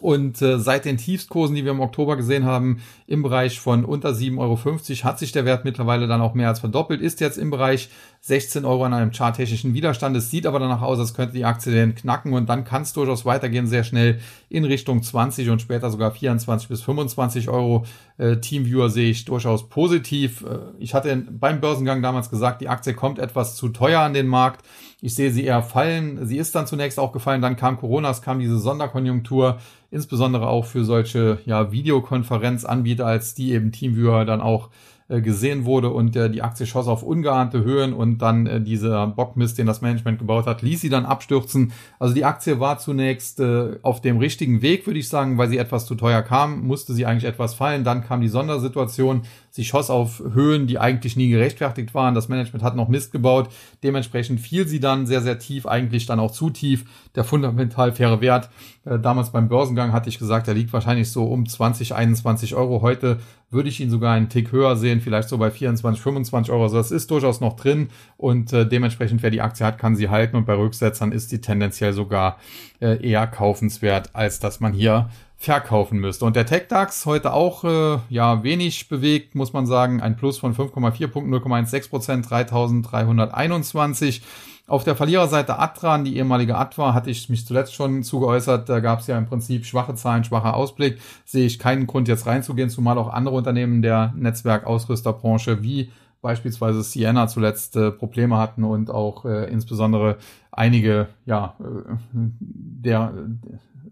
Und 0.00 0.40
äh, 0.42 0.58
seit 0.58 0.84
den 0.84 0.96
Tiefstkursen, 0.96 1.56
die 1.56 1.64
wir 1.64 1.72
im 1.72 1.80
Oktober 1.80 2.16
gesehen 2.16 2.44
haben, 2.44 2.82
im 3.06 3.22
Bereich 3.22 3.58
von 3.58 3.84
unter 3.84 4.10
7,50 4.10 4.38
Euro 4.38 5.04
hat 5.04 5.18
sich 5.18 5.32
der 5.32 5.44
Wert 5.44 5.64
mittlerweile 5.64 6.06
dann 6.06 6.20
auch 6.20 6.34
mehr 6.34 6.48
als 6.48 6.60
verdoppelt, 6.60 7.00
ist 7.00 7.20
jetzt 7.20 7.38
im 7.38 7.50
Bereich 7.50 7.88
16 8.20 8.64
Euro 8.64 8.84
an 8.84 8.94
einem 8.94 9.12
charttechnischen 9.12 9.74
Widerstand. 9.74 10.16
Es 10.16 10.30
sieht 10.30 10.46
aber 10.46 10.58
danach 10.58 10.82
aus, 10.82 10.98
als 10.98 11.14
könnte 11.14 11.34
die 11.34 11.44
Aktie 11.44 11.72
den 11.72 11.94
knacken 11.94 12.32
und 12.32 12.48
dann 12.48 12.64
kann 12.64 12.82
es 12.82 12.92
durchaus 12.92 13.24
weitergehen, 13.24 13.66
sehr 13.66 13.84
schnell 13.84 14.20
in 14.48 14.64
Richtung 14.64 15.02
20 15.02 15.50
und 15.50 15.62
später 15.62 15.90
sogar 15.90 16.10
24 16.10 16.68
bis 16.68 16.82
25 16.82 17.48
Euro. 17.48 17.84
Äh, 18.18 18.38
Teamviewer 18.38 18.90
sehe 18.90 19.10
ich 19.10 19.24
durchaus 19.24 19.68
positiv. 19.68 20.42
Äh, 20.42 20.58
ich 20.78 20.94
hatte 20.94 21.16
beim 21.30 21.60
Börsengang 21.60 22.02
damals 22.02 22.30
gesagt, 22.30 22.60
die 22.60 22.68
Aktie 22.68 22.94
kommt 22.94 23.18
etwas 23.18 23.56
zu 23.56 23.68
teuer 23.68 24.00
an 24.00 24.14
den 24.14 24.26
Markt. 24.26 24.64
Ich 25.00 25.14
sehe 25.14 25.30
sie 25.30 25.44
eher 25.44 25.62
fallen. 25.62 26.26
Sie 26.26 26.38
ist 26.38 26.54
dann 26.54 26.66
zunächst 26.66 26.98
auch 26.98 27.12
gefallen, 27.12 27.40
dann 27.40 27.56
kam 27.56 27.78
Corona, 27.78 28.10
es 28.10 28.20
kam 28.20 28.40
diese 28.40 28.58
Sonderkonjunktur, 28.58 29.58
insbesondere 29.90 30.48
auch 30.48 30.64
für 30.64 30.84
solche 30.84 31.38
ja, 31.46 31.70
Videokonferenzanbieter, 31.70 33.06
als 33.06 33.34
die 33.34 33.52
eben 33.52 33.70
Teamviewer 33.70 34.24
dann 34.24 34.40
auch 34.40 34.70
gesehen 35.08 35.64
wurde 35.64 35.90
und 35.90 36.14
äh, 36.16 36.28
die 36.28 36.42
Aktie 36.42 36.66
schoss 36.66 36.86
auf 36.86 37.02
ungeahnte 37.02 37.64
Höhen 37.64 37.94
und 37.94 38.18
dann 38.18 38.46
äh, 38.46 38.60
dieser 38.60 39.06
Bockmist, 39.06 39.56
den 39.56 39.66
das 39.66 39.80
Management 39.80 40.18
gebaut 40.18 40.46
hat, 40.46 40.60
ließ 40.60 40.82
sie 40.82 40.90
dann 40.90 41.06
abstürzen. 41.06 41.72
Also 41.98 42.14
die 42.14 42.26
Aktie 42.26 42.60
war 42.60 42.78
zunächst 42.78 43.40
äh, 43.40 43.78
auf 43.80 44.02
dem 44.02 44.18
richtigen 44.18 44.60
Weg, 44.60 44.86
würde 44.86 44.98
ich 44.98 45.08
sagen, 45.08 45.38
weil 45.38 45.48
sie 45.48 45.56
etwas 45.56 45.86
zu 45.86 45.94
teuer 45.94 46.20
kam, 46.20 46.66
musste 46.66 46.92
sie 46.92 47.06
eigentlich 47.06 47.24
etwas 47.24 47.54
fallen. 47.54 47.84
Dann 47.84 48.04
kam 48.04 48.20
die 48.20 48.28
Sondersituation, 48.28 49.22
Sie 49.58 49.64
schoss 49.64 49.90
auf 49.90 50.22
Höhen, 50.34 50.68
die 50.68 50.78
eigentlich 50.78 51.16
nie 51.16 51.30
gerechtfertigt 51.30 51.92
waren. 51.92 52.14
Das 52.14 52.28
Management 52.28 52.62
hat 52.62 52.76
noch 52.76 52.86
Mist 52.86 53.10
gebaut. 53.10 53.48
Dementsprechend 53.82 54.38
fiel 54.38 54.68
sie 54.68 54.78
dann 54.78 55.04
sehr, 55.04 55.20
sehr 55.20 55.40
tief, 55.40 55.66
eigentlich 55.66 56.06
dann 56.06 56.20
auch 56.20 56.30
zu 56.30 56.50
tief. 56.50 56.84
Der 57.16 57.24
fundamental 57.24 57.90
faire 57.90 58.20
Wert, 58.20 58.50
äh, 58.84 59.00
damals 59.00 59.32
beim 59.32 59.48
Börsengang 59.48 59.92
hatte 59.92 60.10
ich 60.10 60.20
gesagt, 60.20 60.46
der 60.46 60.54
liegt 60.54 60.72
wahrscheinlich 60.72 61.10
so 61.10 61.24
um 61.24 61.44
20, 61.44 61.92
21 61.92 62.54
Euro. 62.54 62.82
Heute 62.82 63.18
würde 63.50 63.68
ich 63.68 63.80
ihn 63.80 63.90
sogar 63.90 64.14
einen 64.14 64.28
Tick 64.28 64.52
höher 64.52 64.76
sehen, 64.76 65.00
vielleicht 65.00 65.28
so 65.28 65.38
bei 65.38 65.50
24, 65.50 66.00
25 66.00 66.52
Euro. 66.52 66.62
Also 66.62 66.76
das 66.76 66.92
ist 66.92 67.10
durchaus 67.10 67.40
noch 67.40 67.56
drin 67.56 67.88
und 68.16 68.52
äh, 68.52 68.64
dementsprechend, 68.64 69.24
wer 69.24 69.30
die 69.30 69.40
Aktie 69.40 69.66
hat, 69.66 69.78
kann 69.78 69.96
sie 69.96 70.08
halten 70.08 70.36
und 70.36 70.46
bei 70.46 70.54
Rücksetzern 70.54 71.10
ist 71.10 71.32
die 71.32 71.40
tendenziell 71.40 71.92
sogar 71.92 72.38
äh, 72.80 73.04
eher 73.04 73.26
kaufenswert, 73.26 74.10
als 74.12 74.38
dass 74.38 74.60
man 74.60 74.72
hier 74.72 75.10
verkaufen 75.40 76.00
müsste. 76.00 76.24
Und 76.24 76.34
der 76.34 76.46
TechDAX 76.46 77.06
heute 77.06 77.32
auch 77.32 77.62
äh, 77.62 77.98
ja 78.10 78.42
wenig 78.42 78.88
bewegt, 78.88 79.36
muss 79.36 79.52
man 79.52 79.66
sagen. 79.66 80.02
Ein 80.02 80.16
Plus 80.16 80.36
von 80.36 80.54
5,4 80.54 81.06
Punkten, 81.06 81.32
0,16 81.32 81.88
Prozent, 81.88 82.26
3.321. 82.26 84.20
Auf 84.66 84.84
der 84.84 84.96
Verliererseite 84.96 85.58
Atran, 85.58 86.04
die 86.04 86.16
ehemalige 86.16 86.58
Atwa, 86.58 86.92
hatte 86.92 87.08
ich 87.08 87.28
mich 87.30 87.46
zuletzt 87.46 87.72
schon 87.72 88.02
zugeäußert. 88.02 88.68
Da 88.68 88.80
gab 88.80 89.00
es 89.00 89.06
ja 89.06 89.16
im 89.16 89.26
Prinzip 89.26 89.64
schwache 89.64 89.94
Zahlen, 89.94 90.24
schwacher 90.24 90.54
Ausblick. 90.54 90.98
Sehe 91.24 91.46
ich 91.46 91.60
keinen 91.60 91.86
Grund 91.86 92.08
jetzt 92.08 92.26
reinzugehen, 92.26 92.68
zumal 92.68 92.98
auch 92.98 93.08
andere 93.08 93.36
Unternehmen 93.36 93.80
der 93.80 94.12
Netzwerkausrüsterbranche 94.16 95.62
wie 95.62 95.90
beispielsweise 96.20 96.82
Sienna 96.82 97.28
zuletzt 97.28 97.76
äh, 97.76 97.92
Probleme 97.92 98.38
hatten 98.38 98.64
und 98.64 98.90
auch 98.90 99.24
äh, 99.24 99.48
insbesondere 99.50 100.16
einige, 100.50 101.06
ja, 101.26 101.54
äh, 101.60 101.94
der, 102.12 103.12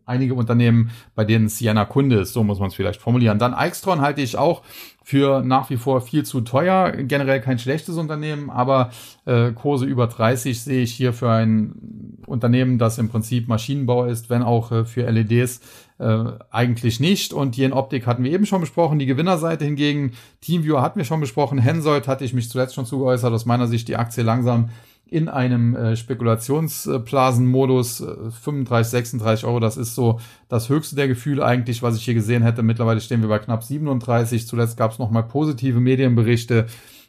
einige 0.06 0.34
Unternehmen, 0.34 0.90
bei 1.14 1.24
denen 1.24 1.48
Sienna 1.48 1.84
Kunde 1.84 2.20
ist, 2.20 2.32
so 2.32 2.44
muss 2.44 2.60
man 2.60 2.68
es 2.68 2.74
vielleicht 2.74 3.00
formulieren. 3.00 3.38
Dann 3.38 3.52
Eichstron 3.52 4.00
halte 4.00 4.22
ich 4.22 4.38
auch 4.38 4.62
für 5.02 5.42
nach 5.42 5.68
wie 5.70 5.76
vor 5.76 6.00
viel 6.00 6.24
zu 6.24 6.40
teuer. 6.40 6.92
Generell 6.92 7.40
kein 7.40 7.58
schlechtes 7.58 7.96
Unternehmen, 7.96 8.50
aber 8.50 8.90
äh, 9.24 9.52
Kurse 9.52 9.84
über 9.84 10.06
30 10.06 10.62
sehe 10.62 10.82
ich 10.82 10.94
hier 10.94 11.12
für 11.12 11.30
ein 11.30 12.16
Unternehmen, 12.26 12.78
das 12.78 12.98
im 12.98 13.08
Prinzip 13.08 13.48
Maschinenbau 13.48 14.04
ist, 14.06 14.30
wenn 14.30 14.42
auch 14.42 14.72
äh, 14.72 14.84
für 14.84 15.08
LEDs 15.08 15.60
äh, 15.98 16.24
eigentlich 16.50 17.00
nicht. 17.00 17.32
Und 17.32 17.58
in 17.58 17.72
Optik 17.72 18.06
hatten 18.06 18.24
wir 18.24 18.32
eben 18.32 18.46
schon 18.46 18.60
besprochen. 18.60 18.98
Die 18.98 19.06
Gewinnerseite 19.06 19.64
hingegen, 19.64 20.12
Teamviewer 20.40 20.82
hatten 20.82 20.98
wir 20.98 21.04
schon 21.04 21.20
besprochen. 21.20 21.58
Hensoldt 21.58 22.08
hatte 22.08 22.24
ich 22.24 22.32
mich 22.32 22.50
zuletzt 22.50 22.74
schon 22.74 22.86
zugeäußert. 22.86 23.32
Aus 23.32 23.46
meiner 23.46 23.66
Sicht 23.66 23.88
die 23.88 23.96
Aktie 23.96 24.22
langsam 24.22 24.70
in 25.08 25.28
einem 25.28 25.76
äh, 25.76 25.96
Spekulationsblasenmodus. 25.96 28.00
Äh, 28.00 28.30
35, 28.30 28.90
36 28.90 29.46
Euro, 29.46 29.60
das 29.60 29.76
ist 29.76 29.94
so 29.94 30.20
das 30.48 30.68
höchste 30.68 30.96
der 30.96 31.08
Gefühle 31.08 31.44
eigentlich, 31.44 31.82
was 31.82 31.96
ich 31.96 32.04
hier 32.04 32.14
gesehen 32.14 32.42
hätte. 32.42 32.62
Mittlerweile 32.62 33.00
stehen 33.00 33.22
wir 33.22 33.28
bei 33.28 33.38
knapp 33.38 33.62
37. 33.62 34.46
Zuletzt 34.46 34.76
gab 34.76 34.92
es 34.92 34.98
nochmal 34.98 35.22
positive 35.22 35.80
Medienberichte. 35.80 36.66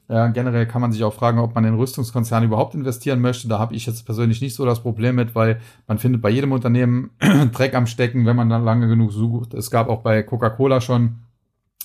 Ja, 0.09 0.27
generell 0.27 0.65
kann 0.67 0.81
man 0.81 0.93
sich 0.93 1.03
auch 1.03 1.13
fragen, 1.13 1.39
ob 1.39 1.53
man 1.53 1.65
in 1.65 1.73
Rüstungskonzerne 1.73 2.45
überhaupt 2.45 2.75
investieren 2.75 3.19
möchte. 3.19 3.49
Da 3.49 3.59
habe 3.59 3.75
ich 3.75 3.85
jetzt 3.85 4.05
persönlich 4.05 4.39
nicht 4.39 4.55
so 4.55 4.65
das 4.65 4.81
Problem 4.81 5.15
mit, 5.15 5.35
weil 5.35 5.59
man 5.85 5.97
findet 5.97 6.21
bei 6.21 6.29
jedem 6.29 6.53
Unternehmen 6.53 7.09
Dreck 7.51 7.75
am 7.75 7.87
Stecken, 7.87 8.25
wenn 8.25 8.37
man 8.37 8.49
dann 8.49 8.63
lange 8.63 8.87
genug 8.87 9.11
sucht. 9.11 9.53
Es 9.53 9.69
gab 9.69 9.89
auch 9.89 10.03
bei 10.03 10.23
Coca-Cola 10.23 10.79
schon 10.79 11.17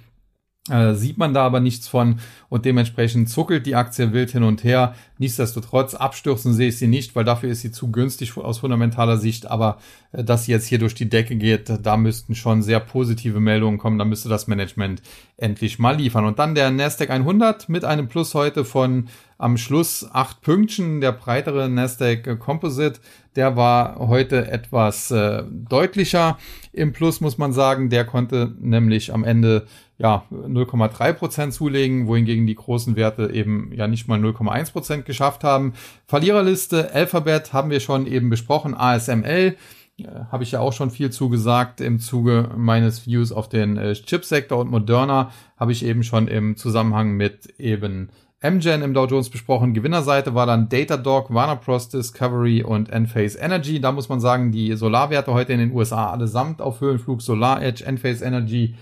Äh, 0.71 0.95
sieht 0.95 1.19
man 1.19 1.35
da 1.35 1.45
aber 1.45 1.61
nichts 1.61 1.89
von 1.89 2.21
und 2.49 2.65
dementsprechend 2.65 3.29
zuckelt 3.29 3.67
die 3.67 3.75
Aktie 3.75 4.13
wild 4.13 4.31
hin 4.31 4.43
und 4.43 4.65
her. 4.65 4.95
Nichtsdestotrotz 5.19 5.95
abstürzen 5.95 6.53
sehe 6.53 6.69
ich 6.69 6.79
sie 6.79 6.87
nicht, 6.87 7.17
weil 7.17 7.25
dafür 7.25 7.51
ist 7.51 7.63
sie 7.63 7.73
zu 7.73 7.91
günstig 7.91 8.37
aus 8.37 8.59
fundamentaler 8.59 9.17
Sicht. 9.19 9.51
Aber 9.51 9.79
äh, 10.13 10.25
dass 10.25 10.45
sie 10.45 10.53
jetzt 10.53 10.67
hier 10.67 10.79
durch 10.79 10.95
die 10.95 11.09
Decke 11.09 11.37
geht, 11.37 11.73
da 11.83 11.97
müssten 11.97 12.35
schon 12.35 12.63
sehr 12.63 12.81
positive 12.81 13.41
Meldungen 13.41 13.79
kommen. 13.79 13.99
Da 13.99 14.05
müsste 14.05 14.29
das 14.29 14.47
Management 14.47 15.03
endlich 15.37 15.79
mal 15.79 15.97
liefern. 15.97 16.25
Und 16.25 16.39
dann 16.39 16.55
der 16.55 16.71
Nasdaq 16.71 17.11
100 17.11 17.69
mit 17.69 17.85
einem 17.85 18.09
Plus 18.09 18.35
heute 18.35 18.65
von 18.65 19.09
am 19.39 19.57
Schluss 19.57 20.07
acht 20.13 20.43
Pünktchen. 20.43 21.01
Der 21.01 21.13
breitere 21.13 21.69
Nasdaq 21.69 22.39
Composite, 22.39 23.01
der 23.37 23.57
war 23.57 23.99
heute 23.99 24.51
etwas 24.51 25.11
äh, 25.11 25.45
deutlicher 25.49 26.39
im 26.73 26.93
Plus, 26.93 27.21
muss 27.21 27.39
man 27.39 27.53
sagen. 27.53 27.89
Der 27.89 28.05
konnte 28.05 28.55
nämlich 28.59 29.15
am 29.15 29.25
Ende 29.25 29.67
ja 29.99 30.25
0,3 30.31 31.13
Prozent 31.13 31.53
zulegen, 31.53 32.07
wohingegen 32.07 32.47
die 32.47 32.55
großen 32.55 32.97
Werte 32.97 33.31
eben 33.33 33.73
ja 33.75 33.89
nicht 33.89 34.09
mal 34.09 34.19
0,1 34.19 34.73
Prozent 34.73 35.05
geschafft 35.05 35.45
haben. 35.45 35.75
Verliererliste 36.07 36.95
Alphabet 36.95 37.53
haben 37.53 37.71
wir 37.71 37.81
schon 37.81 38.07
eben 38.07 38.31
besprochen, 38.31 38.75
ASML 38.75 39.57
äh, 39.99 40.05
habe 40.31 40.45
ich 40.45 40.53
ja 40.53 40.61
auch 40.61 40.73
schon 40.73 40.91
viel 40.91 41.11
zugesagt 41.11 41.81
im 41.81 41.99
Zuge 41.99 42.51
meines 42.57 43.07
Views 43.07 43.33
auf 43.33 43.49
den 43.49 43.77
äh, 43.77 43.95
Chipsektor 43.95 44.59
und 44.59 44.71
Moderna 44.71 45.33
habe 45.57 45.73
ich 45.73 45.85
eben 45.85 46.05
schon 46.05 46.29
im 46.29 46.57
Zusammenhang 46.57 47.13
mit 47.13 47.59
eben 47.59 48.11
MGen 48.41 48.83
im 48.83 48.95
Dow 48.95 49.07
Jones 49.07 49.31
besprochen. 49.31 49.75
Gewinnerseite 49.75 50.33
war 50.33 50.47
dann 50.47 50.69
Datadog, 50.69 51.35
Warner 51.35 51.57
Bros. 51.57 51.89
Discovery 51.89 52.63
und 52.63 52.89
Enphase 52.89 53.37
Energy. 53.37 53.81
Da 53.81 53.91
muss 53.91 54.09
man 54.09 54.21
sagen, 54.21 54.53
die 54.53 54.77
Solarwerte 54.77 55.35
heute 55.35 55.55
in 55.55 55.59
den 55.59 55.73
USA 55.73 56.13
allesamt 56.13 56.63
auf 56.63 56.81
Höhenflug. 56.81 57.21
Solar 57.21 57.61
Edge, 57.61 57.85
Enphase 57.85 58.25
Energy, 58.25 58.77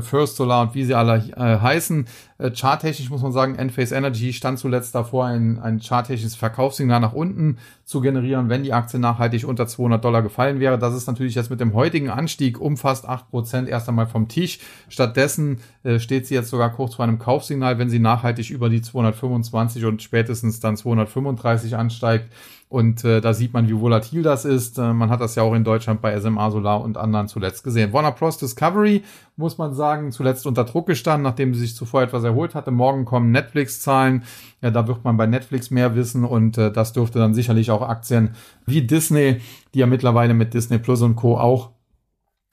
First 0.00 0.36
Solar 0.36 0.62
und 0.62 0.74
wie 0.74 0.84
sie 0.84 0.94
alle 0.94 1.16
äh, 1.36 1.60
heißen. 1.60 2.06
Äh, 2.38 2.50
charttechnisch 2.54 3.10
muss 3.10 3.22
man 3.22 3.32
sagen, 3.32 3.56
Enphase 3.56 3.94
Energy 3.94 4.32
stand 4.32 4.58
zuletzt 4.58 4.94
davor, 4.94 5.26
ein, 5.26 5.58
ein 5.58 5.80
charttechnisches 5.80 6.34
Verkaufssignal 6.34 7.00
nach 7.00 7.12
unten 7.12 7.58
zu 7.92 8.00
generieren, 8.00 8.48
wenn 8.48 8.64
die 8.64 8.72
Aktie 8.72 8.98
nachhaltig 8.98 9.46
unter 9.46 9.68
200 9.68 10.04
Dollar 10.04 10.22
gefallen 10.22 10.58
wäre. 10.58 10.78
Das 10.78 10.94
ist 10.94 11.06
natürlich 11.06 11.36
jetzt 11.36 11.50
mit 11.50 11.60
dem 11.60 11.74
heutigen 11.74 12.10
Anstieg 12.10 12.60
um 12.60 12.76
fast 12.76 13.08
8% 13.08 13.66
erst 13.66 13.88
einmal 13.88 14.08
vom 14.08 14.26
Tisch. 14.26 14.58
Stattdessen 14.88 15.60
äh, 15.84 16.00
steht 16.00 16.26
sie 16.26 16.34
jetzt 16.34 16.50
sogar 16.50 16.72
kurz 16.72 16.96
vor 16.96 17.04
einem 17.04 17.20
Kaufsignal, 17.20 17.78
wenn 17.78 17.90
sie 17.90 18.00
nachhaltig 18.00 18.50
über 18.50 18.68
die 18.68 18.82
225 18.82 19.84
und 19.84 20.02
spätestens 20.02 20.58
dann 20.58 20.76
235 20.76 21.76
ansteigt 21.76 22.30
und 22.72 23.04
äh, 23.04 23.20
da 23.20 23.34
sieht 23.34 23.52
man, 23.52 23.68
wie 23.68 23.78
volatil 23.78 24.22
das 24.22 24.46
ist. 24.46 24.78
Äh, 24.78 24.94
man 24.94 25.10
hat 25.10 25.20
das 25.20 25.34
ja 25.34 25.42
auch 25.42 25.52
in 25.52 25.62
Deutschland 25.62 26.00
bei 26.00 26.18
SMA 26.18 26.50
Solar 26.50 26.80
und 26.80 26.96
anderen 26.96 27.28
zuletzt 27.28 27.64
gesehen. 27.64 27.92
Warner 27.92 28.12
Bros. 28.12 28.38
Discovery, 28.38 29.02
muss 29.36 29.58
man 29.58 29.74
sagen, 29.74 30.10
zuletzt 30.10 30.46
unter 30.46 30.64
Druck 30.64 30.86
gestanden, 30.86 31.22
nachdem 31.22 31.52
sie 31.52 31.60
sich 31.60 31.76
zuvor 31.76 32.00
etwas 32.00 32.24
erholt 32.24 32.54
hatte. 32.54 32.70
Morgen 32.70 33.04
kommen 33.04 33.30
Netflix-Zahlen. 33.30 34.22
Ja, 34.62 34.70
da 34.70 34.88
wird 34.88 35.04
man 35.04 35.18
bei 35.18 35.26
Netflix 35.26 35.70
mehr 35.70 35.94
wissen 35.94 36.24
und 36.24 36.56
äh, 36.56 36.72
das 36.72 36.94
dürfte 36.94 37.18
dann 37.18 37.34
sicherlich 37.34 37.70
auch 37.70 37.81
Aktien 37.88 38.34
wie 38.66 38.82
Disney, 38.82 39.40
die 39.74 39.80
ja 39.80 39.86
mittlerweile 39.86 40.34
mit 40.34 40.54
Disney 40.54 40.78
Plus 40.78 41.02
und 41.02 41.16
Co. 41.16 41.38
auch 41.38 41.70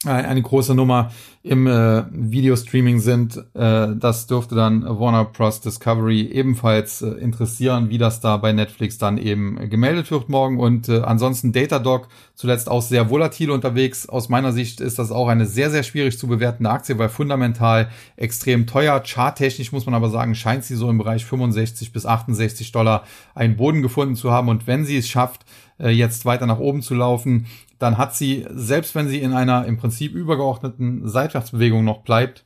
eine 0.06 0.42
große 0.42 0.76
Nummer 0.76 1.12
im 1.44 1.68
äh, 1.68 2.04
Videostreaming 2.10 3.02
sind. 3.02 3.38
Äh, 3.54 3.96
das 3.98 4.28
dürfte 4.28 4.56
dann 4.56 4.84
Warner 4.84 5.26
Bros. 5.26 5.60
Discovery 5.60 6.22
ebenfalls 6.22 7.02
äh, 7.02 7.10
interessieren, 7.10 7.90
wie 7.90 7.98
das 7.98 8.22
da 8.22 8.38
bei 8.38 8.54
Netflix 8.54 8.98
dann 8.98 9.18
eben 9.18 9.70
gemeldet 9.70 10.10
wird 10.10 10.30
morgen. 10.30 10.58
Und 10.58 10.88
äh, 10.88 11.02
ansonsten 11.02 11.52
Datadog 11.52 12.08
zuletzt 12.34 12.70
auch 12.70 12.82
sehr 12.82 13.10
volatil 13.10 13.52
unterwegs. 13.52 14.08
Aus 14.08 14.30
meiner 14.30 14.54
Sicht 14.54 14.80
ist 14.80 15.00
das 15.00 15.12
auch 15.12 15.28
eine 15.28 15.46
sehr, 15.46 15.70
sehr 15.70 15.84
schwierig 15.84 16.18
zu 16.18 16.28
bewertende 16.28 16.70
Aktie, 16.70 16.98
weil 16.98 17.10
fundamental 17.10 17.90
extrem 18.16 18.68
teuer. 18.68 19.04
Charttechnisch 19.06 19.74
muss 19.74 19.86
man 19.86 19.96
aber 19.96 20.10
sagen, 20.10 20.34
scheint 20.34 20.64
sie 20.64 20.76
so 20.76 20.90
im 20.90 20.98
Bereich 20.98 21.26
65 21.26 21.92
bis 21.92 22.06
68 22.06 22.72
Dollar 22.72 23.04
einen 23.36 23.58
Boden 23.58 23.82
gefunden 23.82 24.16
zu 24.16 24.32
haben. 24.32 24.48
Und 24.48 24.66
wenn 24.66 24.86
sie 24.86 24.96
es 24.96 25.10
schafft, 25.10 25.46
äh, 25.80 25.90
jetzt 25.90 26.26
weiter 26.26 26.46
nach 26.46 26.60
oben 26.60 26.82
zu 26.82 26.94
laufen, 26.96 27.48
dann 27.80 27.98
hat 27.98 28.16
sie, 28.16 28.46
selbst 28.50 28.96
wenn 28.96 29.08
sie 29.08 29.20
in 29.22 29.34
einer 29.34 29.66
im 29.66 29.78
Prinzip 29.78 30.14
übergeordneten 30.14 31.08
Seitwärtsbewegung 31.08 31.84
noch 31.84 32.02
bleibt, 32.02 32.44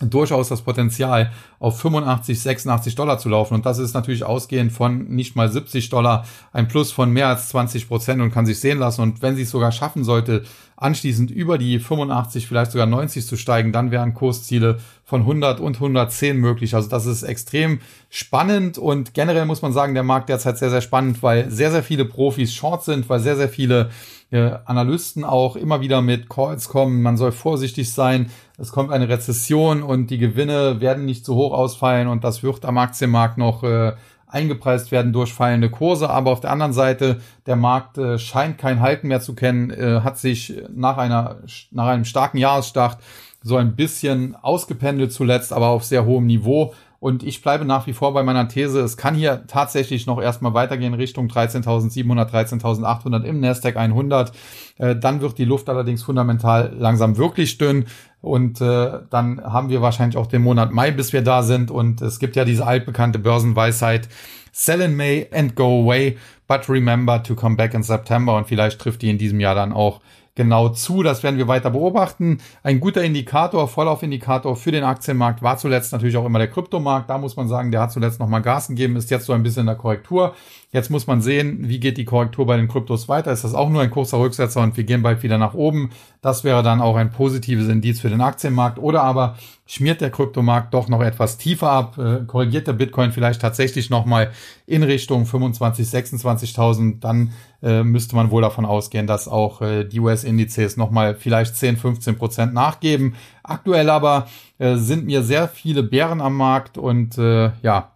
durchaus 0.00 0.48
das 0.48 0.62
Potenzial, 0.62 1.32
auf 1.58 1.80
85, 1.80 2.40
86 2.40 2.94
Dollar 2.94 3.18
zu 3.18 3.28
laufen. 3.28 3.54
Und 3.54 3.66
das 3.66 3.78
ist 3.78 3.94
natürlich 3.94 4.24
ausgehend 4.24 4.72
von 4.72 5.08
nicht 5.08 5.34
mal 5.34 5.50
70 5.50 5.88
Dollar 5.88 6.24
ein 6.52 6.68
Plus 6.68 6.92
von 6.92 7.10
mehr 7.10 7.28
als 7.28 7.48
20 7.48 7.88
Prozent 7.88 8.22
und 8.22 8.32
kann 8.32 8.46
sich 8.46 8.60
sehen 8.60 8.78
lassen. 8.78 9.02
Und 9.02 9.22
wenn 9.22 9.36
sie 9.36 9.42
es 9.42 9.50
sogar 9.50 9.72
schaffen 9.72 10.04
sollte, 10.04 10.44
anschließend 10.76 11.32
über 11.32 11.58
die 11.58 11.80
85, 11.80 12.46
vielleicht 12.46 12.70
sogar 12.70 12.86
90 12.86 13.26
zu 13.26 13.36
steigen, 13.36 13.72
dann 13.72 13.90
wären 13.90 14.14
Kursziele 14.14 14.78
von 15.04 15.22
100 15.22 15.58
und 15.58 15.76
110 15.76 16.36
möglich. 16.36 16.74
Also 16.74 16.88
das 16.88 17.06
ist 17.06 17.24
extrem 17.24 17.80
spannend 18.10 18.78
und 18.78 19.14
generell 19.14 19.46
muss 19.46 19.62
man 19.62 19.72
sagen, 19.72 19.94
der 19.94 20.04
Markt 20.04 20.28
derzeit 20.28 20.58
sehr, 20.58 20.70
sehr 20.70 20.80
spannend, 20.80 21.22
weil 21.22 21.50
sehr, 21.50 21.72
sehr 21.72 21.82
viele 21.82 22.04
Profis 22.04 22.54
short 22.54 22.84
sind, 22.84 23.08
weil 23.08 23.18
sehr, 23.18 23.36
sehr 23.36 23.48
viele 23.48 23.90
äh, 24.30 24.52
Analysten 24.64 25.24
auch 25.24 25.56
immer 25.56 25.80
wieder 25.80 26.02
mit 26.02 26.28
Calls 26.28 26.68
kommen, 26.68 27.02
man 27.02 27.16
soll 27.16 27.32
vorsichtig 27.32 27.92
sein, 27.92 28.30
es 28.58 28.72
kommt 28.72 28.90
eine 28.90 29.08
Rezession 29.08 29.82
und 29.82 30.10
die 30.10 30.18
Gewinne 30.18 30.80
werden 30.80 31.04
nicht 31.04 31.24
so 31.24 31.34
hoch 31.36 31.52
ausfallen 31.52 32.08
und 32.08 32.24
das 32.24 32.42
wird 32.42 32.64
am 32.64 32.78
Aktienmarkt 32.78 33.38
noch 33.38 33.62
äh, 33.62 33.92
eingepreist 34.26 34.92
werden 34.92 35.12
durch 35.12 35.32
fallende 35.32 35.70
Kurse. 35.70 36.10
Aber 36.10 36.30
auf 36.30 36.40
der 36.40 36.50
anderen 36.50 36.72
Seite, 36.72 37.20
der 37.46 37.56
Markt 37.56 37.98
äh, 37.98 38.18
scheint 38.18 38.58
kein 38.58 38.80
Halten 38.80 39.08
mehr 39.08 39.20
zu 39.20 39.34
kennen, 39.34 39.70
äh, 39.70 40.00
hat 40.02 40.18
sich 40.18 40.54
nach 40.74 40.98
einer, 40.98 41.36
nach 41.70 41.86
einem 41.86 42.04
starken 42.04 42.38
Jahresstart 42.38 42.98
so 43.42 43.56
ein 43.56 43.76
bisschen 43.76 44.36
ausgependelt 44.36 45.12
zuletzt, 45.12 45.52
aber 45.52 45.68
auf 45.68 45.84
sehr 45.84 46.04
hohem 46.04 46.26
Niveau. 46.26 46.74
Und 47.00 47.22
ich 47.22 47.42
bleibe 47.42 47.64
nach 47.64 47.86
wie 47.86 47.92
vor 47.92 48.12
bei 48.12 48.24
meiner 48.24 48.48
These, 48.48 48.80
es 48.80 48.96
kann 48.96 49.14
hier 49.14 49.44
tatsächlich 49.46 50.06
noch 50.06 50.20
erstmal 50.20 50.52
weitergehen 50.54 50.94
Richtung 50.94 51.28
13.700, 51.28 52.28
13.800 52.28 53.22
im 53.22 53.38
Nasdaq 53.38 53.76
100. 53.76 54.32
Äh, 54.78 54.96
dann 54.96 55.20
wird 55.20 55.38
die 55.38 55.44
Luft 55.44 55.68
allerdings 55.68 56.02
fundamental 56.02 56.74
langsam 56.76 57.16
wirklich 57.16 57.56
dünn. 57.56 57.86
Und 58.20 58.60
äh, 58.60 58.98
dann 59.10 59.40
haben 59.44 59.68
wir 59.68 59.80
wahrscheinlich 59.80 60.16
auch 60.16 60.26
den 60.26 60.42
Monat 60.42 60.72
Mai, 60.72 60.90
bis 60.90 61.12
wir 61.12 61.22
da 61.22 61.44
sind. 61.44 61.70
Und 61.70 62.02
es 62.02 62.18
gibt 62.18 62.34
ja 62.34 62.44
diese 62.44 62.66
altbekannte 62.66 63.20
Börsenweisheit, 63.20 64.08
sell 64.50 64.80
in 64.80 64.96
May 64.96 65.28
and 65.32 65.54
go 65.54 65.84
away, 65.84 66.18
but 66.48 66.68
remember 66.68 67.22
to 67.22 67.36
come 67.36 67.54
back 67.54 67.74
in 67.74 67.84
September. 67.84 68.36
Und 68.36 68.48
vielleicht 68.48 68.80
trifft 68.80 69.02
die 69.02 69.10
in 69.10 69.18
diesem 69.18 69.38
Jahr 69.38 69.54
dann 69.54 69.72
auch 69.72 70.00
genau 70.38 70.68
zu. 70.68 71.02
Das 71.02 71.24
werden 71.24 71.36
wir 71.36 71.48
weiter 71.48 71.70
beobachten. 71.70 72.38
Ein 72.62 72.78
guter 72.78 73.02
Indikator, 73.02 73.66
Vorlaufindikator 73.66 74.54
für 74.54 74.70
den 74.70 74.84
Aktienmarkt 74.84 75.42
war 75.42 75.58
zuletzt 75.58 75.92
natürlich 75.92 76.16
auch 76.16 76.24
immer 76.24 76.38
der 76.38 76.48
Kryptomarkt. 76.48 77.10
Da 77.10 77.18
muss 77.18 77.36
man 77.36 77.48
sagen, 77.48 77.72
der 77.72 77.82
hat 77.82 77.92
zuletzt 77.92 78.20
nochmal 78.20 78.40
Gas 78.40 78.68
gegeben, 78.68 78.94
ist 78.94 79.10
jetzt 79.10 79.26
so 79.26 79.32
ein 79.32 79.42
bisschen 79.42 79.62
in 79.62 79.66
der 79.66 79.74
Korrektur. 79.74 80.34
Jetzt 80.70 80.90
muss 80.90 81.06
man 81.06 81.22
sehen, 81.22 81.68
wie 81.68 81.80
geht 81.80 81.96
die 81.96 82.04
Korrektur 82.04 82.46
bei 82.46 82.56
den 82.56 82.68
Kryptos 82.68 83.08
weiter. 83.08 83.32
Ist 83.32 83.42
das 83.42 83.54
auch 83.54 83.68
nur 83.68 83.82
ein 83.82 83.90
kurzer 83.90 84.20
Rücksetzer 84.20 84.60
und 84.62 84.76
wir 84.76 84.84
gehen 84.84 85.02
bald 85.02 85.22
wieder 85.22 85.38
nach 85.38 85.54
oben? 85.54 85.90
Das 86.20 86.44
wäre 86.44 86.62
dann 86.62 86.80
auch 86.80 86.94
ein 86.94 87.10
positives 87.10 87.68
Indiz 87.68 88.00
für 88.00 88.10
den 88.10 88.20
Aktienmarkt. 88.20 88.78
Oder 88.78 89.02
aber 89.02 89.36
schmiert 89.66 90.00
der 90.00 90.10
Kryptomarkt 90.10 90.72
doch 90.72 90.88
noch 90.88 91.02
etwas 91.02 91.36
tiefer 91.36 91.70
ab, 91.70 91.98
äh, 91.98 92.24
korrigiert 92.26 92.66
der 92.66 92.74
Bitcoin 92.74 93.12
vielleicht 93.12 93.40
tatsächlich 93.40 93.90
nochmal 93.90 94.30
in 94.66 94.82
Richtung 94.82 95.26
25, 95.26 95.86
26.000, 95.88 97.00
dann 97.00 97.32
äh, 97.62 97.82
müsste 97.82 98.16
man 98.16 98.30
wohl 98.30 98.42
davon 98.42 98.64
ausgehen, 98.64 99.06
dass 99.06 99.28
auch 99.28 99.62
äh, 99.62 99.84
die 99.84 100.00
US-Indizes 100.00 100.76
nochmal 100.76 101.14
vielleicht 101.14 101.56
10, 101.56 101.76
15 101.76 102.16
Prozent 102.16 102.54
nachgeben. 102.54 103.14
Aktuell 103.42 103.90
aber 103.90 104.28
äh, 104.58 104.76
sind 104.76 105.06
mir 105.06 105.22
sehr 105.22 105.48
viele 105.48 105.82
Bären 105.82 106.20
am 106.20 106.36
Markt 106.36 106.78
und 106.78 107.18
äh, 107.18 107.50
ja, 107.62 107.92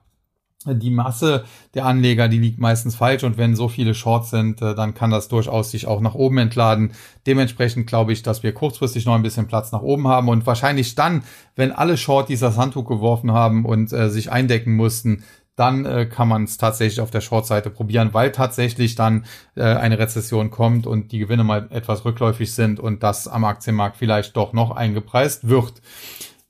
die 0.67 0.91
Masse 0.91 1.45
der 1.75 1.87
Anleger, 1.87 2.29
die 2.29 2.39
liegt 2.39 2.59
meistens 2.59 2.95
falsch 2.95 3.25
und 3.25 3.37
wenn 3.37 3.57
so 3.57 3.69
viele 3.69 3.95
Shorts 3.95 4.31
sind, 4.31 4.63
äh, 4.63 4.75
dann 4.75 4.95
kann 4.95 5.11
das 5.11 5.29
durchaus 5.29 5.71
sich 5.71 5.87
auch 5.87 6.01
nach 6.01 6.15
oben 6.15 6.39
entladen. 6.39 6.93
Dementsprechend 7.27 7.87
glaube 7.87 8.13
ich, 8.13 8.23
dass 8.23 8.43
wir 8.43 8.53
kurzfristig 8.53 9.07
noch 9.07 9.15
ein 9.15 9.23
bisschen 9.23 9.49
Platz 9.49 9.73
nach 9.73 9.83
oben 9.83 10.09
haben 10.09 10.29
und 10.29 10.47
wahrscheinlich 10.47 10.95
dann, 10.95 11.23
wenn 11.57 11.73
alle 11.73 11.97
Shorties 11.97 12.41
das 12.41 12.57
Handtuch 12.57 12.87
geworfen 12.87 13.33
haben 13.33 13.65
und 13.65 13.93
äh, 13.93 14.11
sich 14.11 14.31
eindecken 14.31 14.75
mussten, 14.75 15.25
dann 15.57 15.85
äh, 15.85 16.07
kann 16.07 16.29
man 16.29 16.45
es 16.45 16.57
tatsächlich 16.57 17.01
auf 17.01 17.11
der 17.11 17.21
Short-Seite 17.21 17.71
probieren, 17.71 18.11
weil 18.13 18.33
tatsächlich 18.33 18.95
dann 18.95 19.25
äh, 19.55 19.63
eine 19.63 19.99
Rezession 19.99 20.51
kommt 20.51 20.87
und 20.87 21.13
die 21.13 21.19
Gewinne 21.19 21.45
mal 21.45 21.69
etwas 21.71 22.05
rückläufig 22.05 22.55
sind 22.55 22.81
und 22.81 23.03
das 23.03 23.29
am 23.29 23.45
Aktienmarkt 23.45 23.97
vielleicht 23.97 24.37
doch 24.37 24.53
noch 24.53 24.71
eingepreist 24.71 25.49
wird. 25.49 25.75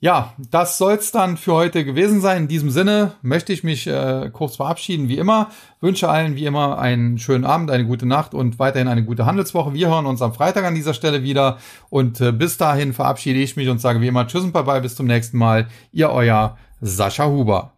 Ja, 0.03 0.33
das 0.37 0.77
soll's 0.77 1.13
dann 1.13 1.37
für 1.37 1.53
heute 1.53 1.85
gewesen 1.85 2.19
sein. 2.19 2.41
In 2.41 2.47
diesem 2.49 2.69
Sinne 2.69 3.13
möchte 3.21 3.53
ich 3.53 3.63
mich 3.63 3.87
äh, 3.87 4.29
kurz 4.33 4.57
verabschieden, 4.57 5.07
wie 5.07 5.17
immer. 5.17 5.49
Wünsche 5.79 6.09
allen 6.09 6.35
wie 6.35 6.45
immer 6.45 6.77
einen 6.77 7.19
schönen 7.19 7.45
Abend, 7.45 7.71
eine 7.71 7.85
gute 7.85 8.05
Nacht 8.05 8.33
und 8.33 8.59
weiterhin 8.59 8.89
eine 8.89 9.05
gute 9.05 9.25
Handelswoche. 9.25 9.73
Wir 9.73 9.87
hören 9.87 10.05
uns 10.05 10.21
am 10.21 10.33
Freitag 10.33 10.65
an 10.65 10.75
dieser 10.75 10.93
Stelle 10.93 11.23
wieder. 11.23 11.57
Und 11.89 12.19
äh, 12.19 12.33
bis 12.33 12.57
dahin 12.57 12.91
verabschiede 12.91 13.39
ich 13.39 13.55
mich 13.55 13.69
und 13.69 13.79
sage 13.79 14.01
wie 14.01 14.07
immer 14.09 14.27
Tschüss 14.27 14.43
und 14.43 14.51
Bye-bye, 14.51 14.81
bis 14.81 14.95
zum 14.95 15.07
nächsten 15.07 15.37
Mal. 15.37 15.69
Ihr 15.93 16.09
euer 16.09 16.57
Sascha 16.81 17.25
Huber. 17.25 17.71